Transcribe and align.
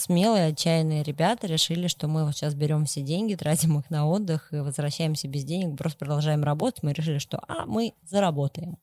смелые, 0.00 0.46
отчаянные 0.46 1.02
ребята 1.02 1.46
решили, 1.46 1.86
что 1.86 2.08
мы 2.08 2.24
вот 2.24 2.34
сейчас 2.34 2.54
берем 2.54 2.86
все 2.86 3.02
деньги, 3.02 3.34
тратим 3.34 3.78
их 3.78 3.90
на 3.90 4.06
отдых 4.08 4.52
и 4.52 4.56
возвращаемся 4.56 5.28
без 5.28 5.44
денег, 5.44 5.76
просто 5.76 5.98
продолжаем 5.98 6.42
работать. 6.42 6.82
Мы 6.82 6.92
решили, 6.92 7.18
что 7.18 7.40
а, 7.46 7.66
мы 7.66 7.94
заработаем. 8.02 8.78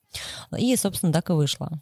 И, 0.57 0.75
собственно, 0.75 1.11
так 1.11 1.29
и 1.29 1.33
вышло. 1.33 1.81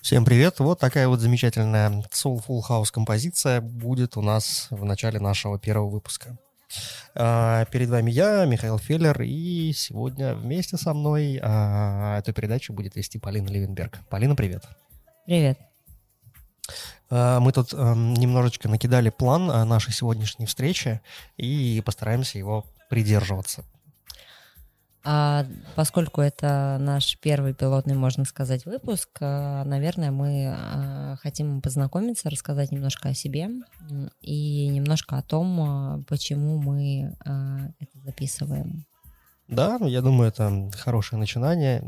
Всем 0.00 0.24
привет! 0.24 0.60
Вот 0.60 0.78
такая 0.78 1.08
вот 1.08 1.20
замечательная 1.20 2.04
Soulful 2.12 2.60
House 2.68 2.92
композиция 2.92 3.60
будет 3.60 4.16
у 4.16 4.22
нас 4.22 4.68
в 4.70 4.84
начале 4.84 5.18
нашего 5.18 5.58
первого 5.58 5.88
выпуска. 5.88 6.38
А, 7.16 7.64
перед 7.66 7.88
вами 7.90 8.10
я, 8.10 8.44
Михаил 8.44 8.78
Феллер, 8.78 9.22
и 9.22 9.72
сегодня 9.72 10.34
вместе 10.34 10.76
со 10.76 10.92
мной 10.94 11.38
а, 11.40 12.18
эту 12.18 12.32
передачу 12.32 12.72
будет 12.72 12.96
вести 12.96 13.18
Полина 13.18 13.48
Левенберг. 13.48 14.00
Полина, 14.10 14.34
привет. 14.34 14.64
Привет. 15.24 15.58
А, 17.10 17.38
мы 17.38 17.52
тут 17.52 17.72
немножечко 17.72 18.68
накидали 18.68 19.10
план 19.10 19.46
нашей 19.68 19.92
сегодняшней 19.92 20.46
встречи 20.46 21.00
и 21.36 21.80
постараемся 21.84 22.38
его 22.38 22.66
придерживаться. 22.90 23.64
А 25.06 25.44
поскольку 25.74 26.22
это 26.22 26.78
наш 26.80 27.18
первый 27.18 27.52
пилотный, 27.52 27.94
можно 27.94 28.24
сказать, 28.24 28.64
выпуск, 28.64 29.10
э, 29.20 29.62
наверное, 29.64 30.10
мы 30.10 30.56
э, 30.56 31.16
хотим 31.20 31.60
познакомиться, 31.60 32.30
рассказать 32.30 32.72
немножко 32.72 33.10
о 33.10 33.14
себе 33.14 33.50
и 34.22 34.66
немножко 34.68 35.18
о 35.18 35.22
том, 35.22 36.00
э, 36.00 36.04
почему 36.08 36.58
мы 36.58 37.14
это 37.22 37.98
записываем. 38.02 38.86
Да, 39.46 39.78
я 39.82 40.00
думаю, 40.00 40.28
это 40.28 40.70
хорошее 40.74 41.20
начинание. 41.20 41.84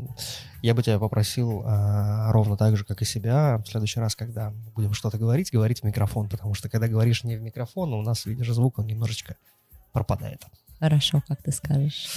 Я 0.61 0.75
бы 0.75 0.83
тебя 0.83 0.99
попросил 0.99 1.63
ровно 1.65 2.55
так 2.55 2.77
же, 2.77 2.85
как 2.85 3.01
и 3.01 3.05
себя, 3.05 3.57
в 3.57 3.67
следующий 3.67 3.99
раз, 3.99 4.15
когда 4.15 4.53
будем 4.75 4.93
что-то 4.93 5.17
говорить, 5.17 5.51
говорить 5.51 5.81
в 5.81 5.83
микрофон, 5.83 6.29
потому 6.29 6.53
что 6.53 6.69
когда 6.69 6.87
говоришь 6.87 7.23
не 7.23 7.35
в 7.35 7.41
микрофон, 7.41 7.93
у 7.93 8.03
нас, 8.03 8.27
видишь, 8.27 8.53
звук, 8.53 8.77
он 8.77 8.85
немножечко 8.85 9.37
пропадает. 9.91 10.43
Хорошо, 10.79 11.23
как 11.27 11.41
ты 11.41 11.51
скажешь. 11.51 12.07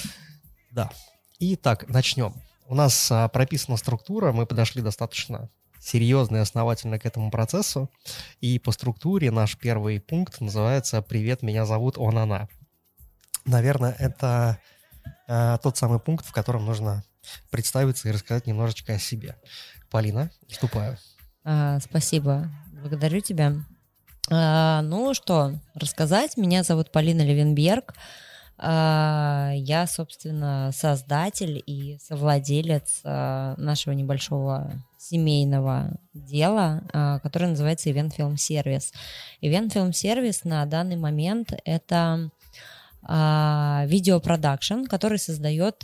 Да. 0.71 0.91
Итак, 1.39 1.89
начнем. 1.89 2.35
У 2.67 2.75
нас 2.75 3.11
а, 3.11 3.29
прописана 3.29 3.77
структура, 3.77 4.33
мы 4.33 4.47
подошли 4.47 4.83
достаточно 4.83 5.49
серьезно 5.81 6.37
и 6.37 6.41
основательно 6.41 6.99
к 6.99 7.07
этому 7.07 7.31
процессу. 7.31 7.91
И 8.41 8.59
по 8.59 8.71
структуре 8.71 9.31
наш 9.31 9.57
первый 9.57 10.01
пункт 10.01 10.41
называется 10.41 11.03
«Привет, 11.03 11.43
меня 11.43 11.67
зовут 11.67 11.99
он, 11.99 12.19
она». 12.19 12.49
Наверное, 13.47 13.97
это 13.99 14.59
э, 15.27 15.59
тот 15.63 15.77
самый 15.79 15.99
пункт, 15.99 16.27
в 16.27 16.33
котором 16.33 16.67
нужно 16.67 17.03
представиться 17.51 18.09
и 18.09 18.13
рассказать 18.13 18.47
немножечко 18.47 18.95
о 18.95 18.99
себе. 18.99 19.37
Полина, 19.91 20.31
вступаю. 20.49 20.99
А, 21.43 21.81
спасибо, 21.81 22.49
благодарю 22.73 23.21
тебя. 23.21 23.55
А, 24.31 24.83
ну 24.83 25.15
что, 25.15 25.55
рассказать. 25.75 26.37
Меня 26.37 26.63
зовут 26.63 26.93
Полина 26.93 27.23
Левенберг. 27.23 27.95
А, 28.63 29.53
я, 29.55 29.87
собственно, 29.87 30.71
создатель 30.75 31.63
и 31.65 31.97
совладелец 31.99 33.01
а, 33.05 33.55
нашего 33.57 33.95
небольшого 33.95 34.71
семейного 34.99 35.93
дела, 36.13 36.83
а, 36.93 37.21
которое 37.21 37.47
называется 37.47 37.89
Event 37.89 38.15
Film 38.19 38.35
Service. 38.35 38.93
Event 39.41 39.73
Film 39.73 39.93
Service 39.93 40.41
на 40.45 40.67
данный 40.67 40.97
момент 40.97 41.55
это 41.65 42.31
видеопродакшн, 43.03 44.85
который 44.85 45.19
создает 45.19 45.83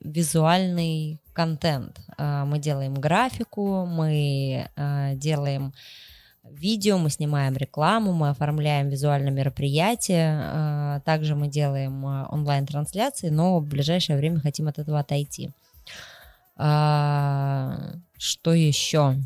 визуальный 0.00 1.18
контент. 1.32 1.98
Мы 2.18 2.58
делаем 2.58 2.92
графику, 2.92 3.86
мы 3.86 4.68
делаем 5.14 5.72
видео, 6.44 6.98
мы 6.98 7.10
снимаем 7.10 7.56
рекламу, 7.56 8.12
мы 8.12 8.30
оформляем 8.30 8.88
визуальное 8.88 9.32
мероприятие, 9.32 10.40
а, 10.42 11.00
также 11.00 11.34
мы 11.34 11.48
делаем 11.48 12.04
а, 12.06 12.26
онлайн-трансляции, 12.30 13.28
но 13.28 13.60
в 13.60 13.66
ближайшее 13.66 14.16
время 14.16 14.40
хотим 14.40 14.68
от 14.68 14.78
этого 14.78 15.00
отойти. 15.00 15.50
А, 16.56 17.94
что 18.18 18.52
еще? 18.52 19.16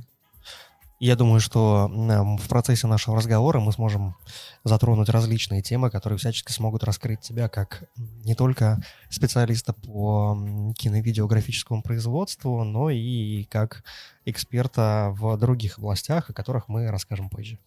Я 0.99 1.15
думаю, 1.15 1.41
что 1.41 1.89
в 1.91 2.49
процессе 2.49 2.87
нашего 2.87 3.17
разговора 3.17 3.61
мы 3.61 3.71
сможем 3.73 4.17
затронуть 4.65 5.11
различные 5.11 5.61
темы, 5.61 5.91
которые 5.91 6.19
всячески 6.19 6.53
смогут 6.53 6.85
раскрыть 6.85 7.21
тебя 7.21 7.49
как 7.49 7.85
не 7.97 8.35
только 8.35 8.83
специалиста 9.11 9.75
по 9.75 10.39
кино-видеографическому 10.75 11.83
производству, 11.83 12.65
но 12.65 12.89
и 12.89 13.45
как 13.45 13.85
эксперта 14.25 15.11
в 15.19 15.37
других 15.37 15.79
областях, 15.79 16.31
о 16.31 16.33
которых 16.33 16.69
мы 16.69 16.91
расскажем 16.91 17.29
позже. 17.29 17.59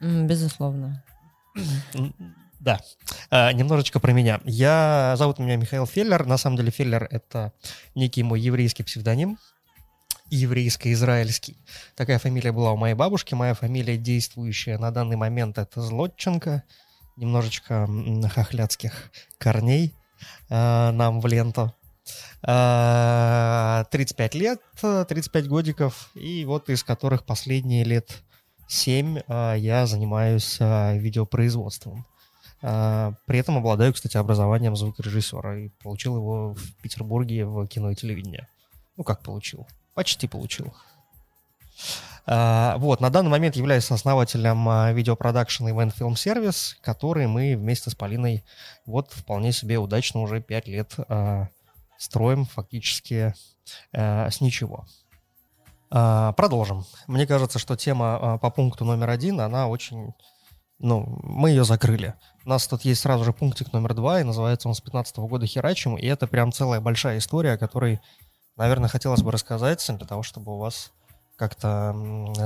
Безусловно. 0.00 1.04
Да. 2.60 2.80
А, 3.30 3.52
немножечко 3.52 4.00
про 4.00 4.12
меня. 4.12 4.40
Я 4.44 5.14
зовут 5.16 5.38
меня 5.38 5.56
Михаил 5.56 5.86
Феллер. 5.86 6.24
На 6.26 6.38
самом 6.38 6.56
деле 6.56 6.70
Феллер— 6.70 7.06
это 7.10 7.52
некий 7.94 8.22
мой 8.22 8.40
еврейский 8.40 8.82
псевдоним 8.82 9.38
еврейско-израильский. 10.30 11.56
Такая 11.96 12.18
фамилия 12.18 12.52
была 12.52 12.72
у 12.72 12.76
моей 12.76 12.94
бабушки. 12.94 13.34
Моя 13.34 13.54
фамилия 13.54 13.96
действующая 13.96 14.78
на 14.78 14.90
данный 14.90 15.16
момент 15.16 15.58
это 15.58 15.80
Злотченко. 15.80 16.62
Немножечко 17.16 17.88
хохлядских 18.32 19.10
корней 19.38 19.94
э, 20.48 20.90
нам 20.90 21.20
в 21.20 21.26
ленту. 21.26 21.74
Э, 22.46 23.84
35 23.90 24.34
лет, 24.34 24.60
35 24.80 25.48
годиков, 25.48 26.10
и 26.14 26.44
вот 26.44 26.68
из 26.70 26.84
которых 26.84 27.24
последние 27.24 27.84
лет 27.84 28.22
7 28.68 29.18
э, 29.18 29.54
я 29.58 29.86
занимаюсь 29.86 30.58
э, 30.60 30.98
видеопроизводством. 30.98 32.06
При 32.60 33.38
этом 33.38 33.56
обладаю, 33.56 33.94
кстати, 33.94 34.16
образованием 34.16 34.74
звукорежиссера 34.74 35.56
и 35.60 35.68
получил 35.80 36.16
его 36.16 36.54
в 36.54 36.74
Петербурге 36.82 37.44
в 37.46 37.64
кино 37.68 37.92
и 37.92 37.94
телевидении. 37.94 38.48
Ну, 38.96 39.04
как 39.04 39.22
получил? 39.22 39.68
Почти 39.98 40.28
получил. 40.28 40.72
Uh, 42.24 42.78
вот, 42.78 43.00
на 43.00 43.10
данный 43.10 43.30
момент 43.30 43.56
являюсь 43.56 43.90
основателем 43.90 44.68
uh, 44.68 44.94
видеопродакшн 44.94 45.66
Event 45.66 45.92
Film 45.92 46.12
Service, 46.12 46.74
который 46.82 47.26
мы 47.26 47.56
вместе 47.56 47.90
с 47.90 47.96
Полиной 47.96 48.44
вот 48.86 49.10
вполне 49.10 49.50
себе 49.50 49.76
удачно 49.76 50.20
уже 50.20 50.40
5 50.40 50.68
лет 50.68 50.94
uh, 50.98 51.48
строим 51.98 52.44
фактически 52.44 53.34
с 53.92 54.40
ничего. 54.40 54.86
Продолжим. 55.88 56.84
Мне 57.08 57.26
кажется, 57.26 57.58
что 57.58 57.74
тема 57.74 58.38
по 58.40 58.50
пункту 58.50 58.84
номер 58.84 59.10
один, 59.10 59.40
она 59.40 59.66
очень... 59.66 60.14
Ну, 60.78 61.18
мы 61.24 61.50
ее 61.50 61.64
закрыли. 61.64 62.14
У 62.44 62.50
нас 62.50 62.68
тут 62.68 62.82
есть 62.82 63.00
сразу 63.00 63.24
же 63.24 63.32
пунктик 63.32 63.72
номер 63.72 63.94
два, 63.94 64.20
и 64.20 64.24
называется 64.24 64.68
он 64.68 64.74
с 64.74 64.80
15 64.80 65.18
-го 65.18 65.26
года 65.26 65.44
херачим, 65.46 65.96
и 65.96 66.06
это 66.06 66.28
прям 66.28 66.52
целая 66.52 66.80
большая 66.80 67.18
история, 67.18 67.54
о 67.54 67.58
которой 67.58 68.00
наверное, 68.58 68.88
хотелось 68.88 69.22
бы 69.22 69.32
рассказать, 69.32 69.84
для 69.86 70.06
того, 70.06 70.22
чтобы 70.22 70.54
у 70.54 70.58
вас 70.58 70.92
как-то 71.36 71.94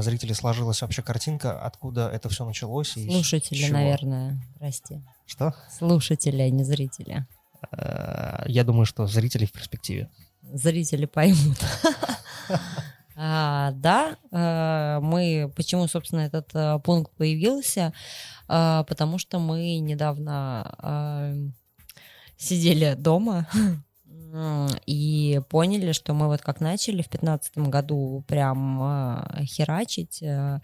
зрители 0.03 0.35
сложилась 0.35 0.83
вообще 0.83 1.03
картинка, 1.03 1.59
откуда 1.61 2.11
это 2.11 2.29
все 2.29 2.45
началось. 2.45 2.97
И 2.97 3.11
Слушатели, 3.11 3.71
наверное, 3.71 4.41
прости. 4.59 5.03
Что? 5.27 5.55
Слушатели, 5.79 6.43
а 6.43 6.51
не 6.51 6.63
зрители. 6.63 7.27
Э, 7.71 8.45
я 8.47 8.65
думаю, 8.65 8.85
что 8.85 9.07
зрители 9.07 9.47
в 9.47 9.53
перспективе. 9.53 10.11
Зрители 10.43 11.07
поймут. 11.07 11.59
А, 13.15 13.73
да, 13.73 14.17
э, 14.33 14.99
мы, 15.01 15.53
почему, 15.55 15.87
собственно, 15.87 16.21
этот 16.21 16.49
э, 16.55 16.79
пункт 16.83 17.13
появился, 17.15 17.93
потому 18.47 19.19
что 19.19 19.39
мы 19.39 19.79
недавно 19.79 21.53
сидели 22.39 22.95
дома 22.95 23.47
и 24.87 25.41
поняли, 25.51 25.93
что 25.93 26.15
мы 26.15 26.27
вот 26.27 26.41
как 26.41 26.61
начали 26.61 27.03
в 27.03 27.11
2015 27.11 27.59
году 27.59 28.25
прям 28.27 28.81
э, 28.83 29.45
херачить, 29.45 30.23
э, 30.23 30.61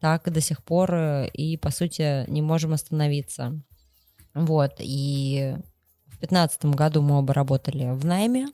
так 0.00 0.32
до 0.32 0.40
сих 0.40 0.64
пор 0.64 0.94
э, 0.94 1.28
и, 1.28 1.58
по 1.58 1.70
сути, 1.70 2.24
не 2.30 2.40
можем 2.40 2.72
остановиться. 2.72 3.60
Вот, 4.32 4.76
и 4.78 5.54
в 6.06 6.18
2015 6.18 6.64
году 6.66 7.02
мы 7.02 7.18
оба 7.18 7.34
работали 7.34 7.90
в 7.90 8.04
найме, 8.06 8.46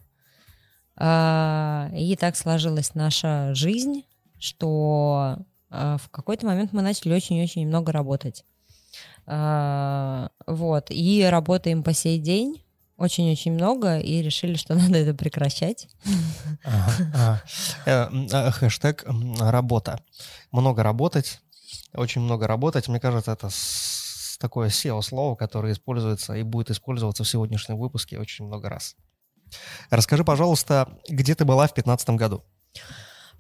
и 0.98 2.16
так 2.18 2.36
сложилась 2.36 2.94
наша 2.94 3.54
жизнь, 3.54 4.06
что 4.38 5.36
в 5.68 6.00
какой-то 6.10 6.46
момент 6.46 6.72
мы 6.72 6.80
начали 6.80 7.12
очень-очень 7.12 7.66
много 7.66 7.92
работать. 7.92 8.46
Вот, 9.26 10.86
и 10.88 11.26
работаем 11.28 11.82
по 11.82 11.92
сей 11.92 12.18
день, 12.18 12.64
очень-очень 12.96 13.52
много 13.52 13.98
и 13.98 14.22
решили, 14.22 14.54
что 14.56 14.75
надо 14.76 14.98
это 14.98 15.14
прекращать. 15.14 15.88
Э, 16.64 17.37
э, 17.87 18.50
хэштег 18.50 19.04
работа. 19.40 20.00
Много 20.52 20.82
работать, 20.82 21.40
очень 21.94 22.20
много 22.20 22.46
работать. 22.46 22.88
Мне 22.88 23.00
кажется, 23.00 23.32
это 23.32 23.48
такое 24.38 24.69
SEO-слово, 24.69 25.34
которое 25.37 25.72
используется 25.72 26.34
и 26.34 26.43
будет 26.43 26.70
использоваться 26.70 27.25
в 27.25 27.28
сегодняшнем 27.28 27.78
выпуске 27.78 28.19
очень 28.19 28.46
много 28.46 28.69
раз. 28.69 28.96
Расскажи, 29.90 30.25
пожалуйста, 30.25 30.88
где 31.08 31.34
ты 31.34 31.44
была 31.44 31.66
в 31.66 31.75
2015 31.75 32.10
году? 32.10 32.44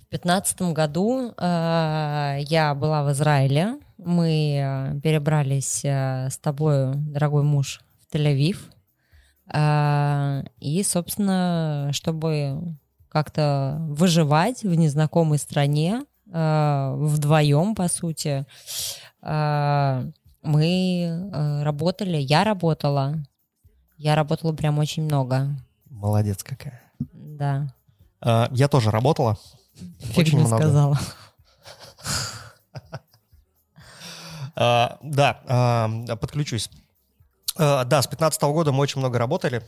В 0.06 0.10
2015 0.10 0.62
году 0.72 1.34
э, 1.36 2.38
я 2.42 2.74
была 2.74 3.02
в 3.02 3.10
Израиле. 3.12 3.80
Мы 3.98 4.58
э, 4.60 5.00
перебрались 5.00 5.84
э, 5.84 6.28
с 6.30 6.38
тобой, 6.38 6.94
дорогой 6.94 7.42
муж, 7.42 7.80
в 8.00 8.14
Тель-Авив. 8.14 8.56
Э, 9.52 10.42
и, 10.60 10.82
собственно, 10.82 11.90
чтобы 11.92 12.76
как-то 13.08 13.78
выживать 13.88 14.62
в 14.62 14.74
незнакомой 14.74 15.38
стране, 15.38 16.02
э, 16.30 16.94
вдвоем, 16.96 17.74
по 17.74 17.88
сути, 17.88 18.46
э, 19.22 20.10
мы 20.42 21.30
работали, 21.64 22.18
я 22.18 22.44
работала, 22.44 23.16
я 23.98 24.14
работала 24.14 24.52
прям 24.52 24.78
очень 24.78 25.04
много. 25.04 25.48
Молодец 25.90 26.42
какая. 26.42 26.80
Да. 27.12 27.74
А, 28.20 28.48
я 28.52 28.68
тоже 28.68 28.90
работала. 28.90 29.38
Фиг 30.00 30.18
очень 30.18 30.38
много. 30.38 30.56
сказала. 30.56 30.98
А, 34.58 34.98
да, 35.02 35.42
а, 35.46 36.16
подключусь. 36.16 36.70
А, 37.58 37.84
да, 37.84 38.02
с 38.02 38.06
15 38.06 38.42
года 38.42 38.72
мы 38.72 38.80
очень 38.80 39.00
много 39.00 39.18
работали. 39.18 39.62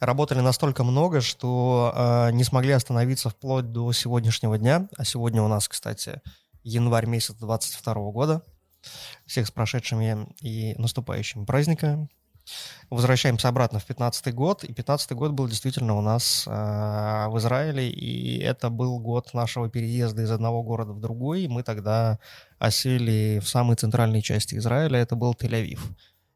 Работали 0.00 0.40
настолько 0.40 0.84
много, 0.84 1.20
что 1.20 2.30
не 2.32 2.42
смогли 2.42 2.72
остановиться 2.72 3.30
вплоть 3.30 3.70
до 3.70 3.92
сегодняшнего 3.92 4.58
дня. 4.58 4.88
А 4.96 5.04
сегодня 5.04 5.42
у 5.42 5.48
нас, 5.48 5.68
кстати, 5.68 6.20
январь 6.64 7.06
месяц 7.06 7.34
22 7.34 7.94
года. 8.10 8.42
Всех 9.26 9.46
с 9.46 9.50
прошедшими 9.50 10.34
и 10.40 10.74
наступающими 10.78 11.44
праздниками. 11.44 12.08
Возвращаемся 12.90 13.48
обратно 13.48 13.78
в 13.78 13.84
15 13.84 14.34
год, 14.34 14.64
и 14.64 14.72
15 14.72 15.12
год 15.12 15.32
был 15.32 15.48
действительно 15.48 15.96
у 15.96 16.00
нас 16.00 16.44
э, 16.46 16.50
в 16.50 17.38
Израиле, 17.38 17.88
и 17.88 18.38
это 18.40 18.68
был 18.68 18.98
год 18.98 19.32
нашего 19.32 19.70
переезда 19.70 20.22
из 20.22 20.30
одного 20.30 20.62
города 20.62 20.92
в 20.92 21.00
другой. 21.00 21.46
Мы 21.46 21.62
тогда 21.62 22.18
осели 22.58 23.40
в 23.40 23.48
самой 23.48 23.76
центральной 23.76 24.22
части 24.22 24.56
Израиля, 24.56 24.98
это 24.98 25.14
был 25.14 25.34
Тель-Авив. 25.34 25.80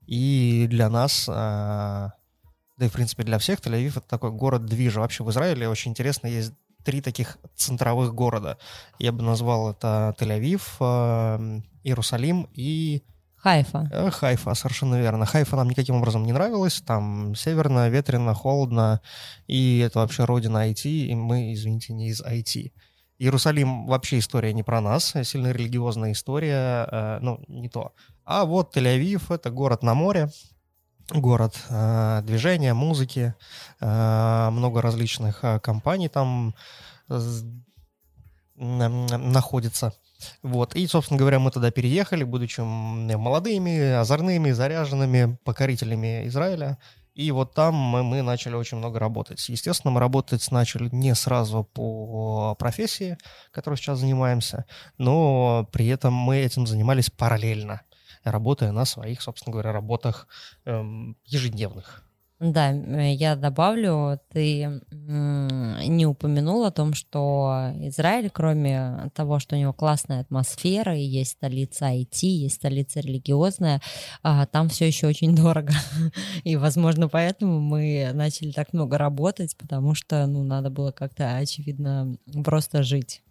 И 0.07 0.67
для 0.69 0.89
нас, 0.89 1.29
э, 1.29 1.33
да 1.33 2.13
и 2.79 2.89
в 2.89 2.93
принципе 2.93 3.23
для 3.25 3.39
всех, 3.39 3.61
Тель-Авив 3.61 3.99
это 3.99 4.09
такой 4.09 4.31
город 4.31 4.67
движа. 4.67 5.01
Вообще 5.01 5.25
в 5.25 5.31
Израиле 5.31 5.69
очень 5.69 5.91
интересно, 5.91 6.27
есть 6.27 6.53
три 6.85 7.01
таких 7.01 7.39
центровых 7.57 8.15
города. 8.15 8.59
Я 8.99 9.13
бы 9.13 9.23
назвал 9.23 9.73
это 9.73 10.15
Тель-Авив, 10.19 10.63
э, 10.81 11.61
Иерусалим 11.83 12.49
и 12.53 13.03
Хайфа. 13.47 13.89
Э, 13.93 14.11
Хайфа, 14.11 14.55
совершенно 14.55 14.97
верно. 14.97 15.25
Хайфа 15.25 15.57
нам 15.57 15.69
никаким 15.69 15.97
образом 15.97 16.25
не 16.25 16.33
нравилась. 16.33 16.81
Там 16.81 17.35
северно, 17.37 17.89
ветрено, 17.89 18.35
холодно. 18.35 19.01
И 19.47 19.79
это 19.79 20.01
вообще 20.01 20.25
родина 20.25 20.69
IT. 20.69 20.89
И 20.89 21.15
мы, 21.15 21.53
извините, 21.53 21.93
не 21.93 22.09
из 22.09 22.23
IT. 22.23 22.73
Иерусалим 23.19 23.87
вообще 23.87 24.19
история 24.19 24.53
не 24.53 24.63
про 24.63 24.81
нас. 24.81 25.15
Сильно 25.23 25.53
религиозная 25.53 26.13
история. 26.13 26.89
Э, 26.91 27.19
ну, 27.21 27.41
не 27.47 27.69
то. 27.69 27.93
А 28.27 28.45
вот 28.45 28.77
Тель-Авив— 28.77 29.23
это 29.33 29.51
город 29.51 29.85
на 29.85 29.95
море. 29.95 30.31
Город 31.11 31.55
э, 31.71 32.23
движения, 32.25 32.75
музыки. 32.75 33.35
Э, 33.81 34.51
много 34.51 34.83
различных 34.83 35.45
э, 35.45 35.61
компаний 35.61 36.09
там 36.09 36.57
э, 37.09 37.21
находится. 38.57 39.93
Вот. 40.43 40.75
И, 40.75 40.89
собственно 40.89 41.19
говоря, 41.21 41.39
мы 41.39 41.53
туда 41.53 41.71
переехали, 41.71 42.25
будучи 42.25 42.61
молодыми, 42.61 43.93
озорными, 43.93 44.51
заряженными 44.51 45.39
покорителями 45.45 46.27
Израиля. 46.27 46.79
И 47.15 47.31
вот 47.31 47.55
там 47.55 47.75
мы, 47.75 48.03
мы 48.03 48.23
начали 48.23 48.57
очень 48.57 48.77
много 48.77 48.99
работать. 48.99 49.49
Естественно, 49.49 49.91
мы 49.93 50.01
работать 50.01 50.51
начали 50.51 50.89
не 50.91 51.15
сразу 51.15 51.65
по 51.65 52.55
профессии, 52.59 53.17
которой 53.53 53.77
сейчас 53.77 54.01
занимаемся, 54.01 54.67
но 54.99 55.67
при 55.73 55.87
этом 55.87 56.13
мы 56.13 56.39
этим 56.39 56.67
занимались 56.67 57.09
параллельно, 57.09 57.81
работая 58.33 58.73
на 58.73 58.85
своих, 58.85 59.23
собственно 59.23 59.53
говоря, 59.53 59.73
работах 59.73 60.27
эм, 60.65 61.17
ежедневных. 61.25 62.07
Да, 62.39 62.69
я 62.69 63.35
добавлю, 63.35 64.21
ты 64.31 64.83
не 64.91 66.05
упомянул 66.05 66.65
о 66.65 66.71
том, 66.71 66.93
что 66.93 67.73
Израиль, 67.77 68.29
кроме 68.29 69.11
того, 69.15 69.39
что 69.39 69.57
у 69.57 69.59
него 69.59 69.73
классная 69.73 70.21
атмосфера, 70.21 70.95
и 70.95 71.01
есть 71.01 71.31
столица 71.33 71.87
IT, 71.87 72.27
есть 72.27 72.57
столица 72.57 73.01
религиозная, 73.01 73.81
а, 74.23 74.45
там 74.45 74.69
все 74.69 74.87
еще 74.87 75.07
очень 75.07 75.35
дорого. 75.35 75.73
И, 76.45 76.57
возможно, 76.57 77.09
поэтому 77.09 77.59
мы 77.59 78.11
начали 78.13 78.53
так 78.53 78.75
много 78.75 78.99
работать, 78.99 79.57
потому 79.57 79.95
что, 79.95 80.27
ну, 80.27 80.45
надо 80.45 80.69
было 80.69 80.93
как-то, 80.93 81.37
очевидно, 81.37 82.19
просто 82.45 82.83
жить. 82.83 83.23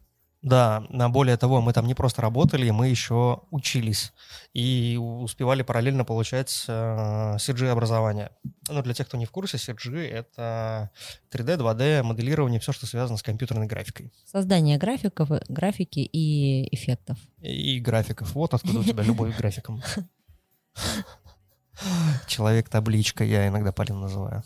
Да, 0.45 0.83
более 1.09 1.37
того, 1.37 1.59
мы 1.59 1.73
там 1.73 1.87
не 1.87 1.95
просто 1.95 2.21
работали, 2.21 2.69
мы 2.69 2.87
еще 2.87 3.41
учились 3.49 4.13
и 4.53 4.95
успевали 4.95 5.63
параллельно 5.63 6.05
получать 6.05 6.65
э, 6.67 7.37
CG-образование. 7.37 8.29
Ну, 8.69 8.83
для 8.83 8.93
тех, 8.93 9.07
кто 9.07 9.17
не 9.17 9.25
в 9.25 9.31
курсе, 9.31 9.57
CG— 9.57 10.07
это 10.11 10.91
3D, 11.31 11.57
2D, 11.57 12.03
моделирование, 12.03 12.59
все, 12.59 12.73
что 12.73 12.85
связано 12.85 13.17
с 13.17 13.23
компьютерной 13.23 13.65
графикой. 13.65 14.13
Создание 14.23 14.77
графиков, 14.77 15.29
графики 15.49 16.01
и 16.01 16.67
эффектов. 16.75 17.17
И, 17.41 17.77
и 17.77 17.79
графиков. 17.79 18.35
Вот 18.35 18.53
откуда 18.53 18.81
у 18.81 18.83
тебя 18.83 19.01
любовь 19.03 19.33
к 19.35 19.39
графикам. 19.39 19.81
Человек-табличка, 22.27 23.23
я 23.23 23.47
иногда 23.47 23.71
Полин 23.71 23.99
называю. 23.99 24.43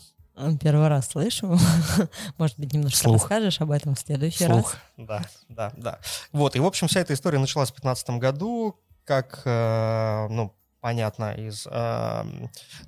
Первый 0.60 0.88
раз 0.88 1.08
слышу. 1.08 1.58
Может 2.38 2.58
быть, 2.58 2.72
немножко 2.72 2.98
Слух. 2.98 3.14
расскажешь 3.22 3.60
об 3.60 3.70
этом 3.70 3.94
в 3.94 4.00
следующий 4.00 4.44
Слух. 4.44 4.74
раз. 4.74 4.82
Да, 4.96 5.22
да, 5.48 5.72
да. 5.76 5.98
Вот, 6.32 6.56
и, 6.56 6.60
в 6.60 6.66
общем, 6.66 6.88
вся 6.88 7.00
эта 7.00 7.14
история 7.14 7.38
началась 7.38 7.70
в 7.70 7.74
2015 7.74 8.10
году, 8.20 8.76
как, 9.04 9.42
э, 9.44 10.28
ну, 10.30 10.54
понятно 10.80 11.32
из 11.34 11.66
э, 11.70 12.24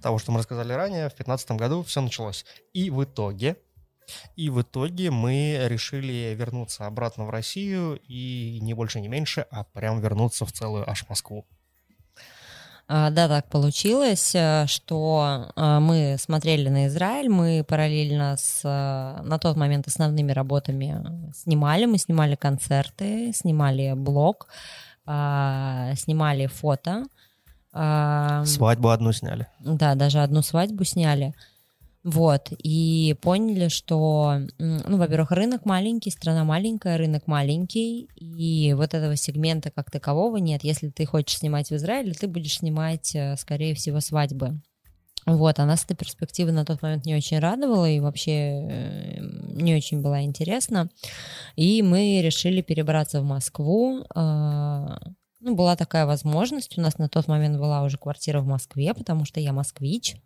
того, 0.00 0.19
что 0.19 0.32
мы 0.32 0.38
рассказали 0.38 0.72
ранее, 0.72 1.06
в 1.06 1.16
2015 1.16 1.50
году 1.52 1.82
все 1.82 2.00
началось. 2.00 2.44
И 2.72 2.90
в 2.90 3.04
итоге, 3.04 3.56
и 4.37 4.50
в 4.50 4.62
итоге 4.62 5.10
мы 5.10 5.58
решили 5.69 6.34
вернуться 6.34 6.87
обратно 6.87 7.25
в 7.25 7.31
Россию 7.31 8.00
и 8.06 8.58
не 8.62 8.75
больше, 8.75 9.00
не 9.00 9.08
меньше, 9.08 9.46
а 9.50 9.64
прям 9.64 10.00
вернуться 10.00 10.46
в 10.46 10.52
целую 10.52 10.88
аж 10.88 11.08
Москву. 11.08 11.46
А, 12.88 13.11
да, 13.11 13.29
так 13.29 13.49
получилось, 13.49 14.34
э, 14.34 14.67
что 14.67 15.52
э, 15.56 15.79
мы 15.79 16.17
смотрели 16.19 16.69
на 16.69 16.88
Израиль, 16.88 17.29
мы 17.29 17.64
параллельно 17.67 18.37
с 18.37 18.61
э, 18.64 19.23
на 19.23 19.38
тот 19.38 19.56
момент 19.56 19.87
основными 19.87 20.33
работами 20.33 21.33
снимали, 21.35 21.87
мы 21.87 21.99
снимали 21.99 22.35
концерты, 22.35 23.33
снимали 23.33 23.95
блог, 23.95 24.49
а, 25.06 25.95
снимали 25.97 26.47
фото. 26.47 27.04
А, 27.73 28.45
свадьбу 28.45 28.90
одну 28.90 29.12
сняли. 29.12 29.47
Да, 29.61 29.95
даже 29.95 30.21
одну 30.21 30.42
свадьбу 30.42 30.85
сняли. 30.85 31.35
Вот, 32.04 32.49
и 32.59 33.14
поняли, 33.23 33.68
что, 33.68 34.40
ну, 34.59 34.97
во-первых, 34.97 35.30
рынок 35.30 35.64
маленький, 35.64 36.11
страна 36.11 36.42
маленькая, 36.42 36.99
рынок 36.99 37.28
маленький, 37.28 38.09
и 38.16 38.75
вот 38.75 38.92
этого 38.92 39.14
сегмента 39.14 39.71
как 39.71 39.88
такового 39.88 40.38
нет. 40.38 40.64
Если 40.64 40.88
ты 40.88 41.06
хочешь 41.06 41.38
снимать 41.38 41.71
в 41.71 41.76
Израиле, 41.76 42.12
ты 42.12 42.26
будешь 42.26 42.59
снимать, 42.59 43.14
э, 43.14 43.37
скорее 43.37 43.75
всего, 43.76 44.00
свадьбы. 44.00 44.61
Вот, 45.26 45.61
а 45.61 45.64
нас 45.64 45.85
эта 45.85 45.94
перспектива 45.94 46.50
на 46.50 46.64
тот 46.64 46.82
момент 46.82 47.06
не 47.06 47.14
очень 47.14 47.38
радовала 47.38 47.88
и 47.88 48.00
вообще 48.00 48.32
э, 48.32 49.21
не 49.21 49.76
очень 49.76 50.02
была 50.02 50.23
интересна. 50.23 50.90
И 51.54 51.82
мы 51.82 52.21
решили 52.21 52.62
перебраться 52.62 53.21
в 53.21 53.25
Москву. 53.25 54.04
Ну, 55.44 55.56
была 55.56 55.75
такая 55.75 56.06
возможность. 56.06 56.78
У 56.78 56.80
нас 56.80 56.99
на 56.99 57.08
тот 57.08 57.26
момент 57.26 57.58
была 57.58 57.82
уже 57.82 57.99
квартира 57.99 58.40
в 58.40 58.46
Москве, 58.46 58.94
потому 58.94 59.25
что 59.25 59.40
я 59.40 59.52
москвич. 59.52 60.16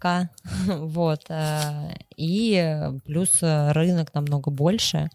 вот, 0.66 1.24
э, 1.28 1.94
и 2.16 2.90
плюс 3.04 3.38
рынок 3.40 4.14
намного 4.14 4.50
больше, 4.50 5.10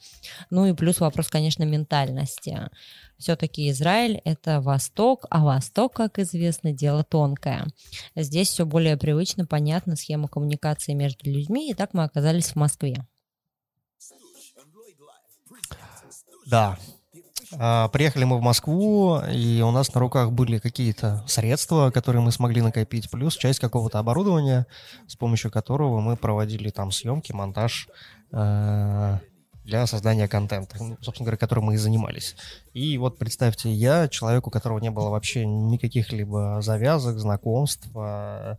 ну 0.50 0.66
и 0.66 0.74
плюс 0.74 1.00
вопрос, 1.00 1.28
конечно, 1.28 1.64
ментальности. 1.64 2.70
Все-таки 3.18 3.70
Израиль— 3.70 4.22
это 4.26 4.62
Восток, 4.62 5.26
а 5.30 5.44
Восток, 5.44 5.94
как 5.94 6.20
известно, 6.20 6.72
дело 6.72 7.04
тонкое. 7.04 7.68
Здесь 8.16 8.50
все 8.50 8.66
более 8.66 8.98
привычно, 8.98 9.46
понятно, 9.46 9.96
схема 9.96 10.28
коммуникации 10.28 10.94
между 10.94 11.30
людьми, 11.30 11.72
и 11.72 11.74
так 11.74 11.94
мы 11.94 12.04
оказались 12.04 12.50
в 12.50 12.56
Москве. 12.56 13.08
Да, 16.46 16.78
приехали 17.50 18.24
мы 18.24 18.38
в 18.38 18.42
Москву, 18.42 19.20
и 19.32 19.62
у 19.62 19.72
нас 19.72 19.94
на 19.94 20.00
руках 20.00 20.32
были 20.32 20.60
какие-то 20.60 21.24
средства, 21.28 21.92
которые 21.92 22.22
мы 22.22 22.32
смогли 22.32 22.62
накопить, 22.62 23.10
плюс 23.10 23.36
часть 23.38 23.60
какого-то 23.60 24.00
оборудования, 24.00 24.68
с 25.08 25.16
помощью 25.16 25.52
которого 25.52 26.00
мы 26.00 26.18
проводили 26.18 26.70
там 26.70 26.92
съемки, 26.92 27.32
монтаж 27.32 27.88
э, 28.32 29.20
для 29.66 29.88
создания 29.88 30.28
контента, 30.28 30.78
ну, 30.80 30.98
собственно 31.02 31.26
говоря, 31.26 31.38
которым 31.38 31.66
мы 31.66 31.74
и 31.74 31.78
занимались. 31.78 32.36
И 32.74 32.98
вот 32.98 33.18
представьте, 33.18 33.72
я, 33.72 34.08
человек, 34.08 34.48
у 34.48 34.52
которого 34.52 34.80
не 34.80 34.92
было 34.92 35.10
вообще 35.10 35.46
никаких 35.46 36.12
либо 36.12 36.62
завязок, 36.62 37.18
знакомств, 37.18 37.90
э, 37.96 38.56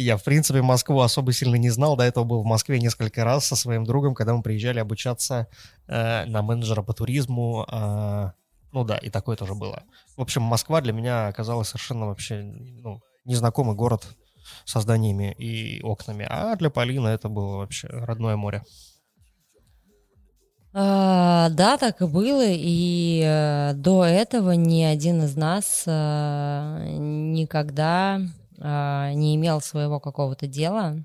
Я, 0.00 0.16
в 0.16 0.22
принципе, 0.22 0.62
Москву 0.62 1.00
особо 1.00 1.32
сильно 1.32 1.56
не 1.56 1.70
знал. 1.70 1.96
До 1.96 2.04
этого 2.04 2.22
был 2.22 2.42
в 2.42 2.46
Москве 2.46 2.78
несколько 2.78 3.24
раз 3.24 3.46
со 3.46 3.56
своим 3.56 3.82
другом, 3.82 4.14
когда 4.14 4.32
мы 4.32 4.42
приезжали 4.42 4.78
обучаться 4.78 5.48
э, 5.88 6.24
на 6.26 6.40
менеджера 6.42 6.82
по 6.82 6.94
туризму. 6.94 7.66
Э, 7.68 8.30
ну 8.70 8.84
да, 8.84 8.96
и 8.98 9.10
такое 9.10 9.36
тоже 9.36 9.56
было. 9.56 9.82
В 10.16 10.22
общем, 10.22 10.42
Москва 10.42 10.80
для 10.82 10.92
меня 10.92 11.26
оказалась 11.26 11.68
совершенно 11.68 12.06
вообще 12.06 12.42
ну, 12.42 13.00
незнакомый 13.24 13.74
город 13.74 14.06
со 14.64 14.78
зданиями 14.78 15.34
и 15.36 15.82
окнами. 15.82 16.24
А 16.30 16.54
для 16.54 16.70
Полины 16.70 17.08
это 17.08 17.28
было 17.28 17.56
вообще 17.56 17.88
родное 17.88 18.36
море. 18.36 18.62
А, 20.72 21.48
да, 21.50 21.76
так 21.76 22.02
и 22.02 22.06
было, 22.06 22.44
и 22.46 23.20
э, 23.24 23.72
до 23.74 24.04
этого 24.04 24.52
ни 24.52 24.82
один 24.82 25.24
из 25.24 25.34
нас 25.34 25.82
э, 25.86 26.86
никогда 26.98 28.20
не 28.58 29.36
имел 29.36 29.60
своего 29.60 30.00
какого-то 30.00 30.46
дела, 30.46 31.04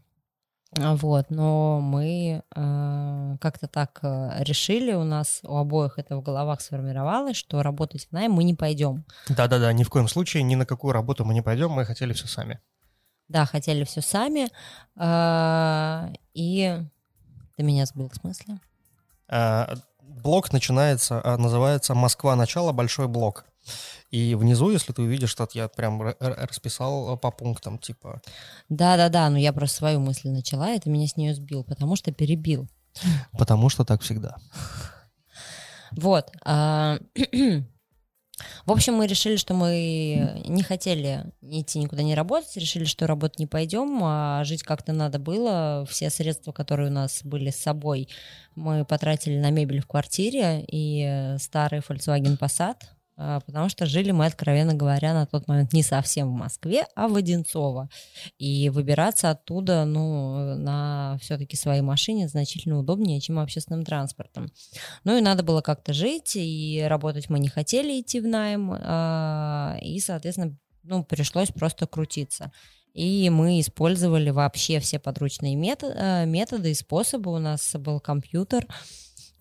вот, 0.76 1.30
но 1.30 1.80
мы 1.80 2.42
э, 2.56 3.38
как-то 3.40 3.68
так 3.68 4.00
решили, 4.02 4.94
у 4.94 5.04
нас 5.04 5.42
у 5.44 5.58
обоих 5.58 6.00
это 6.00 6.18
в 6.18 6.24
головах 6.24 6.62
сформировалось, 6.62 7.38
что 7.38 7.62
работать 7.62 8.08
в 8.08 8.12
найм 8.12 8.32
мы 8.32 8.44
не 8.44 8.56
пойдем. 8.56 9.06
Да-да-да, 9.30 9.72
ни 9.72 9.84
в 9.84 9.90
коем 9.90 10.08
случае, 10.08 10.42
ни 10.42 10.56
на 10.56 10.66
какую 10.66 10.94
работу 10.94 11.26
мы 11.26 11.36
не 11.36 11.44
пойдем, 11.44 11.70
мы 11.70 11.86
хотели 11.86 12.14
все 12.14 12.28
сами. 12.28 12.60
Да, 13.28 13.46
хотели 13.46 13.84
все 13.84 14.02
сами, 14.02 14.50
э, 14.96 16.14
и 16.34 16.80
ты 17.56 17.64
меня 17.64 17.86
сбил 17.86 18.10
в 18.10 18.16
смысле? 18.16 18.60
Э, 19.30 19.76
блок 20.24 20.52
начинается, 20.52 21.22
э, 21.24 21.38
называется 21.38 21.94
«Москва. 21.94 22.36
Начало. 22.36 22.72
Большой 22.72 23.08
блок». 23.08 23.46
И 24.10 24.36
внизу, 24.36 24.72
если 24.72 24.94
ты 24.94 25.02
увидишь, 25.02 25.30
что 25.30 25.48
я 25.54 25.68
прям 25.68 26.02
расписал 26.20 27.18
по 27.18 27.32
пунктам, 27.32 27.80
типа... 27.80 28.22
Да-да-да, 28.70 29.30
но 29.30 29.38
я 29.38 29.54
просто 29.54 29.78
свою 29.78 30.00
мысль 30.00 30.30
начала, 30.30 30.74
и 30.74 30.80
ты 30.80 30.90
меня 30.90 31.08
с 31.08 31.18
нее 31.18 31.34
сбил, 31.34 31.64
потому 31.64 31.96
что 31.96 32.12
перебил. 32.12 32.68
Потому 33.32 33.70
что 33.70 33.86
так 33.86 34.02
всегда. 34.02 34.38
Вот. 35.92 36.32
В 38.66 38.72
общем, 38.72 38.96
мы 38.96 39.08
решили, 39.08 39.36
что 39.36 39.54
мы 39.54 40.42
не 40.46 40.64
хотели 40.64 41.26
идти 41.42 41.80
никуда 41.80 42.02
не 42.02 42.16
работать, 42.16 42.56
решили, 42.58 42.86
что 42.86 43.08
работать 43.08 43.40
не 43.40 43.46
пойдем, 43.46 44.00
а 44.04 44.44
жить 44.44 44.64
как-то 44.64 44.92
надо 44.92 45.20
было. 45.20 45.86
Все 45.90 46.10
средства, 46.10 46.52
которые 46.52 46.90
у 46.90 46.94
нас 46.94 47.22
были 47.24 47.52
с 47.52 47.58
собой, 47.58 48.10
мы 48.56 48.86
потратили 48.86 49.38
на 49.38 49.52
мебель 49.52 49.82
в 49.82 49.88
квартире 49.88 50.66
и 50.68 51.36
старый 51.40 51.82
Volkswagen 51.82 52.38
Passat, 52.38 52.78
потому 53.16 53.70
что 53.70 53.86
жили 53.86 54.12
мы, 54.12 54.26
откровенно 54.26 54.74
говоря, 54.74 55.14
на 55.14 55.26
тот 55.26 55.48
момент 55.48 55.74
не 55.74 55.84
совсем 55.84 56.30
в 56.30 56.38
Москве, 56.38 56.86
а 56.96 57.08
в 57.08 57.16
Одинцово. 57.16 57.90
И 58.38 58.70
выбираться 58.70 59.30
оттуда, 59.30 59.86
ну, 59.86 60.56
на 60.56 61.18
все-таки 61.22 61.56
своей 61.56 61.82
машине 61.82 62.28
значительно 62.28 62.80
удобнее, 62.80 63.22
чем 63.22 63.40
общественным 63.40 63.84
транспортом. 63.84 64.52
Ну 65.04 65.18
и 65.18 65.22
надо 65.22 65.44
было 65.44 65.62
как-то 65.62 65.94
жить, 65.94 66.36
и 66.36 66.84
работать 66.88 67.30
мы 67.30 67.40
не 67.40 67.50
хотели 67.50 68.00
идти 68.00 68.20
в 68.20 68.28
найм, 68.28 68.74
а, 68.74 69.78
и, 69.82 70.00
соответственно, 70.00 70.58
ну, 70.84 71.04
пришлось 71.04 71.50
просто 71.50 71.88
крутиться. 71.88 72.52
И 72.94 73.30
мы 73.32 73.60
использовали 73.60 74.30
вообще 74.30 74.80
все 74.80 75.00
подручные 75.00 75.56
методы, 75.56 76.26
методы 76.28 76.72
и 76.72 76.76
способы. 76.76 77.34
У 77.34 77.40
нас 77.40 77.74
был 77.74 78.00
компьютер, 78.00 78.68
а, 78.70 78.74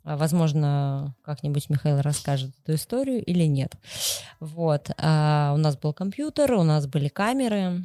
возможно, 0.05 1.15
как-нибудь 1.23 1.71
Михаил 1.71 2.01
расскажет 2.01 2.53
эту 2.63 2.75
историю 2.75 3.25
или 3.25 3.45
нет. 3.45 3.75
Вот. 4.41 4.91
А 4.99 5.53
у 5.55 5.59
нас 5.59 5.77
был 5.77 5.93
компьютер, 5.93 6.53
у 6.55 6.63
нас 6.63 6.87
были 6.87 7.09
камеры, 7.09 7.85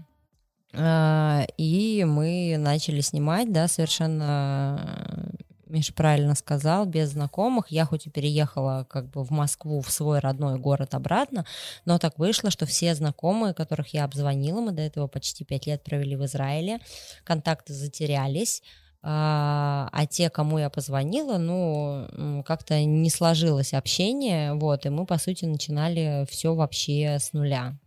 а, 0.74 1.46
и 1.58 2.04
мы 2.06 2.56
начали 2.58 3.02
снимать, 3.02 3.52
да, 3.52 3.68
совершенно 3.68 5.32
Миша 5.70 5.94
правильно 5.94 6.36
сказал, 6.36 6.86
без 6.86 7.10
знакомых. 7.10 7.68
Я 7.70 7.86
хоть 7.86 8.08
и 8.08 8.10
переехала 8.10 8.86
как 8.90 9.10
бы 9.10 9.24
в 9.24 9.32
Москву, 9.32 9.82
в 9.82 9.92
свой 9.92 10.20
родной 10.20 10.60
город 10.60 10.94
обратно, 10.94 11.46
но 11.86 12.00
так 12.00 12.18
вышло, 12.18 12.52
что 12.52 12.66
все 12.66 12.96
знакомые, 12.96 13.54
которых 13.54 13.94
я 13.94 14.06
обзвонила, 14.06 14.62
мы 14.62 14.72
до 14.72 14.82
этого 14.82 15.08
почти 15.08 15.44
пять 15.44 15.68
лет 15.68 15.84
провели 15.84 16.16
в 16.16 16.26
Израиле, 16.26 16.80
контакты 17.24 17.74
затерялись, 17.74 18.64
а, 19.04 19.90
а 19.92 20.06
те, 20.06 20.30
кому 20.30 20.58
я 20.58 20.70
позвонила, 20.70 21.38
ну, 21.38 22.44
как-то 22.46 22.84
не 22.84 23.10
сложилось 23.10 23.74
общение, 23.74 24.54
вот, 24.54 24.86
и 24.86 24.90
мы, 24.90 25.06
по 25.06 25.18
сути, 25.18 25.46
начинали 25.46 26.26
все 26.30 26.56
вообще 26.56 27.18
с 27.20 27.34
нуля. 27.34 27.78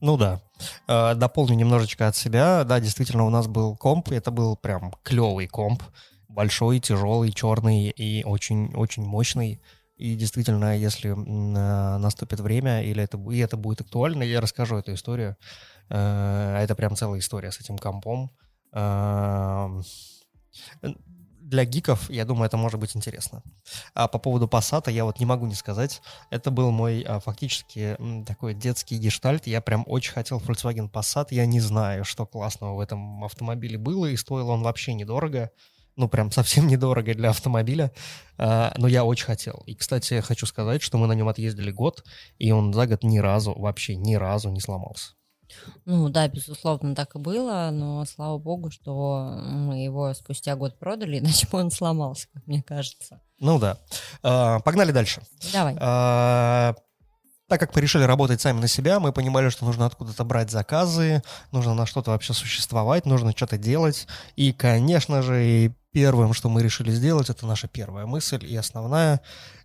Ну 0.00 0.16
да. 0.16 0.42
А, 0.86 1.14
дополню 1.14 1.54
немножечко 1.54 2.08
от 2.08 2.16
себя. 2.16 2.64
Да, 2.64 2.80
действительно, 2.80 3.24
у 3.24 3.30
нас 3.30 3.46
был 3.46 3.76
комп, 3.76 4.10
это 4.10 4.30
был 4.30 4.56
прям 4.56 4.92
клевый 5.02 5.46
комп, 5.46 5.82
большой, 6.28 6.80
тяжелый, 6.80 7.32
черный 7.32 7.88
и 7.88 8.22
очень-очень 8.24 9.04
мощный. 9.04 9.62
И 9.96 10.14
действительно, 10.14 10.76
если 10.76 11.08
наступит 11.12 12.40
время, 12.40 12.82
или 12.82 13.02
это, 13.02 13.18
и 13.32 13.38
это 13.38 13.56
будет 13.56 13.80
актуально, 13.80 14.22
я 14.22 14.42
расскажу 14.42 14.76
эту 14.76 14.92
историю. 14.92 15.36
А, 15.88 16.60
это 16.62 16.74
прям 16.74 16.94
целая 16.94 17.20
история 17.20 17.50
с 17.52 17.60
этим 17.60 17.78
компом 17.78 18.30
для 21.46 21.64
гиков, 21.64 22.10
я 22.10 22.24
думаю, 22.24 22.46
это 22.46 22.56
может 22.56 22.80
быть 22.80 22.96
интересно. 22.96 23.42
А 23.94 24.08
по 24.08 24.18
поводу 24.18 24.46
Passat 24.46 24.90
я 24.90 25.04
вот 25.04 25.20
не 25.20 25.26
могу 25.26 25.46
не 25.46 25.54
сказать. 25.54 26.02
Это 26.30 26.50
был 26.50 26.72
мой 26.72 27.02
а, 27.02 27.20
фактически 27.20 27.96
такой 28.26 28.52
детский 28.54 28.98
гештальт. 28.98 29.46
Я 29.46 29.60
прям 29.60 29.84
очень 29.86 30.12
хотел 30.12 30.38
Volkswagen 30.40 30.90
Passat. 30.90 31.28
Я 31.30 31.46
не 31.46 31.60
знаю, 31.60 32.04
что 32.04 32.26
классного 32.26 32.74
в 32.74 32.80
этом 32.80 33.22
автомобиле 33.22 33.78
было, 33.78 34.06
и 34.06 34.16
стоил 34.16 34.50
он 34.50 34.62
вообще 34.62 34.92
недорого. 34.94 35.50
Ну, 35.94 36.08
прям 36.08 36.32
совсем 36.32 36.66
недорого 36.68 37.14
для 37.14 37.30
автомобиля. 37.30 37.92
А, 38.38 38.74
но 38.76 38.88
я 38.88 39.04
очень 39.04 39.26
хотел. 39.26 39.62
И, 39.66 39.76
кстати, 39.76 40.20
хочу 40.22 40.46
сказать, 40.46 40.82
что 40.82 40.98
мы 40.98 41.06
на 41.06 41.12
нем 41.12 41.28
отъездили 41.28 41.70
год, 41.70 42.04
и 42.38 42.50
он 42.50 42.74
за 42.74 42.88
год 42.88 43.04
ни 43.04 43.18
разу, 43.18 43.54
вообще 43.56 43.94
ни 43.94 44.16
разу 44.16 44.50
не 44.50 44.60
сломался. 44.60 45.12
Ну 45.84 46.08
да, 46.08 46.28
безусловно, 46.28 46.94
так 46.94 47.14
и 47.14 47.18
было, 47.18 47.70
но 47.72 48.04
слава 48.04 48.38
богу, 48.38 48.70
что 48.70 49.38
мы 49.42 49.84
его 49.84 50.12
спустя 50.14 50.56
год 50.56 50.78
продали, 50.78 51.18
иначе 51.20 51.46
бы 51.48 51.58
он 51.58 51.70
сломался, 51.70 52.28
как 52.32 52.46
мне 52.46 52.62
кажется. 52.62 53.20
Ну 53.38 53.58
да. 53.58 53.78
А, 54.22 54.60
погнали 54.60 54.92
дальше. 54.92 55.22
Давай. 55.52 55.76
А, 55.78 56.74
так 57.48 57.60
как 57.60 57.74
мы 57.74 57.80
решили 57.80 58.02
работать 58.02 58.40
сами 58.40 58.60
на 58.60 58.68
себя, 58.68 58.98
мы 58.98 59.12
понимали, 59.12 59.50
что 59.50 59.64
нужно 59.64 59.86
откуда-то 59.86 60.24
брать 60.24 60.50
заказы, 60.50 61.22
нужно 61.52 61.74
на 61.74 61.86
что-то 61.86 62.10
вообще 62.10 62.32
существовать, 62.32 63.06
нужно 63.06 63.32
что-то 63.32 63.56
делать. 63.56 64.08
И, 64.34 64.52
конечно 64.52 65.22
же, 65.22 65.72
первым, 65.92 66.32
что 66.32 66.48
мы 66.48 66.62
решили 66.62 66.90
сделать, 66.90 67.30
это 67.30 67.46
наша 67.46 67.68
первая 67.68 68.04
мысль 68.06 68.44
и 68.44 68.56
основная, 68.56 69.20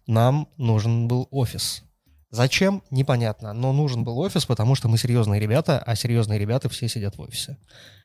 нам 0.05 0.47
нужен 0.57 1.07
был 1.07 1.27
офис. 1.31 1.83
Зачем? 2.31 2.81
Непонятно. 2.89 3.53
Но 3.53 3.73
нужен 3.73 4.03
был 4.03 4.17
офис, 4.19 4.45
потому 4.45 4.75
что 4.75 4.87
мы 4.87 4.97
серьезные 4.97 5.39
ребята, 5.39 5.79
а 5.79 5.95
серьезные 5.95 6.39
ребята 6.39 6.69
все 6.69 6.87
сидят 6.87 7.17
в 7.17 7.21
офисе. 7.21 7.57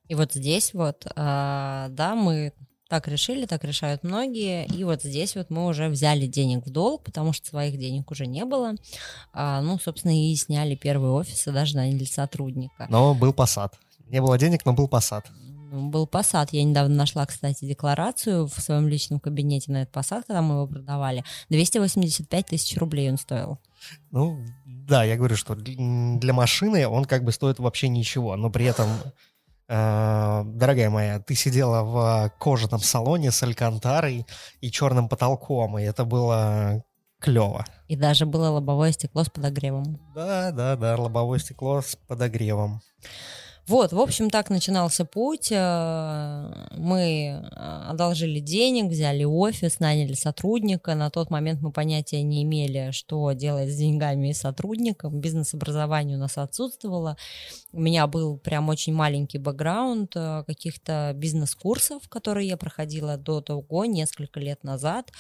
И 0.09 0.14
вот 0.14 0.33
здесь 0.35 0.75
вот, 0.75 1.06
а, 1.16 1.88
да, 1.90 2.14
мы 2.14 2.52
так 2.88 3.09
решили, 3.09 3.47
так 3.47 3.64
решают 3.64 4.02
многие. 4.02 4.66
И 4.66 4.85
вот 4.85 5.02
здесь 5.02 5.37
вот 5.37 5.50
мы 5.50 5.66
уже 5.66 5.88
взяли 5.88 6.26
денег 6.26 6.66
в 6.66 6.71
долг, 6.71 7.04
потому 7.04 7.33
что 7.33 7.47
своих 7.47 7.78
денег 7.78 8.11
уже 8.11 8.26
не 8.26 8.45
было. 8.45 8.75
А, 9.33 9.61
ну, 9.62 9.78
собственно, 9.78 10.12
и 10.12 10.35
сняли 10.35 10.75
первый 10.75 11.11
офис 11.11 11.47
и 11.47 11.52
даже 11.52 11.76
наняли 11.76 12.04
сотрудника. 12.04 12.87
Но 12.88 13.14
был 13.14 13.33
посад. 13.33 13.75
Не 14.06 14.21
было 14.21 14.38
денег, 14.38 14.64
но 14.64 14.73
был 14.73 14.88
посад. 14.88 15.26
Ну, 15.70 15.88
был 15.88 16.06
посад. 16.06 16.52
Я 16.52 16.62
недавно 16.62 16.94
нашла, 16.94 17.26
кстати, 17.26 17.64
декларацию 17.64 18.46
в 18.46 18.61
своем 18.61 18.88
личном 18.88 19.18
кабинете 19.18 19.73
на 19.73 19.82
этот 19.82 19.92
посад, 19.92 20.25
когда 20.26 20.40
мы 20.42 20.54
его 20.54 20.66
продавали. 20.66 21.25
285 21.49 22.46
тысяч 22.46 22.76
рублей 22.76 23.11
он 23.11 23.18
стоил. 23.18 23.58
Ну, 24.11 24.38
да, 24.64 25.02
я 25.02 25.16
говорю, 25.16 25.37
что 25.37 25.56
для 25.56 26.32
машины 26.32 26.87
он 26.87 27.04
как 27.04 27.25
бы 27.25 27.32
стоит 27.32 27.58
вообще 27.58 27.88
ничего, 27.88 28.37
но 28.37 28.50
при 28.50 28.66
этом, 28.66 28.88
э, 29.68 30.42
дорогая 30.46 30.90
моя, 30.90 31.18
ты 31.18 31.35
сидела 31.35 31.82
в 31.82 32.32
кожаном 32.38 32.80
салоне 32.80 33.32
с 33.32 33.42
алькантарой 33.42 34.25
и 34.61 34.70
черным 34.70 35.08
потолком, 35.08 35.78
и 35.78 35.82
это 35.82 36.04
было 36.04 36.85
клево. 37.18 37.64
И 37.88 37.96
даже 37.96 38.25
было 38.25 38.50
лобовое 38.50 38.92
стекло 38.92 39.25
с 39.25 39.28
подогревом. 39.28 39.99
Да, 40.14 40.52
да, 40.52 40.76
да, 40.76 40.96
лобовое 40.96 41.40
стекло 41.40 41.82
с 41.82 41.96
подогревом. 41.96 42.80
Вот, 43.68 43.92
в 43.92 43.99
общем, 43.99 44.30
так 44.30 44.49
начинался 44.49 45.04
путь. 45.04 45.49
Э, 45.50 46.68
мы 46.76 47.02
э, 47.02 47.46
одолжили 47.88 48.38
денег, 48.38 48.92
взяли 48.92 49.25
офис, 49.25 49.80
наняли 49.80 50.14
сотрудника. 50.14 50.94
На 50.94 51.11
тот 51.11 51.30
момент 51.30 51.61
мы 51.62 51.73
понятия 51.73 52.23
не 52.23 52.44
имели, 52.44 52.92
что 52.92 53.32
делать 53.32 53.73
с 53.73 53.76
деньгами 53.76 54.28
и 54.28 54.35
сотрудником. 54.35 55.20
Бизнес-образование 55.20 56.16
у 56.16 56.20
нас 56.20 56.38
отсутствовало. 56.38 57.16
У 57.73 57.80
меня 57.80 58.06
был 58.06 58.38
прям 58.38 58.68
очень 58.68 58.94
маленький 58.94 59.38
бэкграунд 59.38 60.12
э, 60.14 60.44
каких-то 60.46 61.11
бизнес-курсов, 61.16 62.08
которые 62.08 62.46
я 62.46 62.56
проходила 62.56 63.16
до 63.16 63.40
того, 63.40 63.85
несколько 63.85 64.38
лет 64.38 64.62
назад. 64.62 65.11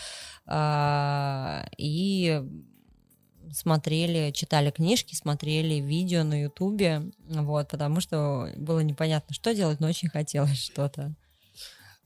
И 1.78 2.42
смотрели, 3.52 4.30
читали 4.32 4.70
книжки, 4.70 5.14
смотрели 5.14 5.74
видео 5.74 6.24
на 6.24 6.42
Ютубе, 6.42 7.10
вот, 7.28 7.68
потому 7.68 8.00
что 8.00 8.50
было 8.56 8.80
непонятно, 8.80 9.34
что 9.34 9.54
делать, 9.54 9.80
но 9.80 9.88
очень 9.88 10.08
хотелось 10.08 10.58
что-то. 10.58 11.14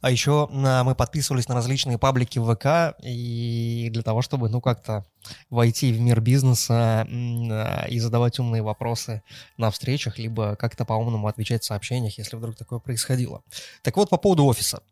А 0.02 0.10
еще 0.10 0.48
мы 0.50 0.94
подписывались 0.94 1.46
на 1.48 1.54
различные 1.54 1.98
паблики 1.98 2.38
в 2.38 2.54
ВК, 2.54 2.96
и 3.02 3.90
для 3.92 4.02
того, 4.02 4.22
чтобы, 4.22 4.48
ну, 4.48 4.62
как-то 4.62 5.04
войти 5.50 5.92
в 5.92 6.00
мир 6.00 6.22
бизнеса 6.22 7.06
и 7.06 7.98
задавать 7.98 8.38
умные 8.38 8.62
вопросы 8.62 9.22
на 9.58 9.70
встречах, 9.70 10.18
либо 10.18 10.56
как-то 10.56 10.86
по-умному 10.86 11.26
отвечать 11.26 11.64
в 11.64 11.66
сообщениях, 11.66 12.16
если 12.16 12.36
вдруг 12.36 12.56
такое 12.56 12.78
происходило. 12.78 13.42
Так 13.82 13.98
вот, 13.98 14.08
по 14.08 14.16
поводу 14.16 14.46
офиса. 14.46 14.82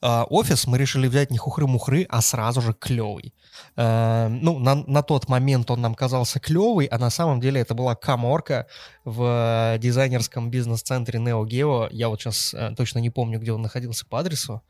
А, 0.00 0.24
офис 0.24 0.66
мы 0.66 0.78
решили 0.78 1.08
взять 1.08 1.30
не 1.30 1.38
хухры-мухры, 1.38 2.06
а 2.08 2.20
сразу 2.20 2.60
же 2.60 2.72
клевый. 2.72 3.34
А, 3.76 4.28
ну, 4.28 4.58
на, 4.58 4.74
на 4.74 5.02
тот 5.02 5.28
момент 5.28 5.70
он 5.70 5.80
нам 5.80 5.94
казался 5.94 6.40
клевый, 6.40 6.86
а 6.86 6.98
на 6.98 7.10
самом 7.10 7.40
деле 7.40 7.60
это 7.60 7.74
была 7.74 7.94
каморка 7.94 8.66
в 9.04 9.76
дизайнерском 9.80 10.50
бизнес-центре 10.50 11.18
Neo 11.18 11.44
Geo. 11.44 11.88
Я 11.90 12.08
вот 12.08 12.20
сейчас 12.20 12.54
э, 12.54 12.74
точно 12.76 12.98
не 12.98 13.10
помню, 13.10 13.38
где 13.38 13.52
он 13.52 13.62
находился 13.62 14.06
по 14.06 14.20
адресу. 14.20 14.62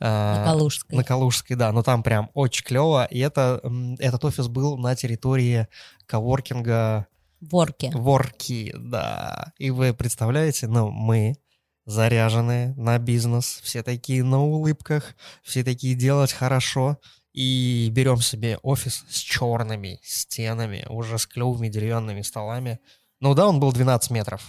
А, 0.00 0.38
на 0.38 0.44
Калужской. 0.44 0.96
На 0.96 1.04
Калужской, 1.04 1.56
да, 1.56 1.72
но 1.72 1.82
там 1.82 2.02
прям 2.02 2.30
очень 2.34 2.64
клево. 2.64 3.04
И 3.06 3.18
это, 3.18 3.60
этот 3.98 4.24
офис 4.24 4.48
был 4.48 4.76
на 4.76 4.94
территории 4.94 5.68
коворкинга 6.06 7.06
Ворки. 7.42 7.90
Ворки, 7.92 8.72
да. 8.78 9.52
И 9.58 9.70
вы 9.70 9.92
представляете, 9.92 10.68
ну, 10.68 10.90
мы 10.90 11.34
заряженные 11.84 12.74
на 12.76 12.98
бизнес, 12.98 13.60
все 13.62 13.82
такие 13.82 14.22
на 14.22 14.42
улыбках, 14.42 15.14
все 15.42 15.64
такие 15.64 15.94
делать 15.94 16.32
хорошо. 16.32 16.98
И 17.32 17.88
берем 17.90 18.18
себе 18.18 18.58
офис 18.62 19.04
с 19.08 19.16
черными 19.16 19.98
стенами, 20.02 20.84
уже 20.90 21.18
с 21.18 21.26
клевыми 21.26 21.68
деревянными 21.68 22.20
столами. 22.20 22.78
Ну 23.20 23.34
да, 23.34 23.48
он 23.48 23.58
был 23.58 23.72
12 23.72 24.10
метров. 24.10 24.42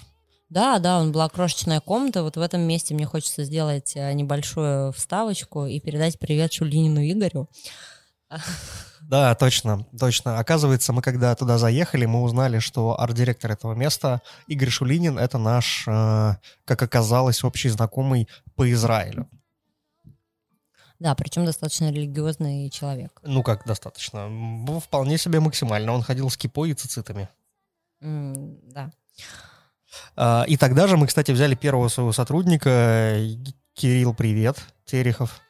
Да, 0.50 0.78
да, 0.80 1.00
он 1.00 1.12
была 1.12 1.30
крошечная 1.30 1.80
комната. 1.80 2.24
Вот 2.24 2.36
в 2.36 2.42
этом 2.42 2.62
месте 2.62 2.94
мне 2.94 3.06
хочется 3.06 3.44
сделать 3.44 3.94
э, 3.96 4.14
небольшую 4.14 4.92
вставочку 4.92 5.66
и 5.66 5.80
передать 5.80 6.20
привет 6.20 6.54
Шульдинину 6.54 7.02
Игорю. 7.02 7.50
Да, 9.08 9.36
точно, 9.36 9.86
точно. 10.00 10.40
Оказывается, 10.40 10.94
мы 10.94 11.02
когда 11.02 11.36
туда 11.36 11.58
заехали, 11.58 12.06
мы 12.06 12.22
узнали, 12.22 12.60
что 12.60 13.00
арт-директор 13.00 13.52
этого 13.52 13.74
места 13.74 14.22
Игорь 14.48 14.70
Шулинин— 14.70 15.18
это 15.20 15.38
наш, 15.38 15.86
э, 15.88 16.36
как 16.66 16.82
оказалось, 16.82 17.44
общий 17.44 17.70
знакомый 17.70 18.28
по 18.56 18.72
Израилю. 18.72 19.30
Да, 21.00 21.16
причем 21.16 21.46
достаточно 21.46 21.92
религиозный 21.92 22.70
человек. 22.70 23.20
Ну 23.24 23.44
как 23.44 23.66
достаточно? 23.66 24.30
Вполне 24.80 25.18
себе 25.18 25.42
максимально. 25.42 25.92
Он 25.92 26.02
ходил 26.02 26.30
с 26.30 26.38
кипой 26.38 26.70
и 26.70 26.74
цицитами. 26.74 27.28
Mm, 28.02 28.60
да. 28.72 28.92
А, 30.16 30.46
и 30.48 30.56
тогда 30.56 30.88
же 30.88 30.96
мы, 30.96 31.08
кстати, 31.08 31.32
взяли 31.32 31.56
первого 31.56 31.90
своего 31.90 32.14
сотрудника. 32.14 33.18
Кирилл, 33.74 34.14
привет, 34.14 34.64
Терехов 34.86 35.42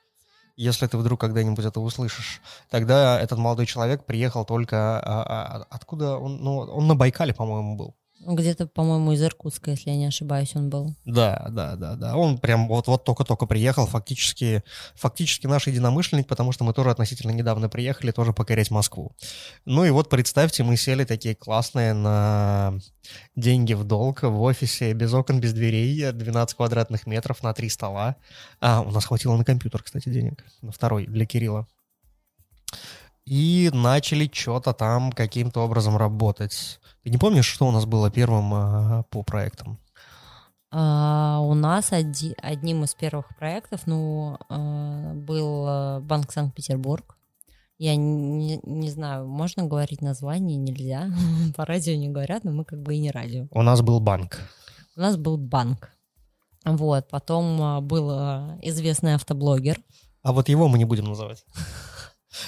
если 0.56 0.88
ты 0.88 0.98
вдруг 0.98 1.20
когда-нибудь 1.20 1.66
это 1.66 1.80
услышишь, 1.80 2.42
тогда 2.70 3.20
этот 3.20 3.38
молодой 3.40 3.66
человек 3.66 4.06
приехал 4.06 4.46
только... 4.46 5.00
А, 5.00 5.24
а, 5.24 5.68
откуда 5.70 6.18
он? 6.18 6.38
Ну, 6.38 6.58
он 6.58 6.88
на 6.88 6.96
Байкале, 6.96 7.34
по-моему, 7.34 7.76
был. 7.76 7.96
Где-то, 8.26 8.68
по-моему, 8.68 9.12
из 9.14 9.22
Иркутска, 9.22 9.72
если 9.72 9.90
я 9.90 9.98
не 9.98 10.06
ошибаюсь, 10.06 10.56
он 10.56 10.70
был. 10.70 10.96
Да, 11.06 11.48
да, 11.50 11.76
да, 11.76 11.96
да. 11.96 12.16
Он 12.16 12.38
прям 12.38 12.68
вот, 12.68 12.88
вот 12.88 13.04
только-только 13.04 13.46
приехал, 13.46 13.86
фактически, 13.86 14.64
фактически 14.96 15.48
наш 15.48 15.68
единомышленник, 15.68 16.28
потому 16.28 16.52
что 16.52 16.64
мы 16.64 16.74
тоже 16.74 16.92
относительно 16.92 17.32
недавно 17.32 17.70
приехали, 17.70 18.12
тоже 18.12 18.34
покорять 18.34 18.72
Москву. 18.72 19.16
Ну 19.66 19.86
и 19.86 19.90
вот 19.90 20.10
представьте, 20.10 20.64
мы 20.64 20.78
сели 20.78 21.04
такие 21.04 21.36
классные 21.36 21.94
на 21.94 22.74
деньги 23.36 23.74
в 23.74 23.84
долг 23.84 24.24
в 24.24 24.42
офисе, 24.42 24.94
без 24.94 25.14
окон, 25.14 25.40
без 25.40 25.54
дверей, 25.54 26.12
12 26.12 26.56
квадратных 26.56 27.06
метров 27.08 27.44
на 27.44 27.54
три 27.54 27.70
стола. 27.70 28.16
А, 28.62 28.82
у 28.82 28.92
нас 28.92 29.06
хватило 29.06 29.36
на 29.36 29.44
компьютер, 29.44 29.84
кстати, 29.84 30.10
денег, 30.10 30.44
на 30.62 30.72
второй 30.72 31.06
для 31.06 31.26
Кирилла 31.26 31.68
и 33.26 33.70
начали 33.74 34.30
что-то 34.32 34.74
там 34.74 35.12
каким-то 35.12 35.62
образом 35.62 35.98
работать. 35.98 36.80
Ты 37.04 37.10
не 37.10 37.18
помнишь, 37.18 37.46
что 37.46 37.68
у 37.68 37.72
нас 37.72 37.86
было 37.86 38.12
первым 38.12 38.54
а, 38.54 39.04
по 39.10 39.24
проектам? 39.24 39.80
А, 40.76 41.40
у 41.42 41.54
нас 41.54 41.92
оди, 41.92 42.36
одним 42.42 42.84
из 42.84 42.96
первых 42.96 43.36
проектов 43.38 43.82
ну, 43.86 44.38
а, 44.50 45.14
был 45.14 45.66
а, 45.68 46.00
Банк 46.00 46.32
Санкт-Петербург. 46.32 47.16
Я 47.78 47.96
не, 47.96 48.60
не 48.64 48.90
знаю, 48.90 49.28
можно 49.28 49.66
говорить 49.66 50.02
название, 50.02 50.58
нельзя. 50.58 51.12
По 51.56 51.66
радио 51.66 51.96
не 51.96 52.10
говорят, 52.10 52.44
но 52.44 52.52
мы 52.52 52.66
как 52.66 52.82
бы 52.82 52.96
и 52.96 53.00
не 53.00 53.12
радио. 53.12 53.48
У 53.52 53.62
нас 53.62 53.82
был 53.82 54.00
банк. 54.00 54.40
У 54.96 55.02
нас 55.02 55.16
был 55.16 55.38
банк. 55.38 55.92
Вот, 56.66 57.08
потом 57.10 57.62
а, 57.62 57.82
был 57.82 58.10
известный 58.62 59.14
автоблогер. 59.14 59.80
А 60.24 60.32
вот 60.32 60.50
его 60.50 60.68
мы 60.68 60.78
не 60.80 60.86
будем 60.86 61.06
называть. 61.06 61.46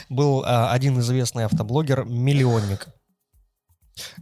Был 0.10 0.43
а, 0.45 0.71
один 0.71 1.00
известный 1.00 1.45
автоблогер, 1.45 2.06
миллионник. 2.06 2.88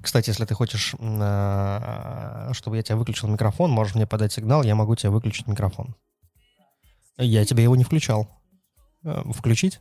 Кстати, 0.01 0.29
если 0.29 0.45
ты 0.45 0.53
хочешь, 0.53 0.95
а, 0.99 2.49
чтобы 2.53 2.77
я 2.77 2.83
тебя 2.83 2.97
выключил 2.97 3.27
микрофон, 3.27 3.71
можешь 3.71 3.95
мне 3.95 4.05
подать 4.05 4.33
сигнал, 4.33 4.63
я 4.63 4.75
могу 4.75 4.95
тебе 4.95 5.09
выключить 5.09 5.47
микрофон. 5.47 5.95
Я 7.17 7.45
тебе 7.45 7.63
его 7.63 7.75
не 7.75 7.83
включал. 7.83 8.27
Э, 9.03 9.23
включить? 9.33 9.79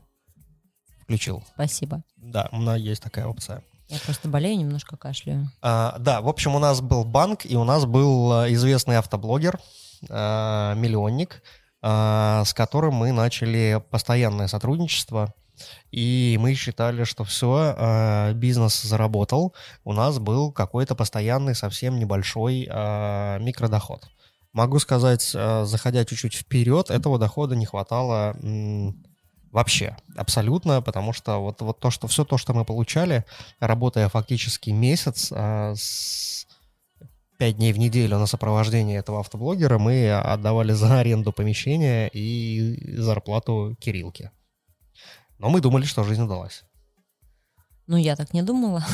Включил. 1.00 1.42
Спасибо. 1.54 2.02
Да, 2.16 2.48
у 2.52 2.58
нас 2.58 2.78
есть 2.78 3.02
такая 3.02 3.26
опция. 3.26 3.62
Я 3.88 3.98
просто 3.98 4.28
болею, 4.28 4.58
немножко 4.58 4.96
кашляю. 4.96 5.50
А, 5.60 5.96
да, 5.98 6.20
в 6.20 6.28
общем, 6.28 6.54
у 6.54 6.58
нас 6.58 6.80
был 6.80 7.04
банк, 7.04 7.44
и 7.44 7.56
у 7.56 7.64
нас 7.64 7.84
был 7.84 8.32
а, 8.32 8.52
известный 8.52 8.96
автоблогер, 8.96 9.60
а, 10.08 10.74
миллионник, 10.74 11.42
а, 11.82 12.44
с 12.44 12.54
которым 12.54 12.94
мы 12.94 13.12
начали 13.12 13.82
постоянное 13.90 14.48
сотрудничество. 14.48 15.34
И 15.90 16.38
мы 16.40 16.54
считали, 16.54 17.04
что 17.04 17.24
все, 17.24 17.74
э, 17.76 18.32
бизнес 18.34 18.82
заработал, 18.82 19.54
у 19.84 19.92
нас 19.92 20.18
был 20.18 20.52
какой-то 20.52 20.94
постоянный, 20.94 21.54
совсем 21.54 21.98
небольшой 21.98 22.66
э, 22.68 23.38
микродоход. 23.40 24.08
Могу 24.52 24.78
сказать, 24.78 25.32
э, 25.34 25.64
заходя 25.64 26.04
чуть-чуть 26.04 26.34
вперед, 26.34 26.90
этого 26.90 27.18
дохода 27.18 27.56
не 27.56 27.66
хватало 27.66 28.36
вообще, 29.50 29.96
абсолютно, 30.16 30.80
потому 30.80 31.12
что 31.12 31.38
вот, 31.38 31.60
вот 31.60 31.78
то, 31.78 31.90
что 31.90 32.06
все 32.08 32.24
то, 32.24 32.38
что 32.38 32.54
мы 32.54 32.64
получали, 32.64 33.24
работая 33.60 34.08
фактически 34.08 34.70
месяц 34.70 35.30
с 35.30 36.46
5 37.38 37.56
дней 37.56 37.72
в 37.74 37.78
неделю 37.78 38.18
на 38.18 38.26
сопровождение 38.26 38.98
этого 38.98 39.20
автоблогера, 39.20 39.78
мы 39.78 40.10
отдавали 40.10 40.72
за 40.72 41.00
аренду 41.00 41.32
помещения 41.32 42.08
и 42.08 42.96
зарплату 42.96 43.76
Кириллке. 43.78 44.30
Но 45.42 45.50
мы 45.50 45.60
думали, 45.60 45.84
что 45.84 46.04
жизнь 46.04 46.22
удалась. 46.22 46.62
Ну, 47.88 47.96
я 47.96 48.14
так 48.14 48.32
не 48.32 48.42
думала. 48.42 48.84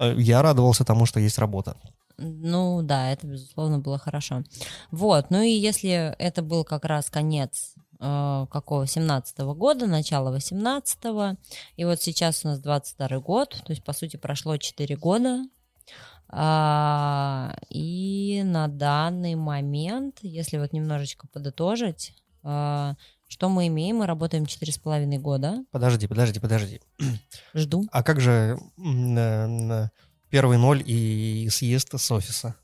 Э, 0.00 0.12
я 0.18 0.42
радовался 0.42 0.84
тому, 0.84 1.06
что 1.06 1.20
есть 1.20 1.38
работа. 1.38 1.76
Ну 2.18 2.82
да, 2.82 3.12
это, 3.12 3.28
безусловно, 3.28 3.78
было 3.78 3.96
хорошо. 3.96 4.42
Вот, 4.90 5.30
ну 5.30 5.40
и 5.40 5.50
если 5.50 6.16
это 6.18 6.42
был 6.42 6.64
как 6.64 6.84
раз 6.84 7.10
конец 7.10 7.74
э, 8.00 8.46
какого 8.50 8.88
17 8.88 9.38
-го 9.38 9.54
года, 9.54 9.86
начало 9.86 10.36
18-го, 10.36 11.36
и 11.76 11.84
вот 11.84 12.02
сейчас 12.02 12.44
у 12.44 12.48
нас 12.48 12.58
22 12.58 13.20
год, 13.20 13.50
то 13.64 13.72
есть, 13.72 13.84
по 13.84 13.92
сути, 13.92 14.16
прошло 14.16 14.56
4 14.56 14.96
года, 14.96 15.44
а, 16.28 17.54
и 17.68 18.42
на 18.44 18.66
данный 18.66 19.36
момент, 19.36 20.18
если 20.22 20.58
вот 20.58 20.72
немножечко 20.72 21.28
подытожить, 21.28 22.14
а, 22.42 22.94
что 23.32 23.48
мы 23.48 23.68
имеем? 23.68 23.96
Мы 23.96 24.06
работаем 24.06 24.44
четыре 24.44 24.72
с 24.72 24.78
половиной 24.78 25.16
года. 25.16 25.64
Подожди, 25.70 26.06
подожди, 26.06 26.38
подожди. 26.38 26.82
Жду. 27.54 27.86
А 27.90 28.02
как 28.02 28.20
же 28.20 28.58
первый 30.28 30.58
ноль 30.58 30.82
и 30.84 31.48
съезд 31.50 31.98
с 31.98 32.10
офиса? 32.10 32.56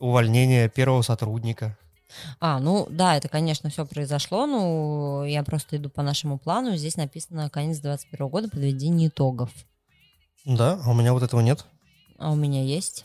Увольнение 0.00 0.68
первого 0.68 1.02
сотрудника? 1.02 1.78
А, 2.40 2.58
ну 2.58 2.88
да, 2.90 3.16
это, 3.16 3.28
конечно, 3.28 3.70
все 3.70 3.86
произошло, 3.86 4.44
ну 4.44 5.22
я 5.22 5.44
просто 5.44 5.76
иду 5.76 5.88
по 5.88 6.02
нашему 6.02 6.36
плану. 6.40 6.74
Здесь 6.74 6.96
написано 6.96 7.48
конец 7.48 7.78
21 7.78 8.26
года, 8.26 8.48
подведение 8.48 9.06
итогов. 9.06 9.50
Да, 10.44 10.80
а 10.84 10.90
у 10.90 10.94
меня 10.94 11.12
вот 11.12 11.22
этого 11.22 11.42
нет. 11.42 11.64
А 12.18 12.32
у 12.32 12.34
меня 12.34 12.64
есть. 12.64 13.04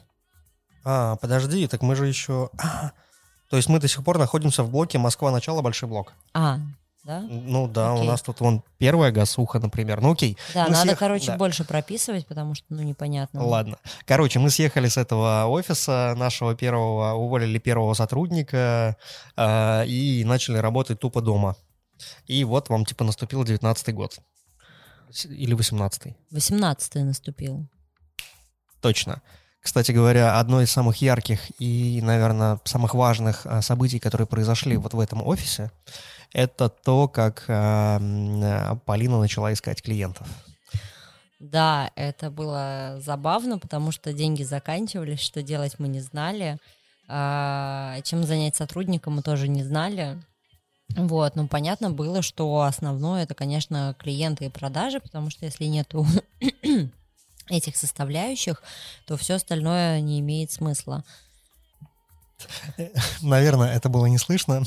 А, 0.84 1.16
подожди, 1.18 1.68
так 1.68 1.84
мы 1.84 1.96
же 1.96 2.08
еще... 2.08 2.50
А, 2.58 2.94
то 3.50 3.58
есть 3.58 3.70
мы 3.70 3.80
до 3.80 3.88
сих 3.88 4.04
пор 4.04 4.18
находимся 4.18 4.64
в 4.64 4.72
блоке 4.72 4.98
Москва 4.98 5.32
начало 5.32 5.62
большой 5.62 5.90
блок. 5.90 6.14
А, 6.34 6.60
да? 7.06 7.22
Ну 7.22 7.68
да, 7.68 7.94
окей. 7.94 8.04
у 8.04 8.06
нас 8.08 8.24
тут 8.24 8.40
вон 8.40 8.64
первая 8.80 9.12
газуха, 9.12 9.60
например. 9.60 10.02
Ну 10.02 10.14
окей. 10.14 10.38
Да, 10.56 10.64
мы 10.64 10.72
надо, 10.72 10.88
съех... 10.88 11.00
короче, 11.00 11.28
да. 11.28 11.38
больше 11.38 11.64
прописывать, 11.64 12.26
потому 12.26 12.56
что, 12.56 12.66
ну, 12.70 12.82
непонятно. 12.82 13.46
Ладно. 13.46 13.78
Короче, 14.06 14.40
мы 14.40 14.50
съехали 14.50 14.88
с 14.88 14.98
этого 14.98 15.46
офиса 15.46 16.16
нашего 16.18 16.56
первого, 16.56 17.14
уволили 17.14 17.60
первого 17.60 17.94
сотрудника 17.94 18.98
э, 19.38 19.86
и 19.86 20.24
начали 20.26 20.58
работать 20.58 21.00
тупо 21.00 21.22
дома. 21.22 21.56
И 22.26 22.44
вот 22.44 22.70
вам, 22.70 22.86
типа, 22.86 23.04
наступил 23.04 23.44
19-й 23.44 23.94
год. 23.94 24.20
Или 25.26 25.56
18-й? 25.56 26.16
18-й 26.36 27.04
наступил. 27.04 27.68
Точно. 28.82 29.22
Кстати 29.66 29.92
говоря, 29.92 30.40
одно 30.40 30.62
из 30.62 30.70
самых 30.70 30.98
ярких 30.98 31.40
и, 31.60 32.00
наверное, 32.04 32.60
самых 32.66 32.94
важных 32.94 33.48
а, 33.48 33.64
событий, 33.64 33.98
которые 33.98 34.28
произошли 34.28 34.78
вот 34.78 34.94
в 34.94 35.00
этом 35.00 35.26
офисе, 35.26 35.72
это 36.34 36.70
то, 36.70 37.08
как 37.08 37.46
э, 37.48 38.76
Полина 38.86 39.20
начала 39.20 39.52
искать 39.52 39.82
клиентов. 39.82 40.28
Да, 41.40 41.90
это 41.96 42.30
было 42.30 42.98
забавно, 43.00 43.58
потому 43.58 43.92
что 43.92 44.14
деньги 44.14 44.44
заканчивались, 44.44 45.22
что 45.22 45.42
делать 45.42 45.80
мы 45.80 45.88
не 45.88 46.00
знали. 46.00 46.60
А, 47.08 48.00
чем 48.04 48.24
занять 48.24 48.56
сотрудника 48.56 49.10
мы 49.10 49.24
тоже 49.24 49.48
не 49.48 49.64
знали. 49.64 50.22
Вот, 50.90 51.36
ну 51.36 51.48
понятно 51.48 51.90
было, 51.90 52.22
что 52.22 52.62
основное 52.62 53.24
это, 53.24 53.34
конечно, 53.34 53.96
клиенты 53.98 54.46
и 54.46 54.50
продажи, 54.50 55.00
потому 55.00 55.32
что 55.32 55.46
если 55.46 55.66
нету 55.66 56.06
этих 57.50 57.76
составляющих, 57.76 58.62
то 59.06 59.18
все 59.18 59.36
остальное 59.36 60.02
не 60.02 60.20
имеет 60.20 60.52
смысла. 60.52 61.04
Наверное, 63.22 63.74
это 63.74 63.90
было 63.90 64.06
не 64.08 64.18
слышно. 64.18 64.64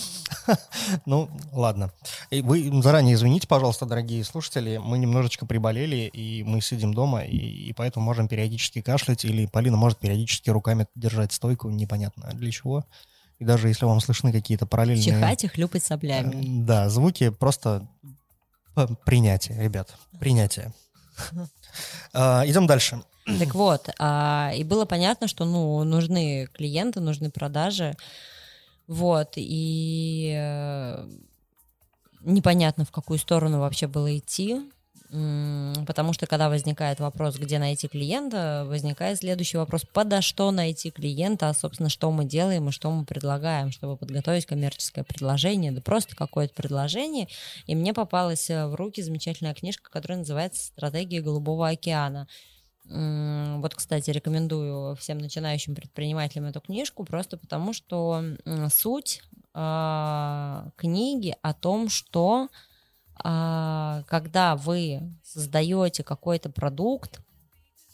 ну, 1.07 1.29
ладно. 1.53 1.93
И 2.31 2.41
вы 2.41 2.71
заранее 2.83 3.15
извините, 3.15 3.47
пожалуйста, 3.47 3.87
дорогие 3.87 4.25
слушатели. 4.25 4.79
Мы 4.79 4.99
немножечко 4.99 5.47
приболели, 5.47 6.07
и 6.13 6.43
мы 6.45 6.61
сидим 6.61 6.95
дома, 6.95 7.23
и, 7.25 7.37
и 7.37 7.73
поэтому 7.75 8.05
можем 8.05 8.29
периодически 8.29 8.81
кашлять, 8.81 9.25
или 9.25 9.47
Полина 9.47 9.77
может 9.77 9.99
периодически 9.99 10.51
руками 10.51 10.87
держать 10.95 11.33
стойку, 11.33 11.69
непонятно 11.69 12.31
для 12.33 12.51
чего. 12.51 12.85
И 13.39 13.45
даже 13.45 13.69
если 13.69 13.85
вам 13.85 14.01
слышны 14.01 14.33
какие-то 14.33 14.67
параллельные... 14.67 15.05
Чихать 15.05 15.45
и 15.45 15.49
хлюпать 15.49 15.85
соплями. 15.85 16.65
Да, 16.65 16.89
звуки 16.89 17.29
просто 17.29 17.87
принятие, 19.05 19.63
ребят, 19.63 19.95
принятие. 20.19 20.73
А, 22.13 22.45
идем 22.47 22.67
дальше. 22.67 23.03
Так 23.39 23.55
вот, 23.55 23.91
а, 23.99 24.53
и 24.55 24.65
было 24.65 24.87
понятно, 24.87 25.29
что 25.29 25.45
ну, 25.45 25.85
нужны 25.85 26.49
клиенты, 26.55 27.01
нужны 27.01 27.31
продажи. 27.31 27.95
Вот, 28.87 29.35
и 29.37 30.33
э, 30.35 31.07
непонятно, 32.21 32.87
в 32.87 32.91
какую 32.91 33.19
сторону 33.19 33.61
вообще 33.61 33.87
было 33.87 34.17
идти. 34.17 34.63
Потому 35.11 36.13
что 36.13 36.27
когда 36.27 36.51
возникает 36.51 37.01
вопрос, 37.01 37.37
где 37.37 37.59
найти 37.59 37.89
клиента, 37.89 38.67
возникает 38.69 39.19
следующий 39.19 39.57
вопрос, 39.57 39.85
подо 39.91 40.21
что 40.21 40.51
найти 40.51 40.91
клиента, 40.91 41.49
а, 41.49 41.55
собственно, 41.55 41.89
что 41.89 42.11
мы 42.11 42.27
делаем 42.27 42.69
и 42.69 42.73
что 42.73 42.91
мы 42.91 43.07
предлагаем, 43.07 43.71
чтобы 43.73 43.97
подготовить 43.97 44.45
коммерческое 44.45 45.05
предложение, 45.05 45.73
да 45.73 45.81
просто 45.81 46.15
какое-то 46.15 46.53
предложение. 46.53 47.27
И 47.67 47.75
мне 47.75 47.95
попалась 47.95 48.51
э, 48.51 48.67
в 48.67 48.75
руки 48.75 49.01
замечательная 49.01 49.55
книжка, 49.55 49.91
которая 49.91 50.19
называется 50.19 50.67
«Стратегия 50.67 51.23
Голубого 51.23 51.69
океана». 51.69 52.29
Вот, 52.91 53.75
кстати, 53.75 54.11
рекомендую 54.11 54.97
всем 54.97 55.19
начинающим 55.19 55.75
предпринимателям 55.75 56.47
эту 56.47 56.63
книжку, 56.63 57.05
просто 57.05 57.37
потому 57.37 57.75
что 57.75 58.25
суть 58.71 59.23
э, 59.55 60.71
книги 60.77 61.37
о 61.43 61.53
том, 61.53 61.91
что 61.91 62.49
а, 62.49 62.68
когда 63.23 64.57
вы 64.57 65.03
создаете 65.25 66.03
какой-то 66.03 66.51
продукт, 66.51 67.21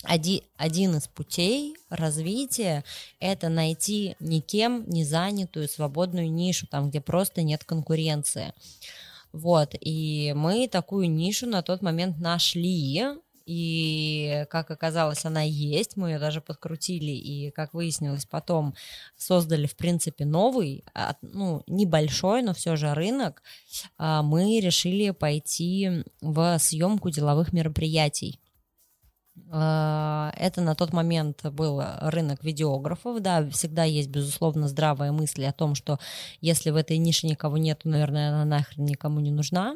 один, 0.02 0.42
один 0.56 0.96
из 0.96 1.08
путей 1.08 1.76
развития– 1.88 2.84
это 3.20 3.48
найти 3.48 4.16
никем 4.20 4.84
не 4.88 5.02
занятую 5.04 5.66
свободную 5.68 6.30
нишу, 6.30 6.66
там, 6.66 6.90
где 6.90 7.00
просто 7.00 7.42
нет 7.42 7.64
конкуренции. 7.64 8.52
Вот, 9.32 9.74
и 9.80 10.32
мы 10.36 10.68
такую 10.68 11.10
нишу 11.10 11.46
на 11.46 11.62
тот 11.62 11.80
момент 11.80 12.18
нашли, 12.18 13.02
и, 13.46 14.46
как 14.50 14.70
оказалось, 14.70 15.24
она 15.24 15.42
есть, 15.42 15.96
мы 15.96 16.10
ее 16.10 16.18
даже 16.18 16.40
подкрутили, 16.40 17.12
и, 17.12 17.50
как 17.50 17.74
выяснилось 17.74 18.26
потом, 18.26 18.74
создали, 19.16 19.66
в 19.66 19.76
принципе, 19.76 20.24
новый, 20.24 20.84
ну, 21.22 21.62
небольшой, 21.66 22.42
но 22.42 22.54
все 22.54 22.76
же 22.76 22.94
рынок, 22.94 23.42
а, 23.98 24.22
мы 24.22 24.60
решили 24.60 25.10
пойти 25.10 26.04
в 26.20 26.58
съемку 26.58 27.10
деловых 27.10 27.52
мероприятий. 27.52 28.40
А, 29.50 30.32
это 30.36 30.60
на 30.60 30.74
тот 30.74 30.92
момент 30.92 31.44
был 31.50 31.82
рынок 32.00 32.44
видеографов, 32.44 33.20
да, 33.20 33.48
всегда 33.50 33.84
есть, 33.84 34.08
безусловно, 34.08 34.68
здравые 34.68 35.12
мысли 35.12 35.42
о 35.44 35.52
том, 35.52 35.74
что 35.74 35.98
если 36.40 36.70
в 36.70 36.76
этой 36.76 36.98
нише 36.98 37.26
никого 37.26 37.58
нет, 37.58 37.80
то, 37.80 37.88
наверное, 37.88 38.30
она 38.30 38.44
нахрен 38.44 38.84
никому 38.84 39.20
не 39.20 39.30
нужна. 39.30 39.74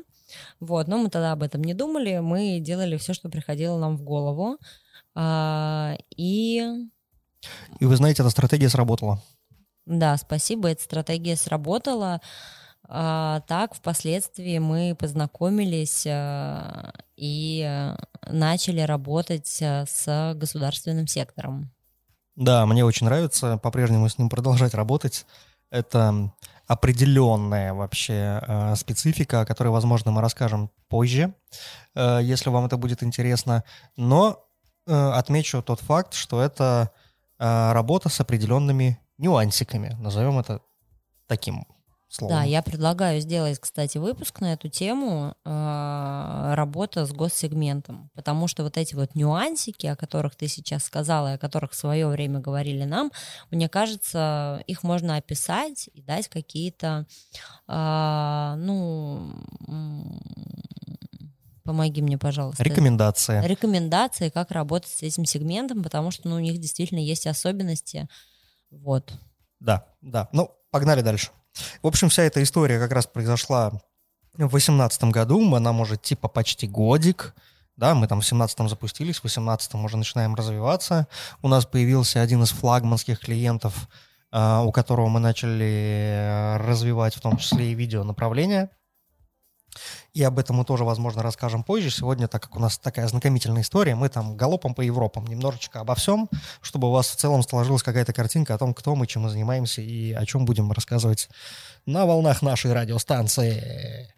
Вот, 0.61 0.89
но 0.89 0.99
мы 0.99 1.11
тогда 1.11 1.33
об 1.33 1.43
этом 1.43 1.63
не 1.63 1.75
думали, 1.75 2.19
мы 2.19 2.61
делали 2.61 2.97
все, 2.97 3.15
что 3.15 3.29
приходило 3.29 3.79
нам 3.79 3.97
в 3.97 4.03
голову. 4.03 4.59
А, 5.15 5.97
и... 6.17 6.63
И 7.81 7.85
вы 7.85 7.97
знаете, 7.97 8.23
эта 8.23 8.31
стратегия 8.31 8.69
сработала. 8.69 9.23
Да, 9.87 10.17
спасибо, 10.17 10.69
эта 10.69 10.83
стратегия 10.83 11.37
сработала. 11.37 12.21
А, 12.91 13.41
так, 13.47 13.75
впоследствии 13.75 14.59
мы 14.59 14.97
познакомились 14.99 16.07
а, 16.07 16.93
и 17.17 17.95
начали 18.27 18.81
работать 18.81 19.59
а, 19.63 19.85
с 19.87 20.35
государственным 20.35 21.07
сектором. 21.07 21.71
Да, 22.35 22.65
мне 22.67 22.85
очень 22.85 23.07
нравится 23.07 23.59
по-прежнему 23.59 24.09
с 24.09 24.17
ним 24.17 24.29
продолжать 24.29 24.73
работать. 24.73 25.27
Это 25.71 26.33
определенная 26.69 27.73
вообще 27.73 28.41
э, 28.47 28.77
специфика, 28.77 29.41
о 29.41 29.47
которой, 29.47 29.69
возможно, 29.69 30.11
мы 30.11 30.21
расскажем 30.21 30.71
позже, 30.89 31.35
э, 31.95 32.21
если 32.23 32.51
вам 32.51 32.67
это 32.67 32.77
будет 32.77 33.03
интересно. 33.03 33.65
Но 33.97 34.45
э, 34.87 34.93
отмечу 34.93 35.63
тот 35.63 35.81
факт, 35.81 36.13
что 36.13 36.43
это 36.43 36.91
э, 37.39 37.73
работа 37.73 38.11
с 38.11 38.21
определенными 38.21 39.01
нюансиками, 39.17 39.97
назовем 39.99 40.39
это 40.39 40.61
таким 41.27 41.67
словом. 42.09 42.37
Да, 42.37 42.43
я 42.43 42.63
предлагаю 42.63 43.21
сделать, 43.21 43.59
кстати, 43.59 43.99
выпуск 43.99 44.41
на 44.41 44.53
эту 44.53 44.69
тему 44.69 45.35
э, 45.45 46.53
работа 46.55 47.07
с 47.07 47.13
госсегментом, 47.13 48.11
потому 48.15 48.49
что 48.49 48.63
вот 48.63 48.77
эти 48.77 48.95
вот 48.95 49.15
нюансики, 49.15 49.87
о 49.87 49.97
которых 49.97 50.35
ты 50.35 50.49
сейчас 50.49 50.85
сказала, 50.85 51.33
и 51.33 51.35
о 51.35 51.39
которых 51.39 51.73
в 51.73 51.77
свое 51.77 52.09
время 52.09 52.41
говорили 52.41 52.85
нам, 52.85 53.13
мне 53.51 53.69
кажется, 53.69 54.63
их 54.67 54.83
можно 54.83 55.17
описать 55.17 55.89
и 55.93 56.03
дать 56.03 56.29
какие-то, 56.29 57.07
э, 57.69 58.55
ну, 58.59 59.33
помоги 61.69 62.01
мне, 62.01 62.17
пожалуйста. 62.17 62.65
Рекомендации. 62.65 63.47
Рекомендации, 63.47 64.31
как 64.31 64.51
работать 64.53 64.91
с 64.91 65.03
этим 65.03 65.27
сегментом, 65.27 65.83
потому 65.83 66.11
что 66.11 66.27
ну, 66.29 66.37
у 66.37 66.41
них 66.41 66.59
действительно 66.59 66.99
есть 66.99 67.27
особенности. 67.27 68.09
Вот. 68.71 69.13
Да, 69.61 69.87
да. 70.01 70.31
Ну, 70.33 70.51
погнали 70.71 71.03
дальше. 71.03 71.31
В 71.83 71.87
общем, 71.87 72.09
вся 72.09 72.23
эта 72.23 72.43
история 72.43 72.79
как 72.79 72.93
раз 72.93 73.07
произошла 73.07 73.71
в 74.35 74.39
2018 74.39 75.05
году, 75.05 75.55
она 75.55 75.73
может 75.73 76.03
типа 76.03 76.29
почти 76.29 76.69
годик, 76.69 77.35
да, 77.77 77.95
мы 77.95 78.09
там 78.09 78.21
в 78.21 78.25
17-м 78.25 78.69
запустились, 78.69 79.19
в 79.19 79.25
18-м 79.25 79.85
уже 79.85 79.97
начинаем 79.97 80.35
развиваться. 80.35 81.07
У 81.43 81.49
нас 81.49 81.65
появился 81.65 82.21
один 82.21 82.43
из 82.43 82.51
флагманских 82.51 83.21
клиентов, 83.21 83.89
а, 84.33 84.63
у 84.63 84.73
которого 84.73 85.09
мы 85.09 85.21
начали 85.21 86.57
развивать 86.59 87.15
в 87.15 87.21
том 87.21 87.37
числе 87.37 87.71
и 87.71 87.75
видео 87.75 88.03
направление. 88.03 88.71
И 90.15 90.23
об 90.23 90.39
этом 90.39 90.57
мы 90.57 90.65
тоже, 90.65 90.85
возможно, 90.85 91.23
расскажем 91.23 91.63
позже. 91.63 91.91
Сегодня, 91.91 92.29
так 92.29 92.43
как 92.43 92.57
у 92.57 92.61
нас 92.61 92.79
такая 92.79 93.07
знакомительная 93.09 93.63
история, 93.63 93.95
мы 93.95 94.09
там 94.09 94.37
галопом 94.37 94.75
по 94.75 94.81
Европам, 94.81 95.27
немножечко 95.27 95.81
обо 95.81 95.95
всем, 95.95 96.29
чтобы 96.61 96.89
у 96.89 96.91
вас 96.93 97.09
в 97.09 97.17
целом 97.17 97.43
сложилась 97.43 97.83
какая-то 97.83 98.13
картинка 98.13 98.55
о 98.55 98.59
том, 98.59 98.75
кто 98.75 98.95
мы, 98.95 99.07
чем 99.07 99.23
мы 99.23 99.31
занимаемся 99.31 99.83
и 99.83 100.13
о 100.13 100.25
чем 100.27 100.45
будем 100.45 100.73
рассказывать 100.73 101.29
на 101.87 102.07
волнах 102.07 102.43
нашей 102.43 102.73
радиостанции. 102.73 104.13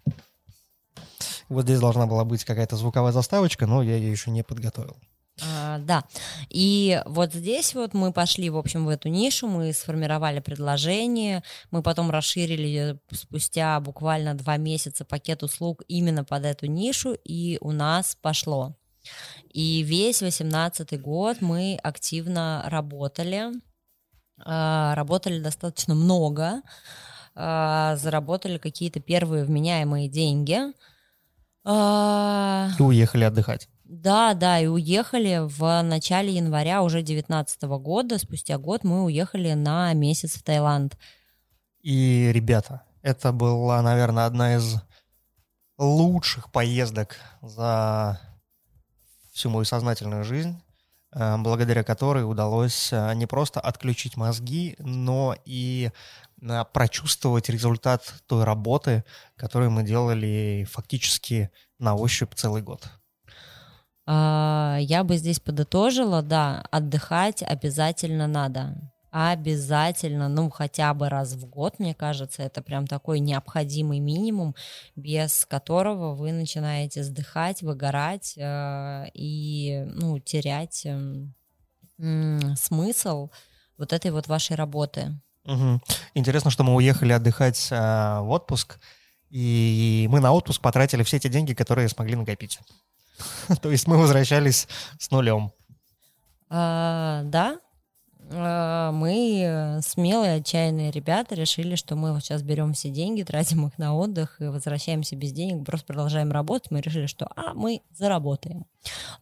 Вот 1.48 1.64
здесь 1.64 1.80
должна 1.80 2.06
была 2.06 2.24
быть 2.24 2.44
какая-то 2.44 2.76
звуковая 2.76 3.12
заставочка, 3.12 3.66
но 3.66 3.82
я 3.82 3.96
ее 3.96 4.10
еще 4.10 4.30
не 4.30 4.42
подготовил. 4.42 4.96
А, 5.42 5.78
да, 5.78 6.04
и 6.48 7.02
вот 7.06 7.32
здесь 7.32 7.74
вот 7.74 7.94
мы 7.94 8.12
пошли, 8.12 8.50
в 8.50 8.56
общем, 8.56 8.84
в 8.84 8.88
эту 8.88 9.08
нишу, 9.08 9.46
мы 9.46 9.72
сформировали 9.72 10.40
предложение, 10.40 11.42
мы 11.70 11.82
потом 11.82 12.10
расширили 12.10 12.98
спустя 13.12 13.78
буквально 13.80 14.34
два 14.34 14.56
месяца 14.56 15.04
пакет 15.04 15.42
услуг 15.42 15.82
именно 15.88 16.24
под 16.24 16.44
эту 16.44 16.66
нишу, 16.66 17.16
и 17.24 17.58
у 17.60 17.72
нас 17.72 18.16
пошло. 18.20 18.76
И 19.52 19.82
весь 19.82 20.20
восемнадцатый 20.20 20.98
год 20.98 21.38
мы 21.40 21.78
активно 21.82 22.64
работали, 22.66 23.50
а, 24.44 24.94
работали 24.94 25.40
достаточно 25.40 25.94
много, 25.94 26.62
а, 27.34 27.96
заработали 27.96 28.58
какие-то 28.58 29.00
первые 29.00 29.44
вменяемые 29.44 30.08
деньги. 30.08 30.58
И 31.66 32.82
уехали 32.82 33.24
отдыхать. 33.24 33.68
Да, 33.92 34.34
да, 34.34 34.60
и 34.60 34.68
уехали 34.68 35.40
в 35.42 35.82
начале 35.82 36.32
января 36.36 36.82
уже 36.82 36.98
2019 36.98 37.62
года. 37.82 38.18
Спустя 38.18 38.56
год 38.56 38.84
мы 38.84 39.02
уехали 39.02 39.54
на 39.54 39.92
месяц 39.94 40.36
в 40.36 40.44
Таиланд. 40.44 40.96
И, 41.82 42.30
ребята, 42.32 42.82
это 43.02 43.32
была, 43.32 43.82
наверное, 43.82 44.26
одна 44.26 44.54
из 44.54 44.76
лучших 45.76 46.52
поездок 46.52 47.16
за 47.42 48.20
всю 49.32 49.50
мою 49.50 49.64
сознательную 49.64 50.22
жизнь. 50.22 50.62
э, 51.12 51.36
благодаря 51.38 51.82
которой 51.82 52.22
удалось 52.22 52.92
э, 52.92 53.12
не 53.14 53.26
просто 53.26 53.58
отключить 53.58 54.16
мозги, 54.16 54.76
но 54.78 55.34
и 55.44 55.90
э, 56.40 56.64
прочувствовать 56.72 57.48
результат 57.48 58.14
той 58.26 58.44
работы, 58.44 59.04
которую 59.34 59.72
мы 59.72 59.82
делали 59.82 60.64
фактически 60.70 61.50
на 61.80 61.96
ощупь 61.96 62.34
целый 62.36 62.62
год. 62.62 62.88
А, 64.12 64.78
я 64.80 65.04
бы 65.04 65.16
здесь 65.18 65.38
подытожила, 65.38 66.20
да, 66.20 66.64
отдыхать 66.72 67.44
обязательно 67.44 68.26
надо. 68.26 68.74
Обязательно, 69.12 70.28
ну, 70.28 70.50
хотя 70.50 70.92
бы 70.94 71.08
раз 71.08 71.34
в 71.34 71.46
год, 71.46 71.78
мне 71.78 71.94
кажется, 71.94 72.42
это 72.42 72.60
прям 72.60 72.88
такой 72.88 73.20
необходимый 73.20 74.00
минимум, 74.00 74.56
без 74.96 75.46
которого 75.46 76.16
вы 76.16 76.32
начинаете 76.32 77.04
сдыхать, 77.04 77.62
выгорать 77.62 78.34
э, 78.36 79.06
и, 79.14 79.84
ну, 79.94 80.18
терять 80.18 80.84
э, 80.86 81.28
смысл 82.56 83.30
вот 83.78 83.92
этой 83.92 84.10
вот 84.10 84.26
вашей 84.26 84.56
работы. 84.56 85.20
Угу. 85.44 85.80
Интересно, 86.14 86.50
что 86.50 86.64
мы 86.64 86.74
уехали 86.74 87.12
отдыхать 87.12 87.68
э, 87.70 87.76
в 87.76 88.28
отпуск, 88.30 88.80
и 89.30 90.08
мы 90.10 90.18
на 90.18 90.32
отпуск 90.32 90.60
потратили 90.60 91.04
все 91.04 91.20
те 91.20 91.28
деньги, 91.28 91.54
которые 91.54 91.88
смогли 91.88 92.16
накопить. 92.16 92.58
То 93.62 93.70
есть 93.70 93.86
мы 93.86 93.96
возвращались 93.96 94.68
с 94.98 95.10
нулем. 95.10 95.52
А, 96.48 97.22
да, 97.24 97.58
а, 98.32 98.92
мы 98.92 99.80
смелые, 99.82 100.36
отчаянные 100.36 100.90
ребята 100.90 101.34
решили, 101.34 101.74
что 101.74 101.96
мы 101.96 102.12
вот 102.12 102.22
сейчас 102.22 102.42
берем 102.42 102.72
все 102.72 102.90
деньги, 102.90 103.22
тратим 103.22 103.66
их 103.66 103.78
на 103.78 103.94
отдых 103.94 104.40
и 104.40 104.44
возвращаемся 104.44 105.16
без 105.16 105.32
денег, 105.32 105.64
просто 105.64 105.86
продолжаем 105.86 106.30
работать. 106.30 106.70
Мы 106.70 106.80
решили, 106.80 107.06
что 107.06 107.28
а, 107.36 107.54
мы 107.54 107.82
заработаем. 107.90 108.66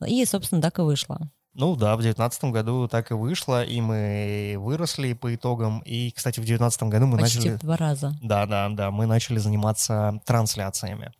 И, 0.06 0.24
собственно, 0.24 0.61
так 0.61 0.78
и 0.78 0.82
вышло. 0.82 1.30
Ну 1.54 1.74
да, 1.74 1.96
в 1.96 2.02
девятнадцатом 2.02 2.52
году 2.52 2.87
так 2.87 3.11
и 3.11 3.14
вышло, 3.14 3.64
и 3.64 3.80
мы 3.80 4.54
выросли 4.58 5.12
по 5.14 5.34
итогам. 5.34 5.80
И, 5.80 6.12
кстати, 6.12 6.38
в 6.38 6.44
девятнадцатом 6.44 6.88
году 6.88 7.06
мы 7.06 7.18
Почти 7.18 7.38
начали... 7.38 7.56
два 7.56 7.76
раза. 7.76 8.16
Да, 8.22 8.46
да, 8.46 8.68
да, 8.68 8.90
мы 8.90 9.06
начали 9.06 9.38
заниматься 9.38 10.20
трансляциями. 10.24 11.12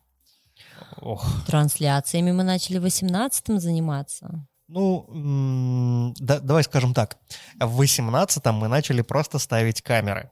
Ох. 0.97 1.45
Трансляциями 1.47 2.33
мы 2.33 2.45
начали 2.45 2.79
в 2.79 2.85
18-м 2.85 3.61
заниматься. 3.61 4.47
Ну, 4.69 6.15
да, 6.19 6.41
давай 6.41 6.63
скажем 6.63 6.93
так. 6.93 7.17
В 7.59 7.81
18-м 7.81 8.55
мы 8.55 8.69
начали 8.69 9.03
просто 9.03 9.39
ставить 9.39 9.83
камеры. 9.83 10.31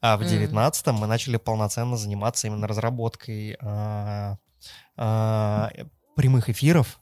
А 0.00 0.16
в 0.16 0.22
19-м 0.22 0.96
mm. 0.96 0.98
мы 0.98 1.06
начали 1.06 1.38
полноценно 1.38 1.96
заниматься 1.96 2.46
именно 2.46 2.66
разработкой 2.66 3.56
а, 3.60 4.36
а, 4.96 5.70
прямых 6.14 6.48
эфиров 6.48 7.00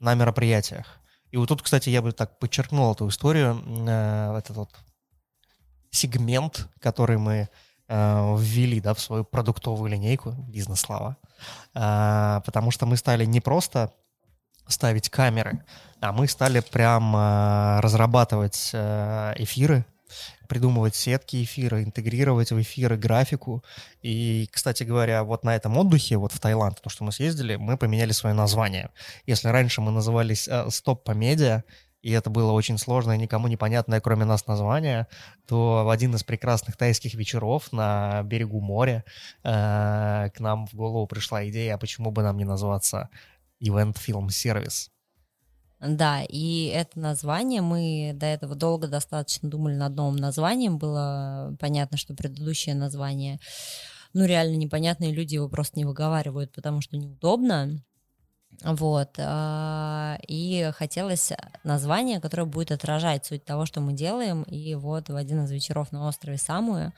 на 0.00 0.14
мероприятиях. 0.14 0.98
И 1.30 1.36
вот 1.36 1.48
тут, 1.48 1.62
кстати, 1.62 1.90
я 1.90 2.02
бы 2.02 2.12
так 2.12 2.38
подчеркнул 2.38 2.92
эту 2.92 3.08
историю, 3.08 3.62
э, 3.86 4.38
этот 4.38 4.56
вот 4.56 4.70
сегмент, 5.90 6.68
который 6.80 7.18
мы 7.18 7.48
ввели 7.88 8.80
да, 8.80 8.92
в 8.92 9.00
свою 9.00 9.24
продуктовую 9.24 9.90
линейку, 9.90 10.32
бизнес-слова, 10.48 11.16
э, 11.74 12.40
потому 12.44 12.70
что 12.70 12.86
мы 12.86 12.96
стали 12.96 13.24
не 13.24 13.40
просто 13.40 13.92
ставить 14.68 15.08
камеры, 15.08 15.64
а 16.00 16.12
мы 16.12 16.28
стали 16.28 16.60
прям 16.60 17.16
э, 17.16 17.80
разрабатывать 17.80 18.70
э, 18.72 19.34
эфиры, 19.38 19.84
придумывать 20.48 20.94
сетки 20.94 21.42
эфира, 21.42 21.82
интегрировать 21.82 22.52
в 22.52 22.60
эфиры 22.60 22.96
графику. 22.96 23.64
И, 24.02 24.48
кстати 24.52 24.82
говоря, 24.82 25.24
вот 25.24 25.44
на 25.44 25.54
этом 25.54 25.76
отдыхе, 25.76 26.16
вот 26.16 26.32
в 26.32 26.40
Таиланд, 26.40 26.80
то, 26.80 26.88
что 26.88 27.04
мы 27.04 27.12
съездили, 27.12 27.56
мы 27.56 27.76
поменяли 27.76 28.12
свое 28.12 28.34
название. 28.34 28.90
Если 29.26 29.48
раньше 29.48 29.80
мы 29.80 29.90
назывались 29.90 30.48
э, 30.48 30.68
«Стоп 30.70 31.04
по 31.04 31.12
медиа», 31.12 31.64
и 32.02 32.12
это 32.12 32.30
было 32.30 32.52
очень 32.52 32.78
сложное, 32.78 33.16
никому 33.16 33.48
непонятное, 33.48 34.00
кроме 34.00 34.24
нас, 34.24 34.46
название, 34.46 35.08
то 35.46 35.84
в 35.84 35.90
один 35.90 36.14
из 36.14 36.22
прекрасных 36.22 36.76
тайских 36.76 37.14
вечеров 37.14 37.72
на 37.72 38.22
берегу 38.22 38.60
моря 38.60 39.04
э, 39.42 40.30
к 40.34 40.40
нам 40.40 40.66
в 40.66 40.74
голову 40.74 41.06
пришла 41.06 41.48
идея, 41.48 41.74
а 41.74 41.78
почему 41.78 42.10
бы 42.10 42.22
нам 42.22 42.36
не 42.36 42.44
называться 42.44 43.08
Event 43.60 43.96
Film 43.96 44.28
Service. 44.28 44.88
Да, 45.80 46.22
и 46.28 46.66
это 46.66 46.98
название 46.98 47.62
мы 47.62 48.12
до 48.14 48.26
этого 48.26 48.56
долго 48.56 48.88
достаточно 48.88 49.48
думали 49.48 49.74
над 49.74 49.94
новым 49.94 50.16
названием. 50.16 50.78
Было 50.78 51.56
понятно, 51.60 51.96
что 51.96 52.14
предыдущее 52.14 52.74
название, 52.74 53.38
ну, 54.12 54.24
реально 54.24 54.56
непонятные 54.56 55.12
люди 55.12 55.34
его 55.36 55.48
просто 55.48 55.78
не 55.78 55.84
выговаривают, 55.84 56.52
потому 56.52 56.80
что 56.80 56.96
неудобно. 56.96 57.80
Вот. 58.64 59.10
А, 59.18 60.18
и 60.26 60.70
хотелось 60.76 61.32
название, 61.64 62.20
которое 62.20 62.44
будет 62.44 62.72
отражать 62.72 63.26
суть 63.26 63.44
того, 63.44 63.66
что 63.66 63.80
мы 63.80 63.92
делаем. 63.92 64.42
И 64.42 64.74
вот 64.74 65.08
в 65.08 65.16
один 65.16 65.44
из 65.44 65.50
вечеров 65.50 65.92
на 65.92 66.06
острове 66.06 66.38
Самую 66.38 66.92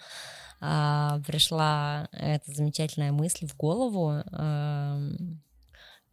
а, 0.60 1.20
пришла 1.26 2.08
эта 2.12 2.52
замечательная 2.52 3.12
мысль 3.12 3.46
в 3.46 3.56
голову 3.56 4.22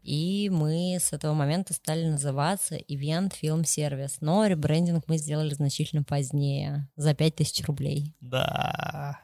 и 0.07 0.49
мы 0.49 0.97
с 1.01 1.12
этого 1.12 1.33
момента 1.33 1.73
стали 1.73 2.05
называться 2.05 2.77
Event 2.77 3.33
Film 3.43 3.63
Service. 3.63 4.13
Но 4.21 4.45
ребрендинг 4.45 5.03
мы 5.07 5.17
сделали 5.17 5.53
значительно 5.53 6.03
позднее, 6.03 6.88
за 6.95 7.13
5000 7.13 7.65
рублей. 7.65 8.15
Да. 8.21 9.19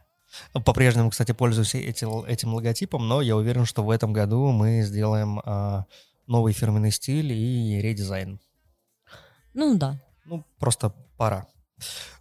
По-прежнему, 0.52 1.10
кстати, 1.10 1.32
пользуюсь 1.32 1.74
этим, 1.74 2.26
этим 2.26 2.54
логотипом, 2.54 3.08
но 3.08 3.22
я 3.22 3.38
уверен, 3.38 3.66
что 3.66 3.82
в 3.82 3.90
этом 3.90 4.12
году 4.12 4.52
мы 4.52 4.82
сделаем 4.82 5.40
э, 5.40 5.84
новый 6.28 6.54
фирменный 6.54 6.92
стиль 6.92 7.32
и 7.32 7.82
редизайн. 7.82 8.40
Ну 9.54 9.78
да. 9.78 10.00
Ну, 10.26 10.44
просто 10.60 10.94
пора. 11.18 11.48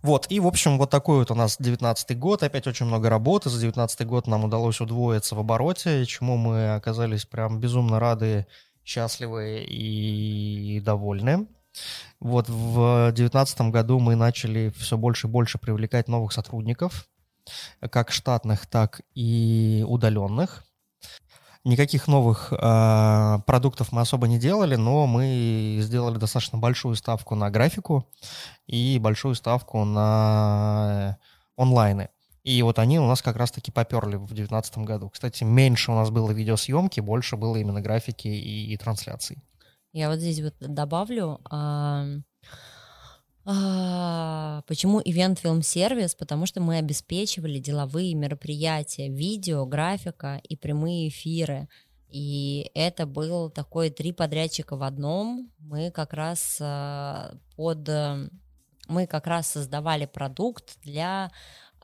Вот, 0.03 0.27
и, 0.31 0.41
в 0.41 0.47
общем, 0.47 0.79
вот 0.79 0.91
такой 0.91 1.19
вот 1.19 1.31
у 1.31 1.35
нас 1.35 1.57
19 1.59 2.19
год, 2.19 2.43
опять 2.43 2.67
очень 2.67 2.87
много 2.87 3.09
работы, 3.09 3.49
за 3.49 3.61
19 3.61 4.07
год 4.07 4.27
нам 4.27 4.45
удалось 4.45 4.81
удвоиться 4.81 5.35
в 5.35 5.39
обороте, 5.39 6.05
чему 6.07 6.37
мы 6.37 6.75
оказались 6.75 7.25
прям 7.25 7.61
безумно 7.61 8.01
рады, 8.01 8.47
счастливы 8.85 9.65
и 9.65 10.81
довольны. 10.81 11.47
Вот 12.21 12.49
в 12.49 13.13
2019 13.13 13.61
году 13.71 13.99
мы 13.99 14.17
начали 14.17 14.73
все 14.77 14.97
больше 14.97 15.27
и 15.27 15.31
больше 15.31 15.59
привлекать 15.59 16.09
новых 16.09 16.33
сотрудников, 16.33 17.09
как 17.81 18.11
штатных, 18.11 18.67
так 18.67 19.03
и 19.15 19.85
удаленных. 19.87 20.65
Никаких 21.65 22.09
новых 22.09 22.53
э, 22.53 23.39
продуктов 23.47 23.93
мы 23.93 24.01
особо 24.01 24.27
не 24.27 24.39
делали, 24.39 24.75
но 24.75 25.07
мы 25.07 25.79
сделали 25.81 26.19
достаточно 26.19 26.59
большую 26.59 26.97
ставку 26.97 27.37
на 27.37 27.51
графику 27.51 28.09
и 28.67 28.99
большую 28.99 29.37
ставку 29.37 29.85
на 29.85 31.19
онлайны. 31.57 32.09
И 32.43 32.61
вот 32.63 32.81
они 32.81 32.99
у 32.99 33.07
нас 33.07 33.23
как 33.23 33.37
раз-таки 33.37 33.71
поперли 33.71 34.17
в 34.17 34.27
2019 34.27 34.79
году. 34.79 35.11
Кстати, 35.11 35.45
меньше 35.45 35.93
у 35.93 35.95
нас 35.95 36.11
было 36.11 36.33
видеосъемки, 36.33 36.99
больше 36.99 37.37
было 37.37 37.57
именно 37.57 37.81
графики 37.81 38.27
и, 38.27 38.73
и 38.73 38.77
трансляций. 38.77 39.39
Я 39.93 40.09
вот 40.09 40.19
здесь 40.19 40.41
вот 40.41 40.55
добавлю. 40.59 41.41
А, 43.45 44.63
почему 44.67 45.01
Event 45.01 45.43
Film 45.43 45.61
Service? 45.61 46.17
Потому 46.17 46.47
что 46.47 46.61
мы 46.61 46.79
обеспечивали 46.79 47.59
деловые 47.59 48.15
мероприятия, 48.15 49.09
видео, 49.09 49.67
графика 49.67 50.41
и 50.49 50.57
прямые 50.57 51.09
эфиры. 51.09 51.69
И 52.09 52.71
это 52.75 53.07
был 53.07 53.51
такой 53.51 53.91
три 53.91 54.13
подрядчика 54.13 54.77
в 54.77 54.83
одном. 54.83 55.51
Мы 55.59 55.91
как 55.91 56.13
раз 56.13 56.59
а, 56.61 57.35
под... 57.57 57.89
Мы 58.89 59.07
как 59.07 59.27
раз 59.27 59.49
создавали 59.49 60.07
продукт 60.07 60.79
для 60.83 61.31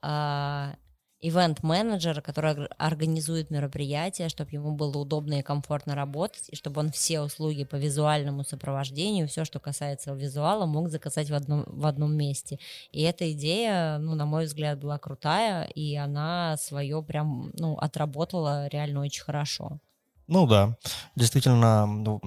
а, 0.02 0.76
ивент-менеджера, 1.20 2.20
который 2.20 2.66
организует 2.78 3.50
мероприятие, 3.50 4.28
чтобы 4.28 4.50
ему 4.52 4.72
было 4.72 4.98
удобно 4.98 5.40
и 5.40 5.42
комфортно 5.42 5.94
работать, 5.94 6.48
и 6.48 6.56
чтобы 6.56 6.80
он 6.80 6.90
все 6.90 7.20
услуги 7.20 7.64
по 7.64 7.76
визуальному 7.76 8.44
сопровождению, 8.44 9.26
все, 9.26 9.44
что 9.44 9.58
касается 9.58 10.12
визуала, 10.12 10.66
мог 10.66 10.90
заказать 10.90 11.30
в 11.30 11.34
одном, 11.34 11.64
в 11.66 11.86
одном 11.86 12.16
месте. 12.16 12.58
И 12.92 13.02
эта 13.02 13.32
идея, 13.32 13.98
ну, 13.98 14.14
на 14.14 14.26
мой 14.26 14.44
взгляд, 14.44 14.78
была 14.78 14.98
крутая, 14.98 15.64
и 15.64 15.96
она 15.96 16.56
свое 16.56 17.02
прям, 17.02 17.50
ну, 17.58 17.76
отработала 17.76 18.68
реально 18.68 19.00
очень 19.00 19.24
хорошо. 19.24 19.80
Ну 20.28 20.46
да, 20.46 20.76
действительно, 21.16 21.86
ну, 21.86 22.20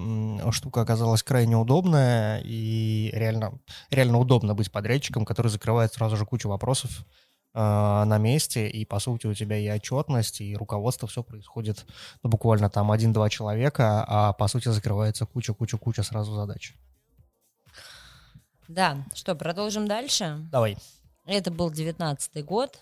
штука 0.50 0.80
оказалась 0.80 1.22
крайне 1.22 1.56
удобная, 1.56 2.40
и 2.44 3.10
реально, 3.14 3.60
реально 3.90 4.18
удобно 4.18 4.56
быть 4.56 4.72
подрядчиком, 4.72 5.24
который 5.24 5.48
закрывает 5.48 5.92
сразу 5.92 6.16
же 6.16 6.26
кучу 6.26 6.48
вопросов, 6.48 7.04
на 7.54 8.18
месте, 8.18 8.68
и, 8.68 8.84
по 8.84 8.98
сути, 8.98 9.26
у 9.26 9.34
тебя 9.34 9.58
и 9.58 9.68
отчетность, 9.68 10.40
и 10.40 10.56
руководство, 10.56 11.06
все 11.06 11.22
происходит 11.22 11.84
ну, 12.22 12.30
буквально 12.30 12.70
там 12.70 12.90
один-два 12.90 13.28
человека, 13.28 14.04
а, 14.08 14.32
по 14.32 14.48
сути, 14.48 14.68
закрывается 14.68 15.26
куча-куча-куча 15.26 16.02
сразу 16.02 16.34
задач. 16.34 16.74
Да, 18.68 19.04
что, 19.14 19.34
продолжим 19.34 19.86
дальше? 19.86 20.38
Давай. 20.50 20.78
Это 21.26 21.50
был 21.50 21.70
девятнадцатый 21.70 22.42
год. 22.42 22.78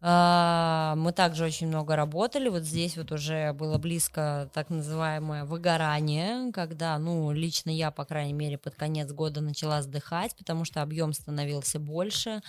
А, 0.00 0.94
Мы 0.96 1.12
также 1.12 1.44
очень 1.44 1.66
много 1.66 1.96
работали. 1.96 2.48
Вот 2.48 2.62
здесь 2.62 2.96
вот 2.96 3.10
уже 3.10 3.52
было 3.52 3.78
близко 3.78 4.48
так 4.54 4.70
называемое 4.70 5.44
выгорание, 5.44 6.52
когда, 6.52 6.96
ну, 6.98 7.32
лично 7.32 7.70
я, 7.70 7.90
по 7.90 8.04
крайней 8.04 8.32
мере, 8.32 8.58
под 8.58 8.76
конец 8.76 9.10
года 9.10 9.40
начала 9.40 9.82
сдыхать, 9.82 10.36
потому 10.36 10.64
что 10.64 10.82
объем 10.82 11.12
становился 11.12 11.80
больше, 11.80 12.30
а, 12.30 12.40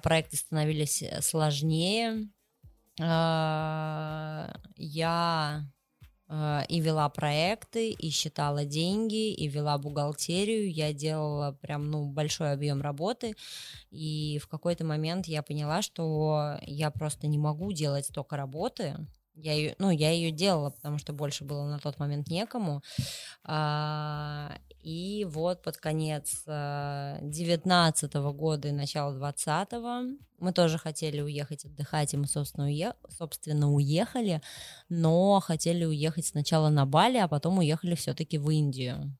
проекты 0.00 0.36
становились 0.36 1.02
э, 1.02 1.22
сложнее. 1.22 2.28
А, 3.00 4.52
Я 4.76 5.64
а, 6.32 6.64
и 6.68 6.80
вела 6.80 7.08
проекты, 7.08 7.90
и 7.90 8.10
считала 8.10 8.64
деньги, 8.64 9.32
и 9.32 9.48
вела 9.48 9.78
бухгалтерию. 9.78 10.70
Я 10.70 10.92
делала 10.92 11.52
прям, 11.60 11.90
ну, 11.90 12.06
большой 12.06 12.52
объем 12.52 12.80
работы. 12.80 13.34
И 13.90 14.38
в 14.42 14.46
какой-то 14.46 14.84
момент 14.84 15.26
я 15.26 15.42
поняла, 15.42 15.82
что 15.82 16.56
я 16.62 16.92
просто 16.92 17.26
не 17.26 17.38
могу 17.38 17.72
делать 17.72 18.06
столько 18.06 18.36
работы. 18.36 18.96
Я 19.34 19.54
ее, 19.54 19.74
ну, 19.78 19.90
я 19.90 20.10
ее 20.10 20.30
делала, 20.30 20.70
потому 20.70 20.98
что 20.98 21.12
больше 21.12 21.44
было 21.44 21.64
на 21.66 21.78
тот 21.78 21.98
момент 21.98 22.28
некому. 22.28 22.82
И 24.82 25.26
вот 25.28 25.62
под 25.62 25.76
конец 25.76 26.42
девятнадцатого 26.46 28.32
года 28.32 28.68
и 28.68 28.72
начало 28.72 29.14
двадцатого 29.14 30.02
мы 30.38 30.52
тоже 30.52 30.78
хотели 30.78 31.20
уехать 31.20 31.66
отдыхать, 31.66 32.14
и 32.14 32.16
мы, 32.16 32.26
собственно, 32.26 32.66
уе... 32.66 32.94
собственно, 33.08 33.70
уехали, 33.72 34.40
но 34.88 35.40
хотели 35.40 35.84
уехать 35.84 36.26
сначала 36.26 36.70
на 36.70 36.86
Бали, 36.86 37.18
а 37.18 37.28
потом 37.28 37.58
уехали 37.58 37.94
все-таки 37.94 38.38
в 38.38 38.48
Индию. 38.50 39.16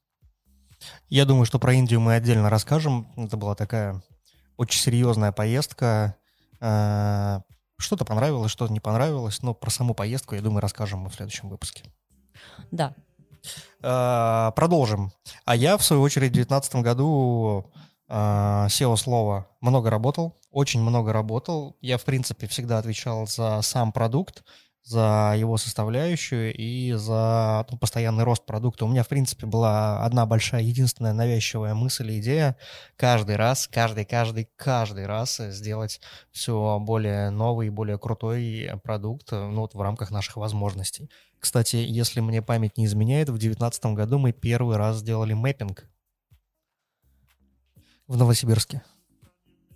Я 1.09 1.27
думаю, 1.27 1.45
что 1.45 1.59
про 1.59 1.75
Индию 1.75 2.01
мы 2.01 2.15
отдельно 2.15 2.49
расскажем. 2.49 3.13
Это 3.17 3.37
была 3.37 3.55
такая 3.55 4.03
очень 4.57 4.81
серьезная 4.81 5.31
поездка. 5.31 6.17
А, 6.59 7.43
Что-то 7.79 8.05
понравилось, 8.05 8.51
что-то 8.51 8.73
не 8.73 8.81
понравилось, 8.81 9.43
но 9.43 9.55
про 9.55 9.71
саму 9.71 9.95
поездку, 9.95 10.35
я 10.35 10.43
думаю, 10.43 10.61
расскажем 10.61 11.01
мы 11.01 11.11
в 11.11 11.15
следующем 11.15 11.49
выпуске. 11.49 11.85
Да, 12.71 12.95
А, 13.83 14.51
Продолжим. 14.53 15.13
А 15.45 15.57
я, 15.57 15.77
в 15.77 15.85
свою 15.85 16.03
очередь, 16.03 16.31
в 16.31 16.35
2019 16.35 16.77
году 16.77 17.73
SEO 18.09 18.97
слова 18.97 19.47
много 19.61 19.89
работал, 19.89 20.41
очень 20.51 20.83
много 20.83 21.13
работал. 21.13 21.77
Я, 21.81 21.97
в 21.97 22.05
принципе, 22.05 22.47
всегда 22.49 22.79
отвечал 22.79 23.27
за 23.27 23.63
сам 23.63 23.93
продукт, 23.93 24.43
за 24.83 25.35
его 25.37 25.57
составляющую 25.57 26.55
и 26.55 26.93
за 26.93 27.67
ну, 27.71 27.79
постоянный 27.79 28.25
рост 28.25 28.45
продукта. 28.47 28.85
У 28.85 28.89
меня, 28.89 29.03
в 29.03 29.09
принципе, 29.09 29.47
была 29.47 30.05
одна 30.05 30.27
большая, 30.27 30.63
единственная 30.63 31.13
навязчивая 31.13 31.75
мысль 31.75 32.11
и 32.11 32.21
идея 32.21 32.57
каждый 32.97 33.37
раз, 33.37 33.69
каждый, 33.69 34.05
каждый, 34.05 34.49
каждый 34.57 35.07
раз 35.07 35.37
сделать 35.37 36.01
все 36.31 36.79
более 36.81 37.31
новый, 37.31 37.71
более 37.71 37.99
крутой 37.99 38.71
продукт 38.83 39.31
ну, 39.33 39.61
вот 39.61 39.75
в 39.75 39.81
рамках 39.81 40.11
наших 40.11 40.37
возможностей. 40.37 41.11
Кстати, 41.39 41.77
если 41.77 42.21
мне 42.21 42.43
память 42.43 42.77
не 42.77 42.87
изменяет, 42.87 43.29
в 43.29 43.39
2019 43.39 43.87
году 43.87 44.19
мы 44.19 44.33
первый 44.33 44.77
раз 44.77 44.99
сделали 44.99 45.33
мэппинг 45.33 45.85
в 48.07 48.17
Новосибирске. 48.17 48.83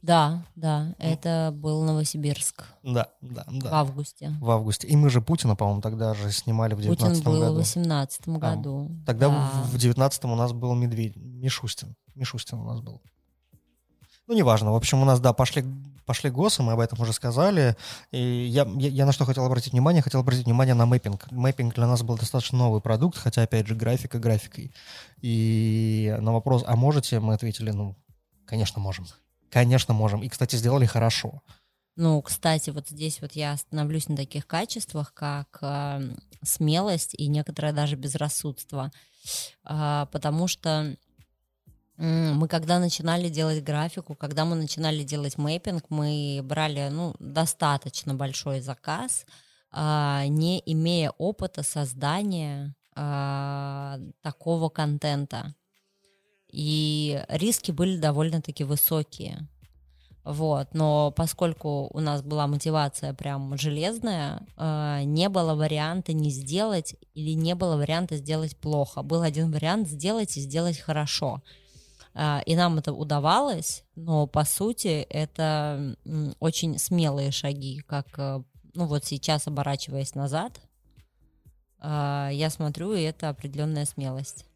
Да, 0.04 0.44
да, 0.54 0.94
это 0.98 1.50
был 1.54 1.82
Новосибирск 1.82 2.64
Да, 2.82 3.08
да, 3.22 3.44
в 3.48 3.58
да. 3.58 3.70
августе. 3.80 4.32
В 4.40 4.50
августе. 4.50 4.86
И 4.86 4.96
мы 4.96 5.08
же 5.08 5.22
Путина, 5.22 5.56
по-моему, 5.56 5.80
тогда 5.80 6.12
же 6.12 6.30
снимали 6.30 6.74
в 6.74 6.76
Путин 6.76 6.90
2019 6.94 7.24
был 7.24 7.36
в 7.36 7.40
году. 7.40 7.54
18 7.56 8.28
году. 8.28 8.90
Тогда 9.06 9.28
да. 9.30 9.50
в- 9.64 9.70
в 9.72 9.78
19 9.78 10.24
у 10.26 10.34
нас 10.34 10.52
был 10.52 10.74
Медведь, 10.74 11.16
Мишустин. 11.16 11.96
Мишустин 12.14 12.58
у 12.58 12.64
нас 12.64 12.80
был. 12.80 13.00
Ну, 14.26 14.34
неважно. 14.34 14.72
В 14.72 14.76
общем, 14.76 15.00
у 15.00 15.04
нас, 15.06 15.20
да, 15.20 15.32
пошли, 15.32 15.64
пошли 16.04 16.28
ГОСы, 16.30 16.62
мы 16.62 16.72
об 16.72 16.80
этом 16.80 17.00
уже 17.00 17.12
сказали. 17.14 17.74
И 18.10 18.46
я, 18.46 18.64
я, 18.76 18.88
я 18.88 19.06
на 19.06 19.12
что 19.12 19.24
хотел 19.24 19.44
обратить 19.46 19.72
внимание? 19.72 20.02
Хотел 20.02 20.20
обратить 20.20 20.44
внимание 20.44 20.74
на 20.74 20.84
мэппинг. 20.86 21.30
Мэппинг 21.30 21.74
для 21.74 21.86
нас 21.86 22.02
был 22.02 22.16
достаточно 22.18 22.58
новый 22.58 22.80
продукт, 22.82 23.16
хотя, 23.16 23.42
опять 23.42 23.66
же, 23.66 23.74
графика 23.74 24.18
графикой. 24.18 24.70
И 25.22 26.14
на 26.20 26.32
вопрос, 26.32 26.62
а 26.66 26.76
можете, 26.76 27.20
мы 27.20 27.32
ответили, 27.34 27.70
ну, 27.70 27.96
конечно, 28.46 28.80
можем. 28.82 29.06
Конечно, 29.54 29.94
можем. 29.94 30.20
И, 30.24 30.28
кстати, 30.28 30.56
сделали 30.56 30.84
хорошо. 30.84 31.40
Ну, 31.94 32.20
кстати, 32.22 32.70
вот 32.70 32.88
здесь 32.88 33.20
вот 33.20 33.34
я 33.34 33.52
остановлюсь 33.52 34.08
на 34.08 34.16
таких 34.16 34.48
качествах, 34.48 35.14
как 35.14 35.58
э, 35.62 36.00
смелость 36.42 37.14
и 37.14 37.28
некоторое 37.28 37.72
даже 37.72 37.94
безрассудство. 37.94 38.90
А, 39.62 40.06
потому 40.06 40.48
что 40.48 40.96
м, 41.98 42.36
мы 42.36 42.48
когда 42.48 42.80
начинали 42.80 43.28
делать 43.28 43.62
графику, 43.62 44.16
когда 44.16 44.44
мы 44.44 44.56
начинали 44.56 45.04
делать 45.04 45.38
мэппинг, 45.38 45.84
мы 45.88 46.40
брали 46.42 46.88
ну, 46.90 47.14
достаточно 47.20 48.12
большой 48.12 48.60
заказ, 48.60 49.24
а, 49.70 50.26
не 50.26 50.60
имея 50.66 51.12
опыта 51.16 51.62
создания 51.62 52.74
а, 52.96 54.00
такого 54.20 54.68
контента. 54.68 55.54
И 56.54 57.20
риски 57.28 57.72
были 57.72 57.96
довольно-таки 57.96 58.62
высокие. 58.62 59.48
Вот, 60.22 60.68
но 60.72 61.10
поскольку 61.10 61.90
у 61.92 61.98
нас 61.98 62.22
была 62.22 62.46
мотивация 62.46 63.12
прям 63.12 63.58
железная, 63.58 64.40
э, 64.56 65.00
не 65.02 65.28
было 65.28 65.56
варианта 65.56 66.12
не 66.12 66.30
сделать 66.30 66.94
или 67.12 67.32
не 67.32 67.56
было 67.56 67.76
варианта 67.76 68.16
сделать 68.16 68.56
плохо. 68.56 69.02
Был 69.02 69.22
один 69.22 69.50
вариант 69.50 69.88
сделать 69.88 70.36
и 70.36 70.40
сделать 70.40 70.78
хорошо. 70.78 71.42
Э, 72.14 72.40
и 72.46 72.54
нам 72.54 72.78
это 72.78 72.92
удавалось, 72.92 73.82
но 73.96 74.28
по 74.28 74.44
сути 74.44 75.06
это 75.10 75.96
очень 76.38 76.78
смелые 76.78 77.32
шаги, 77.32 77.80
как, 77.80 78.06
э, 78.16 78.42
ну 78.74 78.86
вот 78.86 79.04
сейчас 79.04 79.48
оборачиваясь 79.48 80.14
назад, 80.14 80.60
э, 81.82 82.30
я 82.32 82.48
смотрю, 82.48 82.94
и 82.94 83.02
это 83.02 83.28
определенная 83.28 83.86
смелость. 83.86 84.46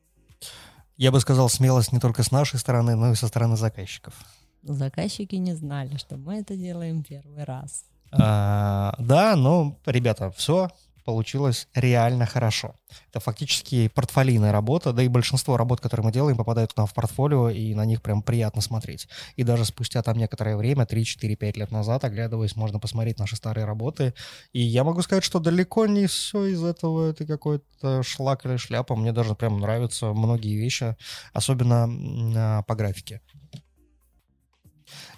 Я 0.99 1.13
бы 1.13 1.21
сказал, 1.21 1.49
смелость 1.49 1.93
не 1.93 2.01
только 2.01 2.23
с 2.25 2.33
нашей 2.33 2.59
стороны, 2.59 2.97
но 2.97 3.13
и 3.13 3.15
со 3.15 3.29
стороны 3.29 3.57
заказчиков. 3.57 4.15
Заказчики 4.63 5.37
не 5.37 5.55
знали, 5.55 5.97
что 5.97 6.17
мы 6.17 6.41
это 6.41 6.57
делаем 6.57 7.05
первый 7.05 7.45
раз. 7.45 7.85
А, 8.11 8.95
да, 8.99 9.37
но, 9.37 9.79
ребята, 9.87 10.33
все 10.33 10.71
получилось 11.09 11.68
реально 11.75 12.27
хорошо. 12.27 12.75
Это 13.09 13.18
фактически 13.18 13.88
портфолийная 13.88 14.53
работа, 14.53 14.92
да 14.92 15.03
и 15.03 15.09
большинство 15.09 15.57
работ, 15.57 15.81
которые 15.81 16.05
мы 16.05 16.12
делаем, 16.12 16.37
попадают 16.37 16.75
к 16.75 16.77
нам 16.77 16.87
в 16.87 16.92
портфолио, 16.92 17.49
и 17.49 17.75
на 17.75 17.87
них 17.87 18.03
прям 18.03 18.21
приятно 18.21 18.61
смотреть. 18.61 19.09
И 19.35 19.42
даже 19.42 19.64
спустя 19.64 20.03
там 20.03 20.18
некоторое 20.18 20.55
время, 20.59 20.85
3, 20.85 21.05
4, 21.07 21.35
5 21.35 21.57
лет 21.57 21.71
назад, 21.71 22.05
оглядываясь, 22.05 22.57
можно 22.57 22.79
посмотреть 22.79 23.18
наши 23.18 23.37
старые 23.37 23.64
работы. 23.64 24.12
И 24.53 24.61
я 24.61 24.85
могу 24.85 25.01
сказать, 25.01 25.25
что 25.25 25.38
далеко 25.38 25.87
не 25.87 26.09
все 26.09 26.44
из 26.44 26.62
этого 26.62 27.09
это 27.09 27.25
какой-то 27.25 28.03
шлак 28.03 28.44
или 28.44 28.59
шляпа. 28.59 28.94
Мне 28.94 29.12
даже 29.12 29.35
прям 29.35 29.61
нравятся 29.61 30.12
многие 30.12 30.59
вещи, 30.59 30.94
особенно 31.33 31.88
а, 32.37 32.62
по 32.64 32.75
графике. 32.75 33.23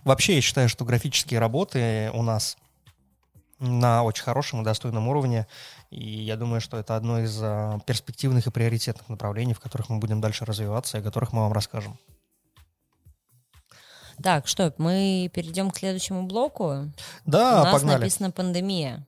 Вообще, 0.04 0.36
я 0.36 0.40
считаю, 0.40 0.68
что 0.68 0.84
графические 0.84 1.40
работы 1.40 2.12
у 2.14 2.22
нас 2.22 2.56
на 3.60 4.02
очень 4.02 4.24
хорошем 4.24 4.62
и 4.62 4.64
достойном 4.64 5.08
уровне. 5.08 5.46
И 5.90 6.02
я 6.02 6.36
думаю, 6.36 6.60
что 6.60 6.78
это 6.78 6.96
одно 6.96 7.20
из 7.20 7.38
а, 7.42 7.78
перспективных 7.86 8.46
и 8.46 8.50
приоритетных 8.50 9.08
направлений, 9.08 9.54
в 9.54 9.60
которых 9.60 9.88
мы 9.88 9.98
будем 9.98 10.20
дальше 10.20 10.44
развиваться 10.44 10.98
и 10.98 11.00
о 11.00 11.04
которых 11.04 11.32
мы 11.32 11.42
вам 11.42 11.52
расскажем. 11.52 11.98
Так, 14.22 14.46
что, 14.46 14.74
мы 14.78 15.30
перейдем 15.32 15.70
к 15.70 15.78
следующему 15.78 16.24
блоку. 16.24 16.90
Да, 17.24 17.62
У 17.62 17.64
нас 17.64 17.72
погнали. 17.72 17.98
написано 18.00 18.30
пандемия. 18.30 19.06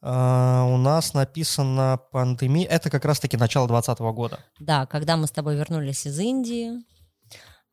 А, 0.00 0.64
у 0.64 0.76
нас 0.76 1.14
написано 1.14 2.00
пандемия. 2.10 2.68
Это 2.68 2.90
как 2.90 3.04
раз-таки 3.04 3.36
начало 3.36 3.66
2020 3.66 3.98
года. 4.14 4.40
Да, 4.58 4.86
когда 4.86 5.16
мы 5.16 5.26
с 5.26 5.30
тобой 5.30 5.56
вернулись 5.56 6.06
из 6.06 6.18
Индии. 6.18 6.84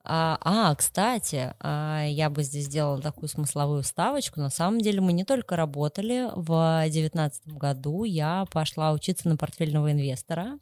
А, 0.06 0.38
а, 0.42 0.76
кстати, 0.76 1.54
а, 1.60 2.04
я 2.06 2.30
бы 2.30 2.44
здесь 2.44 2.66
сделала 2.66 3.02
такую 3.02 3.30
смысловую 3.30 3.84
вставочку. 3.84 4.40
На 4.40 4.50
самом 4.50 4.82
деле 4.82 5.00
мы 5.00 5.14
не 5.14 5.24
только 5.24 5.56
работали. 5.56 6.30
В 6.36 6.82
2019 6.84 7.48
году 7.48 8.04
я 8.04 8.46
пошла 8.52 8.92
учиться 8.92 9.30
на 9.30 9.38
портфельного 9.38 9.92
инвестора 9.92 10.60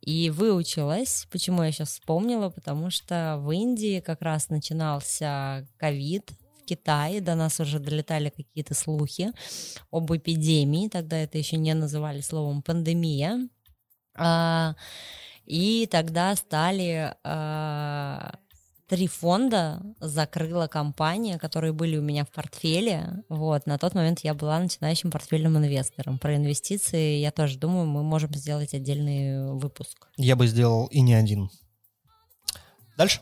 и 0.00 0.30
выучилась. 0.30 1.26
Почему 1.30 1.62
я 1.62 1.70
сейчас 1.70 1.90
вспомнила? 1.90 2.50
Потому 2.50 2.90
что 2.90 3.36
в 3.38 3.52
Индии 3.52 4.00
как 4.00 4.22
раз 4.22 4.48
начинался 4.48 5.66
ковид, 5.76 6.32
Китае 6.64 7.20
до 7.20 7.34
нас 7.34 7.60
уже 7.60 7.78
долетали 7.78 8.30
какие-то 8.30 8.74
слухи 8.74 9.32
об 9.90 10.10
эпидемии, 10.12 10.88
тогда 10.88 11.18
это 11.18 11.38
еще 11.38 11.56
не 11.58 11.74
называли 11.74 12.22
словом 12.22 12.62
пандемия. 12.62 13.48
А, 14.16 14.74
и 15.44 15.86
тогда 15.90 16.34
стали 16.36 17.14
а, 17.22 18.38
три 18.94 19.08
фонда 19.08 19.82
закрыла 19.98 20.68
компания, 20.68 21.36
которые 21.36 21.72
были 21.72 21.96
у 21.96 22.02
меня 22.02 22.24
в 22.24 22.30
портфеле. 22.30 23.24
Вот, 23.28 23.66
на 23.66 23.76
тот 23.76 23.94
момент 23.94 24.20
я 24.20 24.34
была 24.34 24.60
начинающим 24.60 25.10
портфельным 25.10 25.58
инвестором. 25.58 26.20
Про 26.20 26.36
инвестиции 26.36 27.16
я 27.18 27.32
тоже 27.32 27.58
думаю, 27.58 27.86
мы 27.86 28.04
можем 28.04 28.32
сделать 28.34 28.72
отдельный 28.72 29.52
выпуск. 29.54 30.06
Я 30.16 30.36
бы 30.36 30.46
сделал 30.46 30.86
и 30.86 31.00
не 31.00 31.14
один. 31.14 31.50
Дальше? 32.96 33.20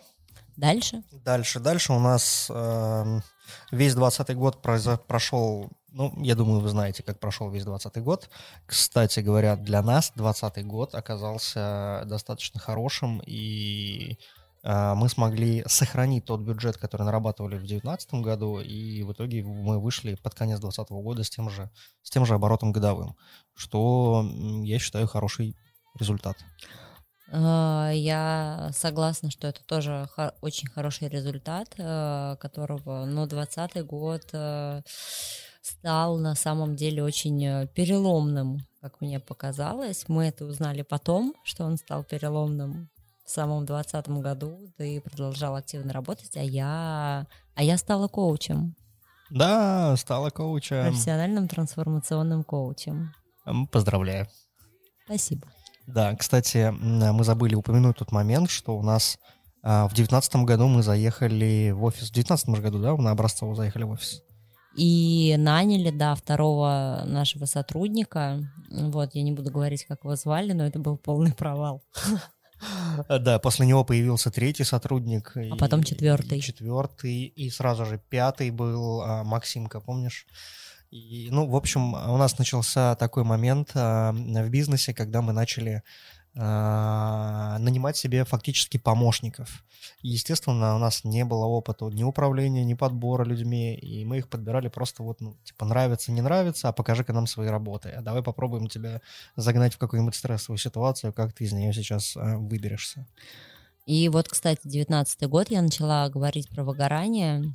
Дальше. 0.58 1.02
Дальше, 1.24 1.58
дальше 1.58 1.94
у 1.94 1.98
нас 1.98 2.50
эм, 2.50 3.22
весь 3.70 3.94
20 3.94 4.36
год 4.36 4.62
произо- 4.62 4.98
прошел 4.98 5.70
Ну, 5.88 6.12
я 6.22 6.34
думаю, 6.34 6.60
вы 6.60 6.68
знаете, 6.68 7.02
как 7.02 7.18
прошел 7.18 7.50
весь 7.50 7.64
2020 7.64 8.02
год. 8.02 8.28
Кстати 8.66 9.20
говоря, 9.20 9.56
для 9.56 9.80
нас 9.80 10.12
2020 10.14 10.66
год 10.66 10.94
оказался 10.94 12.02
достаточно 12.04 12.60
хорошим, 12.60 13.22
и 13.26 14.12
э, 14.12 14.16
мы 14.62 15.08
смогли 15.08 15.64
сохранить 15.66 16.24
тот 16.24 16.40
бюджет, 16.40 16.76
который 16.76 17.02
нарабатывали 17.02 17.56
в 17.56 17.66
2019 17.66 18.14
году, 18.14 18.60
и 18.60 19.02
в 19.02 19.12
итоге 19.12 19.42
мы 19.42 19.80
вышли 19.80 20.14
под 20.14 20.34
конец 20.34 20.60
2020 20.60 20.90
года 21.02 21.24
с 21.24 21.30
тем 21.30 21.50
же, 21.50 21.70
с 22.02 22.10
тем 22.10 22.24
же 22.24 22.34
оборотом 22.34 22.72
годовым, 22.72 23.16
что 23.54 24.24
я 24.62 24.78
считаю 24.78 25.08
хороший 25.08 25.56
результат. 25.98 26.36
А, 27.32 27.90
я 27.92 28.70
согласна, 28.72 29.30
что 29.30 29.48
это 29.48 29.64
тоже 29.64 30.08
очень 30.42 30.68
хороший 30.68 31.08
результат, 31.08 31.74
э, 31.78 32.36
которого, 32.38 33.04
ну, 33.06 33.26
2020 33.26 33.86
год 33.86 34.22
стал 35.62 36.18
на 36.18 36.34
самом 36.34 36.76
деле 36.76 37.02
очень 37.04 37.68
переломным, 37.68 38.58
как 38.80 39.00
мне 39.00 39.20
показалось. 39.20 40.04
Мы 40.08 40.26
это 40.26 40.44
узнали 40.44 40.82
потом, 40.82 41.34
что 41.44 41.64
он 41.64 41.76
стал 41.76 42.04
переломным 42.04 42.90
самом 43.32 43.66
2020 43.66 44.08
году, 44.22 44.72
ты 44.76 45.00
продолжал 45.00 45.56
активно 45.56 45.92
работать, 45.92 46.36
а 46.36 46.42
я, 46.42 47.26
а 47.54 47.62
я 47.62 47.76
стала 47.78 48.08
коучем. 48.08 48.74
Да, 49.30 49.96
стала 49.96 50.30
коучем. 50.30 50.88
Профессиональным 50.88 51.48
трансформационным 51.48 52.44
коучем. 52.44 53.14
Поздравляю. 53.70 54.28
Спасибо. 55.06 55.46
Да, 55.86 56.14
кстати, 56.14 56.70
мы 56.70 57.24
забыли 57.24 57.54
упомянуть 57.54 57.96
тот 57.96 58.12
момент, 58.12 58.50
что 58.50 58.76
у 58.76 58.82
нас 58.82 59.18
а, 59.62 59.88
в 59.88 59.94
девятнадцатом 59.94 60.44
году 60.44 60.68
мы 60.68 60.82
заехали 60.82 61.70
в 61.70 61.82
офис. 61.84 62.10
В 62.10 62.12
девятнадцатом 62.12 62.54
году, 62.54 62.78
да, 62.80 62.94
на 62.96 63.10
Образцово 63.10 63.54
заехали 63.54 63.84
в 63.84 63.90
офис. 63.90 64.22
И 64.76 65.34
наняли, 65.38 65.90
да, 65.90 66.14
второго 66.14 67.02
нашего 67.06 67.44
сотрудника. 67.44 68.40
Вот, 68.70 69.14
я 69.14 69.22
не 69.22 69.32
буду 69.32 69.50
говорить, 69.50 69.84
как 69.84 70.04
его 70.04 70.16
звали, 70.16 70.52
но 70.52 70.64
это 70.64 70.78
был 70.78 70.96
полный 70.96 71.32
провал. 71.32 71.82
Да, 73.08 73.38
после 73.38 73.66
него 73.66 73.84
появился 73.84 74.30
третий 74.30 74.64
сотрудник. 74.64 75.32
А 75.34 75.56
потом 75.56 75.82
четвертый. 75.82 76.40
Четвертый, 76.40 77.24
и 77.24 77.50
сразу 77.50 77.86
же 77.86 78.00
пятый 78.08 78.50
был 78.50 79.02
а, 79.02 79.24
Максимка, 79.24 79.80
помнишь? 79.80 80.26
И, 80.90 81.28
ну, 81.30 81.46
в 81.46 81.56
общем, 81.56 81.94
у 81.94 82.16
нас 82.18 82.38
начался 82.38 82.94
такой 82.96 83.24
момент 83.24 83.70
а, 83.74 84.12
в 84.12 84.48
бизнесе, 84.50 84.92
когда 84.92 85.22
мы 85.22 85.32
начали 85.32 85.82
нанимать 86.34 87.96
себе 87.96 88.24
фактически 88.24 88.78
помощников. 88.78 89.64
И, 90.00 90.08
естественно, 90.08 90.74
у 90.74 90.78
нас 90.78 91.04
не 91.04 91.24
было 91.24 91.44
опыта 91.44 91.84
ни 91.86 92.04
управления, 92.04 92.64
ни 92.64 92.74
подбора 92.74 93.24
людьми, 93.24 93.74
и 93.74 94.04
мы 94.04 94.18
их 94.18 94.28
подбирали 94.28 94.68
просто 94.68 95.02
вот, 95.02 95.20
ну, 95.20 95.36
типа, 95.44 95.66
нравится, 95.66 96.10
не 96.10 96.22
нравится, 96.22 96.68
а 96.68 96.72
покажи-ка 96.72 97.12
нам 97.12 97.26
свои 97.26 97.48
работы. 97.48 97.90
А 97.90 98.00
давай 98.00 98.22
попробуем 98.22 98.68
тебя 98.68 99.00
загнать 99.36 99.74
в 99.74 99.78
какую-нибудь 99.78 100.14
стрессовую 100.14 100.58
ситуацию, 100.58 101.12
как 101.12 101.32
ты 101.32 101.44
из 101.44 101.52
нее 101.52 101.72
сейчас 101.72 102.16
а, 102.16 102.38
выберешься. 102.38 103.06
И 103.86 104.08
вот, 104.08 104.28
кстати, 104.28 104.60
девятнадцатый 104.64 105.28
год 105.28 105.50
я 105.50 105.60
начала 105.60 106.08
говорить 106.08 106.48
про 106.48 106.64
выгорание, 106.64 107.54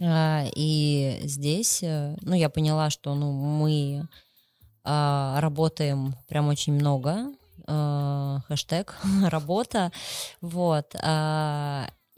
а, 0.00 0.44
и 0.54 1.20
здесь, 1.24 1.82
э, 1.82 2.16
ну, 2.20 2.34
я 2.34 2.48
поняла, 2.48 2.90
что, 2.90 3.14
ну, 3.14 3.32
мы 3.32 4.06
а, 4.84 5.40
работаем 5.40 6.14
прям 6.28 6.48
очень 6.48 6.74
много, 6.74 7.32
а, 7.66 8.40
хэштег 8.48 8.94
работа, 9.30 9.92
вот, 10.40 10.94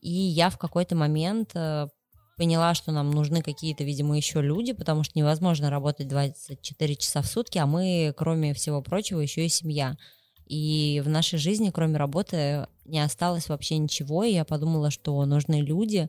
и 0.01 0.11
я 0.11 0.51
в 0.51 0.59
какой-то 0.59 0.95
момент 0.95 1.51
э, 1.55 1.89
поняла, 2.37 2.75
что 2.75 2.93
нам 2.93 3.11
нужны 3.11 3.43
какие-то, 3.43 3.85
видимо, 3.85 4.17
еще 4.17 4.41
люди, 4.41 4.73
потому 4.73 5.03
что 5.03 5.19
невозможно 5.19 5.71
работать 5.71 6.09
24 6.09 6.97
часа 6.97 7.23
в 7.23 7.27
сутки, 7.27 7.59
а 7.59 7.67
мы, 7.67 8.15
кроме 8.17 8.55
всего 8.55 8.81
прочего, 8.81 9.21
еще 9.21 9.45
и 9.45 9.49
семья. 9.49 9.97
И 10.47 11.03
в 11.05 11.09
нашей 11.09 11.39
жизни, 11.39 11.71
кроме 11.71 11.99
работы, 11.99 12.67
не 12.85 13.01
осталось 13.01 13.49
вообще 13.49 13.77
ничего, 13.77 14.25
и 14.25 14.33
я 14.33 14.45
подумала, 14.45 14.91
что 14.91 15.23
нужны 15.27 15.61
люди, 15.61 16.09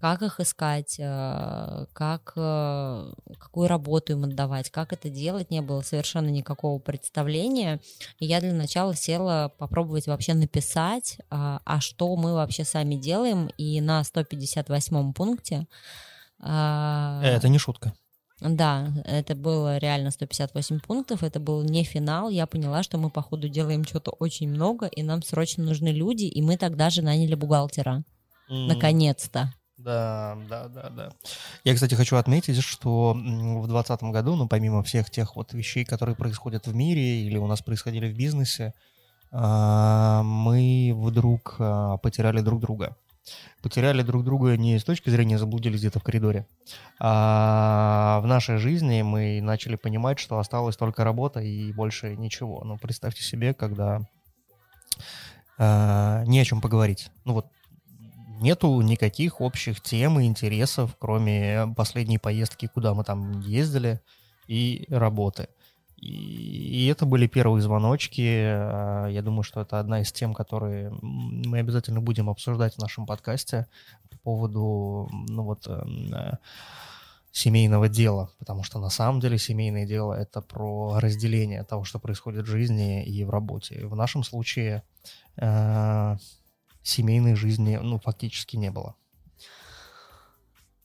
как 0.00 0.22
их 0.22 0.40
искать, 0.40 0.96
э, 0.98 1.86
как, 1.92 2.32
э, 2.36 3.12
какую 3.38 3.68
работу 3.68 4.12
им 4.12 4.24
отдавать, 4.24 4.70
как 4.70 4.92
это 4.92 5.08
делать, 5.08 5.50
не 5.50 5.62
было 5.62 5.80
совершенно 5.80 6.28
никакого 6.28 6.78
представления. 6.78 7.80
И 8.18 8.26
я 8.26 8.40
для 8.40 8.52
начала 8.52 8.94
села 8.94 9.52
попробовать 9.58 10.06
вообще 10.06 10.34
написать, 10.34 11.18
а, 11.30 11.60
а 11.64 11.80
что 11.80 12.14
мы 12.16 12.34
вообще 12.34 12.64
сами 12.64 12.96
делаем, 12.96 13.50
и 13.56 13.80
на 13.80 14.04
158 14.04 15.12
пункте... 15.12 15.66
А, 16.38 17.22
это 17.22 17.48
не 17.48 17.58
шутка. 17.58 17.94
Да, 18.40 18.92
это 19.06 19.34
было 19.34 19.78
реально 19.78 20.10
158 20.10 20.80
пунктов, 20.80 21.22
это 21.22 21.40
был 21.40 21.62
не 21.62 21.84
финал, 21.84 22.28
я 22.28 22.46
поняла, 22.46 22.82
что 22.82 22.98
мы, 22.98 23.08
походу, 23.08 23.48
делаем 23.48 23.84
что-то 23.84 24.10
очень 24.10 24.50
много, 24.50 24.86
и 24.86 25.02
нам 25.02 25.22
срочно 25.22 25.64
нужны 25.64 25.88
люди, 25.88 26.24
и 26.24 26.42
мы 26.42 26.58
тогда 26.58 26.90
же 26.90 27.00
наняли 27.00 27.34
бухгалтера. 27.34 28.04
Mm. 28.50 28.66
Наконец-то. 28.66 29.54
Да, 29.86 30.36
да, 30.48 30.66
да, 30.66 30.90
да. 30.90 31.12
Я, 31.62 31.74
кстати, 31.74 31.94
хочу 31.94 32.16
отметить, 32.16 32.60
что 32.60 33.12
в 33.12 33.68
2020 33.68 34.02
году, 34.02 34.34
ну, 34.34 34.48
помимо 34.48 34.82
всех 34.82 35.10
тех 35.10 35.36
вот 35.36 35.52
вещей, 35.52 35.84
которые 35.84 36.16
происходят 36.16 36.66
в 36.66 36.74
мире 36.74 37.22
или 37.22 37.38
у 37.38 37.46
нас 37.46 37.62
происходили 37.62 38.12
в 38.12 38.16
бизнесе, 38.16 38.74
а, 39.30 40.24
мы 40.24 40.92
вдруг 40.92 41.54
а, 41.60 41.98
потеряли 41.98 42.40
друг 42.40 42.60
друга. 42.60 42.96
Потеряли 43.62 44.02
друг 44.02 44.24
друга 44.24 44.56
не 44.56 44.76
с 44.76 44.82
точки 44.82 45.08
зрения 45.08 45.38
заблудились 45.38 45.78
где-то 45.78 46.00
в 46.00 46.02
коридоре, 46.02 46.48
а 46.98 48.18
в 48.24 48.26
нашей 48.26 48.56
жизни 48.56 49.02
мы 49.02 49.40
начали 49.40 49.76
понимать, 49.76 50.18
что 50.18 50.40
осталась 50.40 50.76
только 50.76 51.04
работа 51.04 51.38
и 51.38 51.72
больше 51.72 52.16
ничего. 52.16 52.64
Ну, 52.64 52.76
представьте 52.76 53.22
себе, 53.22 53.54
когда 53.54 54.00
э, 55.58 56.24
не 56.26 56.40
о 56.40 56.44
чем 56.44 56.60
поговорить. 56.60 57.10
Ну 57.24 57.34
вот 57.34 57.46
нету 58.40 58.80
никаких 58.80 59.40
общих 59.40 59.80
тем 59.80 60.20
и 60.20 60.24
интересов, 60.24 60.96
кроме 60.98 61.72
последней 61.76 62.18
поездки, 62.18 62.66
куда 62.66 62.94
мы 62.94 63.04
там 63.04 63.40
ездили, 63.40 64.00
и 64.46 64.86
работы. 64.88 65.48
И, 65.96 66.08
и 66.08 66.86
это 66.86 67.06
были 67.06 67.26
первые 67.26 67.62
звоночки. 67.62 68.22
А, 68.22 69.06
я 69.08 69.22
думаю, 69.22 69.42
что 69.42 69.60
это 69.60 69.80
одна 69.80 70.02
из 70.02 70.12
тем, 70.12 70.34
которые 70.34 70.92
мы 71.02 71.58
обязательно 71.58 72.00
будем 72.00 72.28
обсуждать 72.30 72.74
в 72.74 72.78
нашем 72.78 73.06
подкасте 73.06 73.66
по 74.10 74.18
поводу, 74.18 75.08
ну 75.10 75.42
вот, 75.44 75.66
эм, 75.66 76.14
э, 76.14 76.38
семейного 77.32 77.88
дела, 77.88 78.30
потому 78.38 78.62
что 78.62 78.78
на 78.78 78.88
самом 78.88 79.20
деле 79.20 79.38
семейное 79.38 79.86
дело 79.86 80.14
это 80.14 80.40
про 80.40 80.98
разделение 81.00 81.64
того, 81.64 81.84
что 81.84 81.98
происходит 81.98 82.46
в 82.46 82.50
жизни 82.50 83.04
и 83.04 83.24
в 83.24 83.30
работе. 83.30 83.86
В 83.86 83.94
нашем 83.94 84.22
случае 84.22 84.82
э, 85.36 86.16
семейной 86.88 87.34
жизни, 87.36 87.78
ну, 87.82 87.98
фактически 87.98 88.56
не 88.56 88.70
было. 88.70 88.94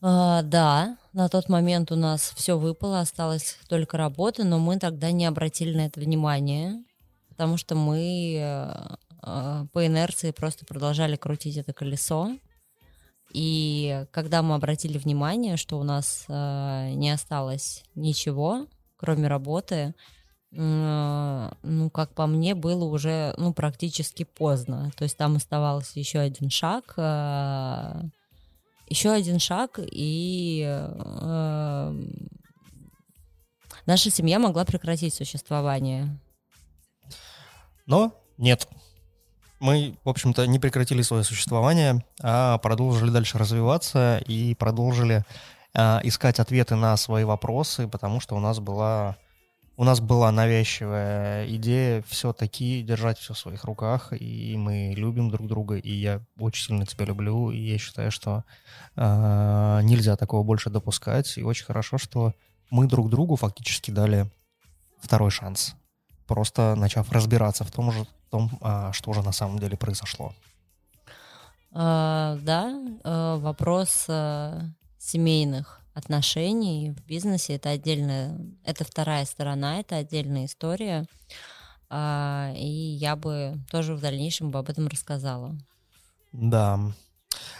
А, 0.01 0.41
да, 0.41 0.97
на 1.13 1.29
тот 1.29 1.47
момент 1.47 1.91
у 1.91 1.95
нас 1.95 2.33
все 2.35 2.57
выпало, 2.57 3.01
осталась 3.01 3.57
только 3.67 3.97
работа, 3.97 4.43
но 4.43 4.57
мы 4.57 4.79
тогда 4.79 5.11
не 5.11 5.25
обратили 5.25 5.75
на 5.75 5.85
это 5.85 5.99
внимание, 5.99 6.83
потому 7.29 7.57
что 7.57 7.75
мы 7.75 8.35
э, 8.39 9.65
по 9.71 9.85
инерции 9.85 10.31
просто 10.31 10.65
продолжали 10.65 11.15
крутить 11.17 11.57
это 11.57 11.73
колесо. 11.73 12.31
И 13.31 14.05
когда 14.11 14.41
мы 14.41 14.55
обратили 14.55 14.97
внимание, 14.97 15.55
что 15.55 15.79
у 15.79 15.83
нас 15.83 16.25
э, 16.27 16.91
не 16.93 17.11
осталось 17.11 17.83
ничего, 17.93 18.65
кроме 18.97 19.27
работы, 19.27 19.93
ну, 20.51 21.89
как 21.93 22.13
по 22.13 22.27
мне, 22.27 22.55
было 22.55 22.83
уже, 22.83 23.33
ну, 23.37 23.53
практически 23.53 24.23
поздно. 24.23 24.91
То 24.97 25.03
есть 25.05 25.15
там 25.17 25.37
оставался 25.37 25.97
еще 25.97 26.19
один 26.19 26.49
шаг, 26.49 26.93
э, 26.97 28.01
еще 28.87 29.11
один 29.11 29.39
шаг, 29.39 29.79
и 29.79 30.65
э, 30.67 31.93
наша 33.85 34.09
семья 34.11 34.39
могла 34.39 34.65
прекратить 34.65 35.13
существование. 35.13 36.19
Но 37.85 38.13
нет. 38.37 38.67
Мы, 39.61 39.97
в 40.03 40.09
общем-то, 40.09 40.47
не 40.47 40.59
прекратили 40.59 41.01
свое 41.01 41.23
существование, 41.23 42.03
а 42.21 42.57
продолжили 42.57 43.09
дальше 43.09 43.37
развиваться 43.37 44.17
и 44.27 44.53
продолжили 44.55 45.23
э, 45.73 45.99
искать 46.03 46.39
ответы 46.39 46.75
на 46.75 46.97
свои 46.97 47.23
вопросы, 47.23 47.87
потому 47.87 48.19
что 48.19 48.35
у 48.35 48.39
нас 48.39 48.59
была 48.59 49.15
у 49.81 49.83
нас 49.83 49.99
была 49.99 50.31
навязчивая 50.31 51.47
идея 51.55 52.03
все-таки 52.07 52.83
держать 52.83 53.17
все 53.17 53.33
в 53.33 53.37
своих 53.39 53.63
руках, 53.63 54.13
и 54.13 54.55
мы 54.55 54.93
любим 54.95 55.31
друг 55.31 55.47
друга, 55.47 55.75
и 55.75 55.91
я 55.91 56.21
очень 56.37 56.67
сильно 56.67 56.85
тебя 56.85 57.05
люблю, 57.05 57.49
и 57.49 57.57
я 57.57 57.79
считаю, 57.79 58.11
что 58.11 58.43
э, 58.95 59.79
нельзя 59.81 60.17
такого 60.17 60.43
больше 60.43 60.69
допускать, 60.69 61.35
и 61.35 61.41
очень 61.41 61.65
хорошо, 61.65 61.97
что 61.97 62.35
мы 62.69 62.85
друг 62.85 63.09
другу 63.09 63.37
фактически 63.37 63.89
дали 63.89 64.29
второй 64.99 65.31
шанс, 65.31 65.73
просто 66.27 66.75
начав 66.75 67.11
разбираться 67.11 67.63
в 67.63 67.71
том 67.71 67.91
же, 67.91 68.03
в 68.03 68.29
том, 68.29 68.51
а, 68.61 68.93
что 68.93 69.13
же 69.13 69.23
на 69.23 69.31
самом 69.31 69.57
деле 69.57 69.77
произошло. 69.77 70.35
А, 71.71 72.37
да, 72.43 72.71
а, 73.03 73.37
вопрос 73.37 74.05
а, 74.07 74.61
семейных 74.99 75.80
отношений 75.93 76.91
в 76.91 77.05
бизнесе 77.05 77.55
это 77.55 77.69
отдельная, 77.69 78.39
это 78.63 78.83
вторая 78.83 79.25
сторона, 79.25 79.79
это 79.79 79.97
отдельная 79.97 80.45
история. 80.45 81.05
А, 81.89 82.53
и 82.55 82.67
я 82.67 83.15
бы 83.15 83.57
тоже 83.69 83.95
в 83.95 84.01
дальнейшем 84.01 84.51
бы 84.51 84.59
об 84.59 84.69
этом 84.69 84.87
рассказала. 84.87 85.57
Да. 86.31 86.79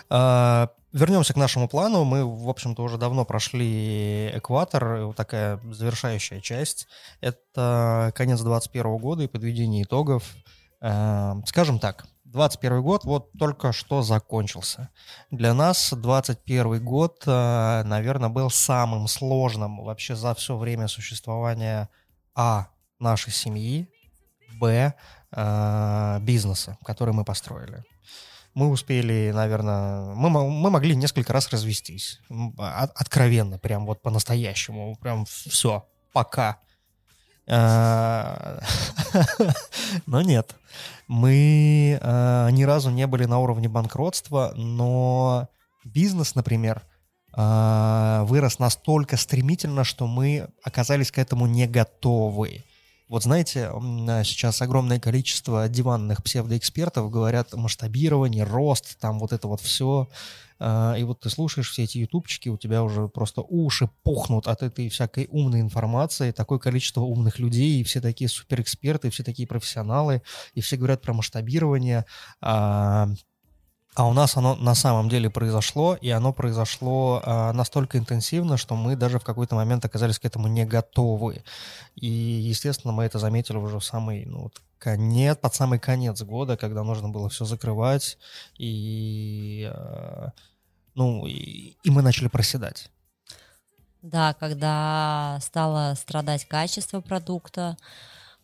А, 0.10 0.70
вернемся 0.94 1.34
к 1.34 1.38
нашему 1.38 1.68
плану. 1.68 2.04
Мы, 2.06 2.24
в 2.26 2.50
общем-то, 2.50 2.82
уже 2.82 2.98
давно 2.98 3.26
прошли 3.26 4.30
экватор, 4.34 5.04
вот 5.06 5.16
такая 5.16 5.60
завершающая 5.72 6.40
часть. 6.40 6.88
Это 7.20 8.12
конец 8.16 8.40
2021 8.40 8.98
года 8.98 9.24
и 9.24 9.28
подведение 9.28 9.84
итогов. 9.84 10.36
А, 10.80 11.38
скажем 11.46 11.80
так, 11.80 12.06
21 12.32 12.82
год 12.82 13.04
вот 13.04 13.32
только 13.38 13.74
что 13.74 14.02
закончился. 14.02 14.90
Для 15.32 15.54
нас 15.54 15.94
21 15.94 16.84
год, 16.84 17.24
а, 17.28 17.84
наверное, 17.84 18.30
был 18.30 18.50
самым 18.50 19.08
сложным 19.08 19.84
вообще 19.84 20.16
за 20.16 20.34
все 20.36 20.58
время 20.58 20.88
существования 20.88 21.90
А 22.34 22.68
нашей 23.00 23.34
семьи, 23.34 23.90
Б 24.60 24.94
а, 25.32 26.20
бизнеса, 26.20 26.78
который 26.86 27.14
мы 27.14 27.26
построили. 27.26 27.84
Мы 28.54 28.70
успели, 28.70 29.32
наверное, 29.34 30.14
мы, 30.14 30.30
мы 30.30 30.70
могли 30.70 30.96
несколько 30.96 31.32
раз 31.32 31.50
развестись. 31.50 32.20
Откровенно, 32.58 33.58
прям 33.60 33.86
вот 33.86 34.02
по-настоящему. 34.02 34.98
Прям 34.98 35.26
все, 35.26 35.88
пока. 36.12 36.60
А, 37.48 38.60
но 40.06 40.22
нет. 40.22 40.56
Мы 41.08 42.00
а, 42.02 42.50
ни 42.50 42.64
разу 42.64 42.90
не 42.90 43.08
были 43.08 43.26
на 43.26 43.40
уровне 43.40 43.68
банкротства, 43.68 44.54
но 44.56 45.50
бизнес, 45.84 46.36
например, 46.36 46.84
вырос 47.34 48.60
настолько 48.60 49.16
стремительно, 49.16 49.86
что 49.86 50.06
мы 50.06 50.50
оказались 50.64 51.12
к 51.12 51.18
этому 51.18 51.48
не 51.48 51.66
готовы. 51.66 52.66
Вот 53.12 53.24
знаете, 53.24 53.70
сейчас 54.24 54.62
огромное 54.62 54.98
количество 54.98 55.68
диванных 55.68 56.24
псевдоэкспертов 56.24 57.12
говорят 57.12 57.52
масштабирование, 57.52 58.46
рост, 58.46 58.98
там 59.00 59.20
вот 59.20 59.34
это 59.34 59.50
вот 59.50 59.60
все. 59.60 60.08
А, 60.60 60.96
и 60.98 61.04
вот 61.04 61.20
ты 61.20 61.30
слушаешь 61.30 61.70
все 61.70 61.84
эти 61.84 61.98
ютубчики, 61.98 62.48
у 62.48 62.58
тебя 62.58 62.84
уже 62.84 63.10
просто 63.10 63.42
уши 63.42 63.90
пухнут 64.04 64.48
от 64.48 64.64
этой 64.64 64.88
всякой 64.88 65.28
умной 65.30 65.60
информации, 65.60 66.32
такое 66.32 66.58
количество 66.58 67.02
умных 67.02 67.38
людей, 67.38 67.82
и 67.82 67.84
все 67.84 68.00
такие 68.00 68.30
суперэксперты, 68.30 69.10
все 69.10 69.24
такие 69.24 69.46
профессионалы, 69.46 70.22
и 70.54 70.62
все 70.62 70.78
говорят 70.78 71.02
про 71.02 71.12
масштабирование. 71.12 72.06
А, 73.94 74.08
у 74.08 74.14
нас 74.14 74.38
оно 74.38 74.56
на 74.56 74.74
самом 74.74 75.10
деле 75.10 75.30
произошло, 75.30 75.96
и 75.96 76.10
оно 76.10 76.32
произошло 76.32 77.22
а, 77.26 77.52
настолько 77.52 77.98
интенсивно, 77.98 78.56
что 78.56 78.76
мы 78.76 78.96
даже 78.96 79.20
в 79.20 79.24
какой-то 79.24 79.56
момент 79.56 79.84
оказались 79.84 80.18
к 80.18 80.26
этому 80.26 80.48
не 80.48 80.66
готовы. 80.66 81.44
И, 81.96 82.08
естественно, 82.08 82.94
мы 82.94 83.04
это 83.04 83.20
заметили 83.20 83.58
уже 83.58 83.80
в 83.80 83.84
самый, 83.84 84.26
ну, 84.26 84.44
вот, 84.44 84.62
конец, 84.78 85.38
под 85.38 85.54
самый 85.54 85.78
конец 85.78 86.22
года, 86.22 86.56
когда 86.56 86.84
нужно 86.84 87.10
было 87.10 87.28
все 87.28 87.44
закрывать, 87.44 88.18
и, 88.58 89.70
а, 89.74 90.32
ну, 90.96 91.28
и, 91.28 91.76
и 91.84 91.90
мы 91.90 92.02
начали 92.02 92.30
проседать. 92.30 92.90
Да, 94.02 94.34
когда 94.36 95.38
стало 95.42 95.96
страдать 95.96 96.46
качество 96.46 97.02
продукта 97.02 97.78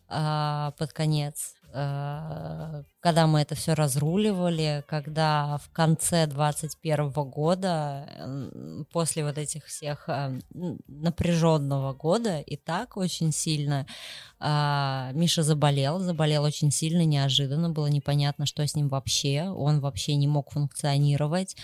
а, 0.08 0.72
под 0.78 0.92
конец, 0.92 1.54
Э, 1.57 1.57
когда 1.70 3.26
мы 3.26 3.40
это 3.42 3.54
все 3.54 3.74
разруливали, 3.74 4.82
когда 4.88 5.58
в 5.58 5.70
конце 5.70 6.26
2021 6.26 7.10
года, 7.10 8.86
после 8.90 9.24
вот 9.24 9.38
этих 9.38 9.66
всех 9.66 10.08
э, 10.08 10.40
напряженного 10.86 11.92
года, 11.92 12.40
и 12.40 12.56
так 12.56 12.96
очень 12.96 13.32
сильно 13.32 13.86
э, 14.40 15.10
Миша 15.12 15.42
заболел, 15.42 15.98
заболел 16.00 16.44
очень 16.44 16.70
сильно, 16.70 17.04
неожиданно, 17.04 17.70
было 17.70 17.86
непонятно, 17.86 18.46
что 18.46 18.66
с 18.66 18.74
ним 18.74 18.88
вообще, 18.88 19.44
он 19.44 19.80
вообще 19.80 20.16
не 20.16 20.26
мог 20.26 20.52
функционировать. 20.52 21.54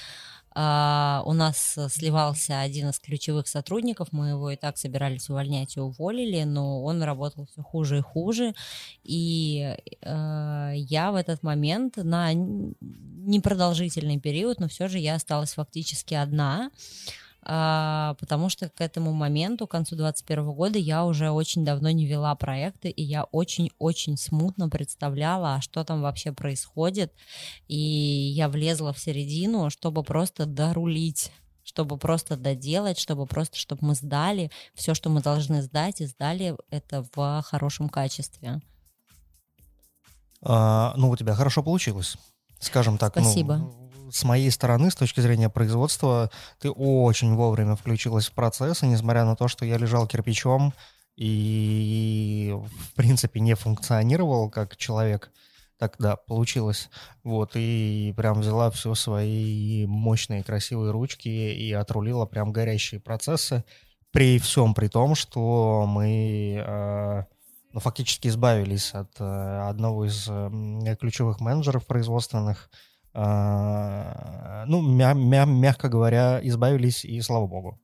Uh, 0.55 1.21
у 1.25 1.33
нас 1.33 1.77
сливался 1.89 2.61
один 2.61 2.91
из 2.91 3.01
ключевых 3.01 3.49
сотрудников, 3.49 4.09
мы 4.13 4.29
его 4.29 4.53
и 4.53 4.57
так 4.57 4.79
собирались 4.79 5.29
увольнять 5.29 5.77
и 5.77 5.81
уволили, 5.81 6.45
но 6.45 6.85
он 6.85 7.03
работал 7.03 7.47
все 7.47 7.61
хуже 7.61 7.99
и 7.99 8.03
хуже, 8.03 8.55
и 9.03 9.77
uh, 10.03 10.77
я 10.77 11.11
в 11.11 11.17
этот 11.17 11.43
момент 11.43 11.97
на 11.97 12.33
непродолжительный 12.33 14.21
период, 14.21 14.61
но 14.61 14.69
все 14.69 14.87
же 14.87 15.01
я 15.01 15.17
осталась 15.17 15.55
фактически 15.55 16.15
одна, 16.15 16.71
а, 16.71 17.24
потому 17.45 18.49
что 18.49 18.69
к 18.69 18.81
этому 18.81 19.13
моменту, 19.13 19.67
к 19.67 19.71
концу 19.71 19.97
2021 19.97 20.53
года, 20.53 20.79
я 20.79 21.05
уже 21.05 21.31
очень 21.31 21.65
давно 21.65 21.91
не 21.91 22.07
вела 22.07 22.35
проекты, 22.35 22.89
и 22.89 23.03
я 23.03 23.25
очень-очень 23.25 24.17
смутно 24.17 24.69
представляла, 24.69 25.57
а 25.57 25.61
что 25.61 25.85
там 25.85 26.03
вообще 26.03 26.33
происходит, 26.33 27.13
и 27.69 27.77
я 27.77 28.49
влезла 28.49 28.93
в 28.93 28.99
середину, 28.99 29.71
чтобы 29.71 30.03
просто 30.03 30.47
дорулить 30.47 31.31
чтобы 31.67 31.97
просто 31.97 32.37
доделать, 32.37 32.99
чтобы 32.99 33.25
просто, 33.27 33.57
чтобы 33.57 33.87
мы 33.87 33.95
сдали 33.95 34.51
все, 34.75 34.93
что 34.93 35.09
мы 35.09 35.23
должны 35.23 35.63
сдать, 35.63 36.03
и 36.03 36.07
сдали 36.07 36.55
это 36.69 37.07
в 37.15 37.43
хорошем 37.43 37.89
качестве. 37.89 38.61
А, 40.43 40.93
ну, 40.97 41.09
у 41.09 41.17
тебя 41.17 41.35
хорошо 41.35 41.63
получилось, 41.63 42.19
скажем 42.59 42.99
так. 42.99 43.17
Ну, 43.17 43.23
Спасибо. 43.23 43.57
Ну, 43.57 43.84
с 44.15 44.23
моей 44.23 44.51
стороны, 44.51 44.91
с 44.91 44.95
точки 44.95 45.21
зрения 45.21 45.49
производства, 45.49 46.31
ты 46.61 46.71
очень 46.71 47.35
вовремя 47.35 47.75
включилась 47.75 48.27
в 48.27 48.33
процесс, 48.33 48.83
и 48.83 48.87
несмотря 48.87 49.25
на 49.25 49.35
то, 49.35 49.49
что 49.49 49.65
я 49.65 49.77
лежал 49.77 50.07
кирпичом 50.07 50.73
и, 51.17 52.55
в 52.55 52.95
принципе, 52.95 53.41
не 53.41 53.55
функционировал 53.55 54.51
как 54.51 54.77
человек, 54.77 55.33
так, 55.79 55.97
да, 55.99 56.15
получилось. 56.15 56.91
Вот, 57.25 57.53
и 57.57 58.15
прям 58.17 58.41
взяла 58.41 58.71
все 58.71 58.95
свои 58.95 59.85
мощные, 59.87 60.45
красивые 60.45 60.93
ручки 60.93 61.29
и 61.29 61.73
отрулила 61.73 62.25
прям 62.25 62.53
горящие 62.53 63.01
процессы. 63.01 63.65
При 64.13 64.39
всем 64.39 64.75
при 64.75 64.87
том, 64.87 65.17
что 65.17 65.87
мы 65.89 66.63
э, 66.65 67.25
ну, 67.73 67.81
фактически 67.81 68.29
избавились 68.29 68.95
от 68.95 69.11
э, 69.19 69.69
одного 69.69 70.07
из 70.07 70.29
э, 70.29 70.97
ключевых 71.01 71.41
менеджеров 71.41 71.85
производственных, 71.85 72.71
ну, 73.15 74.83
мя- 74.83 75.15
мя- 75.15 75.45
мягко 75.45 75.89
говоря, 75.89 76.41
избавились, 76.43 77.05
и 77.05 77.21
слава 77.21 77.47
богу. 77.47 77.79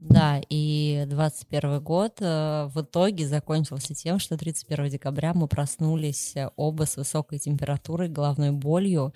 Да, 0.00 0.40
и 0.48 1.04
21 1.06 1.80
год 1.80 2.16
э, 2.20 2.68
в 2.72 2.80
итоге 2.80 3.26
закончился 3.26 3.94
тем, 3.94 4.18
что 4.18 4.36
31 4.36 4.88
декабря 4.88 5.32
мы 5.34 5.48
проснулись 5.48 6.34
оба 6.56 6.84
с 6.84 6.96
высокой 6.96 7.38
температурой, 7.38 8.08
головной 8.08 8.52
болью. 8.52 9.12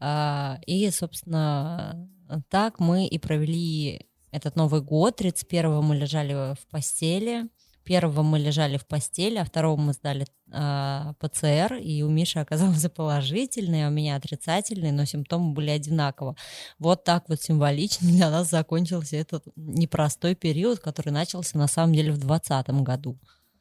Э, 0.00 0.56
и, 0.66 0.90
собственно, 0.90 2.08
так 2.48 2.80
мы 2.80 3.06
и 3.06 3.18
провели 3.18 4.08
этот 4.30 4.56
Новый 4.56 4.80
год. 4.80 5.16
31 5.16 5.82
мы 5.82 5.96
лежали 5.96 6.54
в 6.54 6.66
постели, 6.70 7.48
Первого 7.90 8.22
мы 8.22 8.38
лежали 8.38 8.76
в 8.76 8.86
постели, 8.86 9.38
а 9.38 9.44
второго 9.44 9.76
мы 9.76 9.94
сдали 9.94 10.24
э, 10.52 11.12
ПЦР, 11.18 11.74
и 11.82 12.02
у 12.04 12.08
Миши 12.08 12.38
оказался 12.38 12.88
положительный, 13.00 13.84
а 13.84 13.88
у 13.88 13.90
меня 13.90 14.14
отрицательный, 14.14 14.92
но 14.92 15.04
симптомы 15.06 15.54
были 15.54 15.70
одинаково. 15.70 16.36
Вот 16.78 17.02
так 17.02 17.28
вот 17.28 17.42
символично 17.42 18.06
для 18.12 18.30
нас 18.30 18.48
закончился 18.48 19.16
этот 19.16 19.42
непростой 19.56 20.36
период, 20.36 20.78
который 20.78 21.10
начался 21.10 21.58
на 21.58 21.66
самом 21.66 21.92
деле 21.92 22.12
в 22.12 22.18
2020 22.18 22.68
году. 22.84 23.18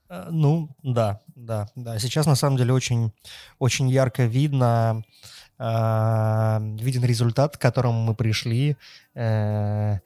Э, 0.09 0.27
ну, 0.30 0.69
да, 0.84 1.21
да, 1.36 1.67
да. 1.75 1.97
Сейчас 1.97 2.27
на 2.27 2.36
самом 2.36 2.57
деле 2.57 2.71
очень, 2.71 3.11
очень 3.57 3.89
ярко 3.89 4.25
видно, 4.25 5.03
э, 5.57 6.57
виден 6.84 7.03
результат, 7.03 7.57
к 7.57 7.61
которому 7.61 8.03
мы 8.03 8.13
пришли. 8.13 8.77
Э, 9.15 9.97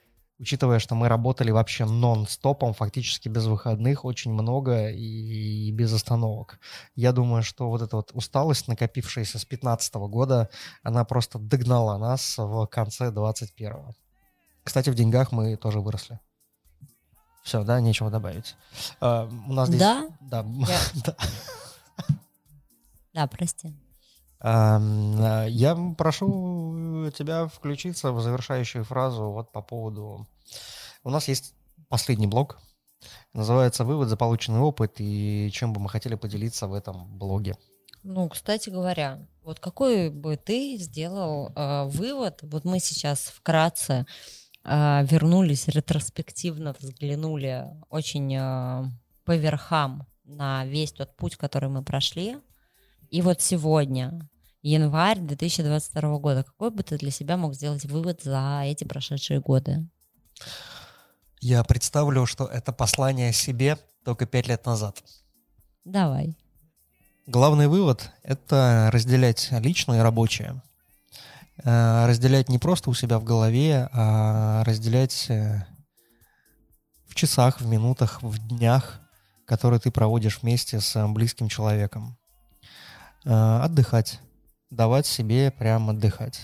учитывая, 0.43 0.79
что 0.79 0.93
мы 0.93 1.07
работали 1.07 1.51
вообще 1.51 1.85
нон-стопом, 1.85 2.73
фактически 2.73 3.29
без 3.29 3.45
выходных, 3.45 4.03
очень 4.03 4.33
много 4.33 4.89
и 4.89 5.71
без 5.71 5.93
остановок. 5.93 6.59
Я 6.95 7.13
думаю, 7.13 7.43
что 7.43 7.69
вот 7.69 7.81
эта 7.81 7.95
вот 7.95 8.11
усталость, 8.13 8.67
накопившаяся 8.67 9.39
с 9.39 9.45
2015 9.45 9.95
года, 9.95 10.49
она 10.83 11.05
просто 11.05 11.39
догнала 11.39 11.97
нас 11.97 12.37
в 12.37 12.65
конце 12.65 13.09
2021. 13.09 13.95
Кстати, 14.65 14.89
в 14.89 14.95
деньгах 14.95 15.31
мы 15.31 15.55
тоже 15.55 15.79
выросли. 15.79 16.19
Все, 17.43 17.63
да, 17.63 17.79
нечего 17.79 18.09
добавить. 18.09 18.57
Uh, 18.99 19.31
у 19.47 19.53
нас 19.53 19.69
здесь... 19.69 19.79
Да? 19.79 20.07
Да. 20.19 20.45
Я... 20.67 21.15
да, 23.13 23.27
прости. 23.27 23.73
Э, 24.43 25.45
я 25.49 25.75
прошу 25.97 27.09
тебя 27.17 27.47
включиться 27.47 28.11
в 28.11 28.21
завершающую 28.21 28.83
фразу 28.83 29.29
вот 29.31 29.51
по 29.51 29.61
поводу... 29.61 30.27
У 31.03 31.09
нас 31.09 31.27
есть 31.27 31.53
последний 31.89 32.27
блок, 32.27 32.59
называется 33.33 33.83
«Вывод 33.83 34.09
за 34.09 34.17
полученный 34.17 34.59
опыт» 34.59 34.95
и 34.99 35.49
чем 35.51 35.73
бы 35.73 35.79
мы 35.79 35.89
хотели 35.89 36.15
поделиться 36.15 36.67
в 36.67 36.73
этом 36.73 37.17
блоге. 37.17 37.55
Ну, 38.03 38.27
кстати 38.27 38.69
говоря, 38.69 39.25
вот 39.43 39.59
какой 39.59 40.09
бы 40.09 40.35
ты 40.35 40.77
сделал 40.77 41.53
э, 41.55 41.85
вывод, 41.85 42.39
вот 42.41 42.65
мы 42.65 42.79
сейчас 42.79 43.27
вкратце 43.27 44.05
э, 44.65 45.05
вернулись, 45.05 45.69
ретроспективно 45.69 46.75
взглянули 46.77 47.67
очень 47.89 48.35
э, 48.35 48.83
по 49.23 49.35
верхам 49.37 50.05
на 50.25 50.65
весь 50.65 50.91
тот 50.91 51.15
путь, 51.15 51.37
который 51.37 51.69
мы 51.69 51.81
прошли. 51.83 52.37
И 53.09 53.21
вот 53.21 53.41
сегодня, 53.41 54.29
январь 54.63 55.19
2022 55.19 56.17
года, 56.17 56.43
какой 56.43 56.71
бы 56.71 56.81
ты 56.83 56.97
для 56.97 57.11
себя 57.11 57.37
мог 57.37 57.53
сделать 57.53 57.85
вывод 57.85 58.23
за 58.23 58.61
эти 58.65 58.85
прошедшие 58.85 59.39
годы? 59.39 59.87
Я 61.41 61.63
представлю, 61.63 62.25
что 62.25 62.45
это 62.45 62.71
послание 62.71 63.33
себе 63.33 63.77
только 64.03 64.25
пять 64.25 64.47
лет 64.47 64.65
назад. 64.65 65.03
Давай. 65.83 66.37
Главный 67.27 67.67
вывод— 67.67 68.11
это 68.23 68.89
разделять 68.91 69.49
личное 69.51 69.99
и 69.99 70.01
рабочее. 70.01 70.61
Э, 71.63 72.05
разделять 72.07 72.49
не 72.49 72.57
просто 72.57 72.89
у 72.89 72.93
себя 72.93 73.19
в 73.19 73.23
голове, 73.23 73.89
а 73.91 74.63
разделять 74.63 75.29
э, 75.29 75.65
в 77.07 77.15
часах, 77.15 77.61
в 77.61 77.67
минутах, 77.67 78.23
в 78.23 78.39
днях, 78.47 79.01
которые 79.45 79.79
ты 79.79 79.91
проводишь 79.91 80.41
вместе 80.41 80.79
с 80.79 81.07
близким 81.07 81.49
человеком. 81.49 82.17
Э, 83.25 83.59
отдыхать, 83.63 84.19
давать 84.75 85.05
себе 85.05 85.51
прям 85.51 85.89
отдыхать. 85.89 86.39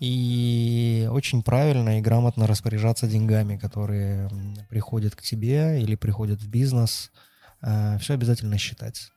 И 0.00 1.08
очень 1.10 1.42
правильно 1.42 1.98
и 1.98 2.00
грамотно 2.00 2.46
распоряжаться 2.46 3.08
деньгами, 3.08 3.56
которые 3.56 4.30
приходят 4.70 5.16
к 5.16 5.22
тебе 5.22 5.82
или 5.82 5.96
приходят 5.96 6.40
в 6.40 6.48
бизнес. 6.48 7.10
Все 7.60 8.14
обязательно 8.14 8.58
считать. 8.58 9.10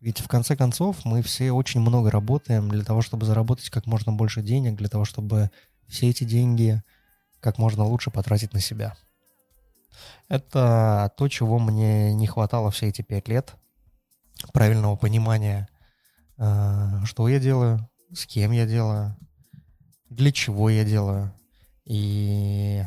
Ведь 0.00 0.20
в 0.20 0.28
конце 0.28 0.54
концов 0.54 1.04
мы 1.04 1.22
все 1.22 1.50
очень 1.50 1.80
много 1.80 2.10
работаем 2.10 2.68
для 2.68 2.84
того, 2.84 3.02
чтобы 3.02 3.26
заработать 3.26 3.68
как 3.70 3.86
можно 3.86 4.12
больше 4.12 4.42
денег, 4.42 4.76
для 4.76 4.88
того, 4.88 5.04
чтобы 5.04 5.50
все 5.88 6.08
эти 6.08 6.22
деньги 6.22 6.82
как 7.40 7.58
можно 7.58 7.84
лучше 7.84 8.10
потратить 8.10 8.52
на 8.52 8.60
себя. 8.60 8.94
Это 10.28 11.12
то, 11.16 11.28
чего 11.28 11.58
мне 11.58 12.14
не 12.14 12.28
хватало 12.28 12.70
все 12.70 12.86
эти 12.88 13.02
пять 13.02 13.26
лет. 13.26 13.54
Правильного 14.52 14.94
понимания, 14.94 15.68
э, 15.72 15.77
что 16.38 17.28
я 17.28 17.40
делаю, 17.40 17.88
с 18.14 18.26
кем 18.26 18.52
я 18.52 18.66
делаю, 18.66 19.16
для 20.08 20.32
чего 20.32 20.70
я 20.70 20.84
делаю 20.84 21.32
и 21.84 22.84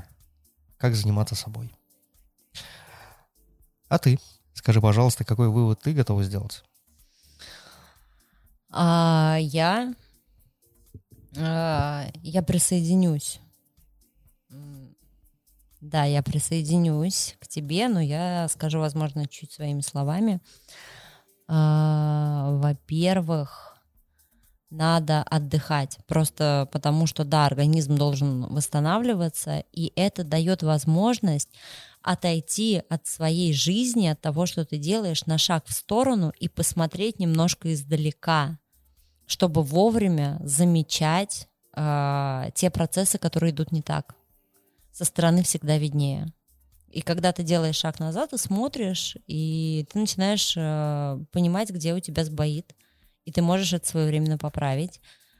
как 0.78 0.95
заниматься 0.95 1.36
собой. 1.36 1.72
А 3.88 3.99
ты? 3.99 4.20
Скажи, 4.54 4.80
пожалуйста, 4.80 5.26
какой 5.26 5.49
вывод 5.49 5.82
ты 5.82 5.93
готова 5.93 6.24
сделать? 6.24 6.64
А, 8.70 9.38
я, 9.39 9.93
а, 11.38 12.08
я 12.24 12.41
присоединюсь. 12.41 13.39
Да, 15.82 16.06
я 16.06 16.22
присоединюсь 16.22 17.36
к 17.39 17.47
тебе, 17.47 17.88
но 17.88 17.99
я 17.99 18.47
скажу, 18.49 18.80
возможно, 18.80 19.28
чуть 19.28 19.52
своими 19.52 19.82
словами. 19.82 20.39
Во-первых, 21.54 23.76
надо 24.70 25.22
отдыхать, 25.24 25.97
просто 26.08 26.70
потому 26.72 27.06
что, 27.06 27.26
да, 27.26 27.45
организм 27.45 27.97
должен 27.97 28.43
восстанавливаться, 28.43 29.66
и 29.74 29.91
это 29.97 30.24
дает 30.24 30.64
возможность 30.64 31.49
отойти 32.02 32.82
от 32.89 33.06
своей 33.06 33.54
жизни, 33.54 34.08
от 34.08 34.22
того, 34.22 34.45
что 34.45 34.66
ты 34.66 34.78
делаешь, 34.78 35.26
на 35.26 35.38
шаг 35.38 35.66
в 35.68 35.74
сторону 35.74 36.32
и 36.39 36.47
посмотреть 36.47 37.20
немножко 37.20 37.74
издалека, 37.74 38.58
чтобы 39.28 39.62
вовремя 39.62 40.39
замечать 40.43 41.49
э, 41.76 42.45
те 42.56 42.70
процессы, 42.70 43.18
которые 43.18 43.52
идут 43.52 43.74
не 43.74 43.82
так. 43.82 44.16
Со 44.93 45.04
стороны 45.04 45.43
всегда 45.43 45.78
виднее. 45.78 46.32
И 46.92 47.02
когда 47.02 47.32
ты 47.32 47.44
делаешь 47.44 47.78
шаг 47.78 48.00
назад, 48.00 48.32
ты 48.32 48.38
смотришь, 48.38 49.16
и 49.28 49.88
ты 49.92 50.00
начинаешь 50.00 50.54
э, 50.58 51.20
понимать, 51.32 51.70
где 51.70 51.94
у 51.94 52.00
тебя 52.00 52.26
сбоит, 52.26 52.76
и 53.26 53.32
ты 53.32 53.42
можешь 53.42 53.74
это 53.74 53.88
своевременно 53.88 54.38
поправить. 54.38 55.00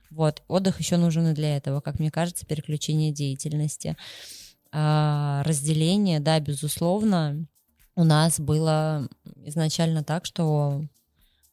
Вот, 0.10 0.44
отдых 0.48 0.80
еще 0.80 0.98
нужен 0.98 1.28
и 1.28 1.34
для 1.34 1.56
этого, 1.58 1.80
как 1.82 2.00
мне 2.00 2.12
кажется, 2.12 2.46
переключение 2.46 3.12
деятельности. 3.12 3.96
А, 4.72 5.42
разделение, 5.46 6.20
да, 6.20 6.40
безусловно, 6.40 7.46
у 7.96 8.04
нас 8.04 8.40
было 8.40 9.08
изначально 9.46 10.04
так, 10.04 10.26
что 10.26 10.84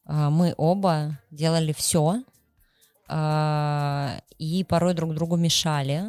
а, 0.05 0.29
мы 0.29 0.53
оба 0.57 1.19
делали 1.31 1.73
все 1.73 2.23
а, 3.07 4.21
и 4.37 4.63
порой 4.63 4.93
друг 4.93 5.13
другу 5.13 5.35
мешали. 5.35 6.03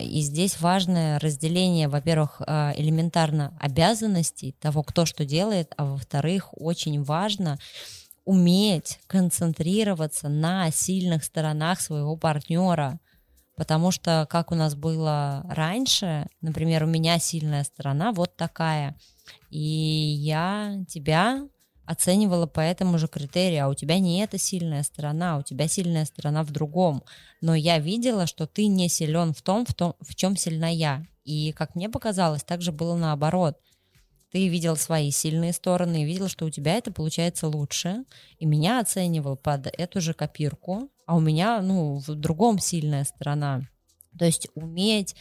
И 0.00 0.20
здесь 0.20 0.60
важное 0.60 1.18
разделение, 1.18 1.88
во-первых, 1.88 2.40
элементарно 2.40 3.56
обязанностей 3.60 4.56
того, 4.60 4.82
кто 4.82 5.06
что 5.06 5.24
делает, 5.24 5.72
а 5.76 5.84
во-вторых, 5.84 6.48
очень 6.52 7.02
важно 7.02 7.58
уметь 8.24 8.98
концентрироваться 9.06 10.28
на 10.28 10.70
сильных 10.70 11.24
сторонах 11.24 11.80
своего 11.80 12.16
партнера. 12.16 13.00
Потому 13.56 13.90
что, 13.90 14.26
как 14.30 14.52
у 14.52 14.54
нас 14.54 14.74
было 14.74 15.44
раньше, 15.48 16.26
например, 16.40 16.84
у 16.84 16.86
меня 16.86 17.18
сильная 17.18 17.64
сторона 17.64 18.12
вот 18.12 18.36
такая, 18.36 18.96
и 19.50 19.58
я 19.58 20.76
тебя 20.88 21.46
оценивала 21.90 22.46
по 22.46 22.60
этому 22.60 22.98
же 22.98 23.08
критерию, 23.08 23.64
а 23.64 23.68
у 23.68 23.74
тебя 23.74 23.98
не 23.98 24.20
эта 24.20 24.38
сильная 24.38 24.84
сторона, 24.84 25.38
у 25.38 25.42
тебя 25.42 25.66
сильная 25.66 26.04
сторона 26.04 26.44
в 26.44 26.52
другом. 26.52 27.02
Но 27.40 27.52
я 27.52 27.80
видела, 27.80 28.28
что 28.28 28.46
ты 28.46 28.68
не 28.68 28.88
силен 28.88 29.34
в 29.34 29.42
том, 29.42 29.66
в, 29.66 29.74
том, 29.74 29.94
в 30.00 30.14
чем 30.14 30.36
сильна 30.36 30.68
я. 30.68 31.04
И, 31.24 31.50
как 31.50 31.74
мне 31.74 31.88
показалось, 31.88 32.44
также 32.44 32.70
было 32.70 32.96
наоборот. 32.96 33.58
Ты 34.30 34.46
видел 34.46 34.76
свои 34.76 35.10
сильные 35.10 35.52
стороны, 35.52 36.04
видел, 36.04 36.28
что 36.28 36.44
у 36.44 36.50
тебя 36.50 36.74
это 36.74 36.92
получается 36.92 37.48
лучше, 37.48 38.04
и 38.38 38.46
меня 38.46 38.78
оценивал 38.78 39.36
под 39.36 39.66
эту 39.66 40.00
же 40.00 40.14
копирку, 40.14 40.88
а 41.06 41.16
у 41.16 41.20
меня, 41.20 41.60
ну, 41.60 41.96
в 41.98 42.14
другом 42.14 42.60
сильная 42.60 43.02
сторона. 43.02 43.62
То 44.16 44.26
есть 44.26 44.46
уметь 44.54 45.16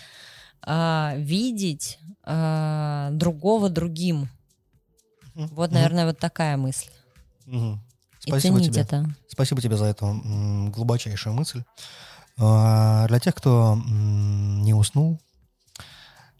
э, 0.68 1.14
видеть 1.18 1.98
э, 2.26 3.10
другого 3.14 3.70
другим. 3.70 4.30
Вот, 5.36 5.72
наверное, 5.72 6.06
вот 6.06 6.20
такая 6.20 6.58
мысль. 6.58 6.90
Спасибо 8.20 8.62
тебе. 8.62 8.82
это. 8.82 9.06
Спасибо 9.28 9.62
тебе 9.62 9.78
за 9.78 9.86
эту 9.86 10.22
глубочайшую 10.74 11.34
мысль. 11.34 11.64
А, 12.38 13.08
для 13.08 13.20
тех, 13.20 13.36
кто 13.36 13.82
не 13.86 14.74
уснул, 14.74 15.20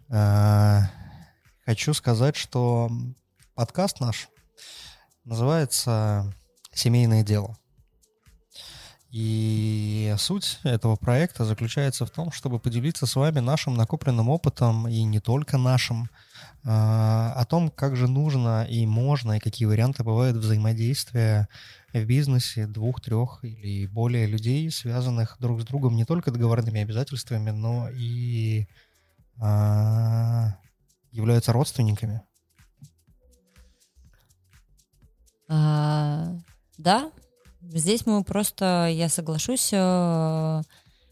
а, 0.10 0.90
хочу 1.66 1.94
сказать, 1.94 2.36
что 2.36 2.90
подкаст 3.54 4.00
наш 4.00 4.30
называется 5.24 6.34
«Семейное 6.74 7.24
дело». 7.24 7.58
И 9.12 10.14
суть 10.20 10.60
этого 10.64 10.96
проекта 10.96 11.44
заключается 11.44 12.06
в 12.06 12.12
том, 12.12 12.32
чтобы 12.32 12.60
поделиться 12.60 13.06
с 13.08 13.16
вами 13.16 13.40
нашим 13.40 13.74
накопленным 13.74 14.30
опытом, 14.30 14.88
и 14.88 15.04
не 15.04 15.20
только 15.20 15.58
нашим, 15.58 16.10
о 16.64 17.46
том, 17.50 17.70
как 17.70 17.96
же 17.96 18.08
нужно 18.08 18.66
и 18.66 18.86
можно, 18.86 19.38
и 19.38 19.40
какие 19.40 19.68
варианты 19.68 20.04
бывают 20.04 20.38
взаимодействия 20.38 21.48
в 21.94 22.04
бизнесе 22.04 22.68
двух, 22.68 23.02
трех 23.02 23.40
или 23.44 23.88
более 23.88 24.28
людей, 24.28 24.70
связанных 24.70 25.38
друг 25.40 25.62
с 25.62 25.66
другом 25.66 25.96
не 25.96 26.06
только 26.06 26.32
договорными 26.32 26.82
обязательствами, 26.82 27.52
но 27.52 27.90
и 27.90 28.68
а, 29.40 30.58
являются 31.12 31.54
родственниками. 31.54 32.22
А, 35.48 36.36
да, 36.78 37.10
Здесь 37.62 38.06
мы 38.06 38.24
просто, 38.24 38.88
я 38.90 39.10
соглашусь, 39.10 39.70
э, 39.74 40.62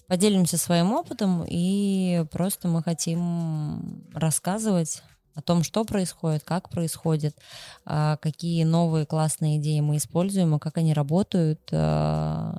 поделимся 0.07 0.57
своим 0.57 0.93
опытом, 0.93 1.43
и 1.47 2.23
просто 2.31 2.69
мы 2.69 2.81
хотим 2.81 4.07
рассказывать 4.13 5.03
о 5.37 5.41
том, 5.41 5.63
что 5.63 5.85
происходит, 5.85 6.43
как 6.43 6.69
происходит, 6.69 7.37
э, 7.85 8.17
какие 8.19 8.63
новые 8.63 9.05
классные 9.05 9.57
идеи 9.57 9.79
мы 9.81 9.97
используем, 9.97 10.55
и 10.55 10.59
как 10.59 10.77
они 10.77 10.93
работают, 10.93 11.61
э, 11.71 12.53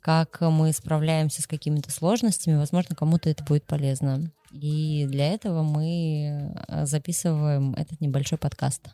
как 0.00 0.40
мы 0.40 0.72
справляемся 0.72 1.42
с 1.42 1.46
какими-то 1.46 1.90
сложностями. 1.90 2.56
Возможно, 2.56 2.96
кому-то 2.96 3.28
это 3.28 3.44
будет 3.44 3.66
полезно. 3.66 4.32
И 4.50 5.06
для 5.06 5.34
этого 5.34 5.62
мы 5.62 6.54
записываем 6.84 7.74
этот 7.74 8.00
небольшой 8.00 8.38
подкаст. 8.38 8.88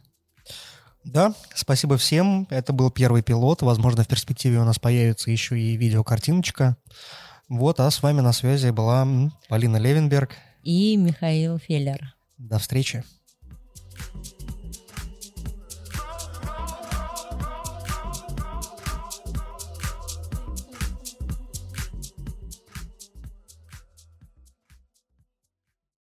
Да, 1.05 1.33
спасибо 1.55 1.97
всем. 1.97 2.49
Это 2.51 2.73
был 2.73 2.91
первый 2.91 3.23
пилот. 3.23 3.63
Возможно, 3.63 4.03
в 4.03 4.09
перспективе 4.09 4.59
у 4.59 4.65
нас 4.65 4.81
появится 4.81 5.31
еще 5.31 5.57
и 5.57 5.77
видеокартиночка. 5.77 6.77
Вот, 7.49 7.79
а 7.79 7.89
с 7.91 8.03
вами 8.03 8.23
на 8.23 8.33
связи 8.33 8.71
была 8.71 9.07
Полина 9.49 9.77
Левенберг 9.77 10.33
и 10.65 10.97
Михаил 10.97 11.59
Феллер. 11.59 12.14
До 12.39 12.59
встречи. 12.59 13.05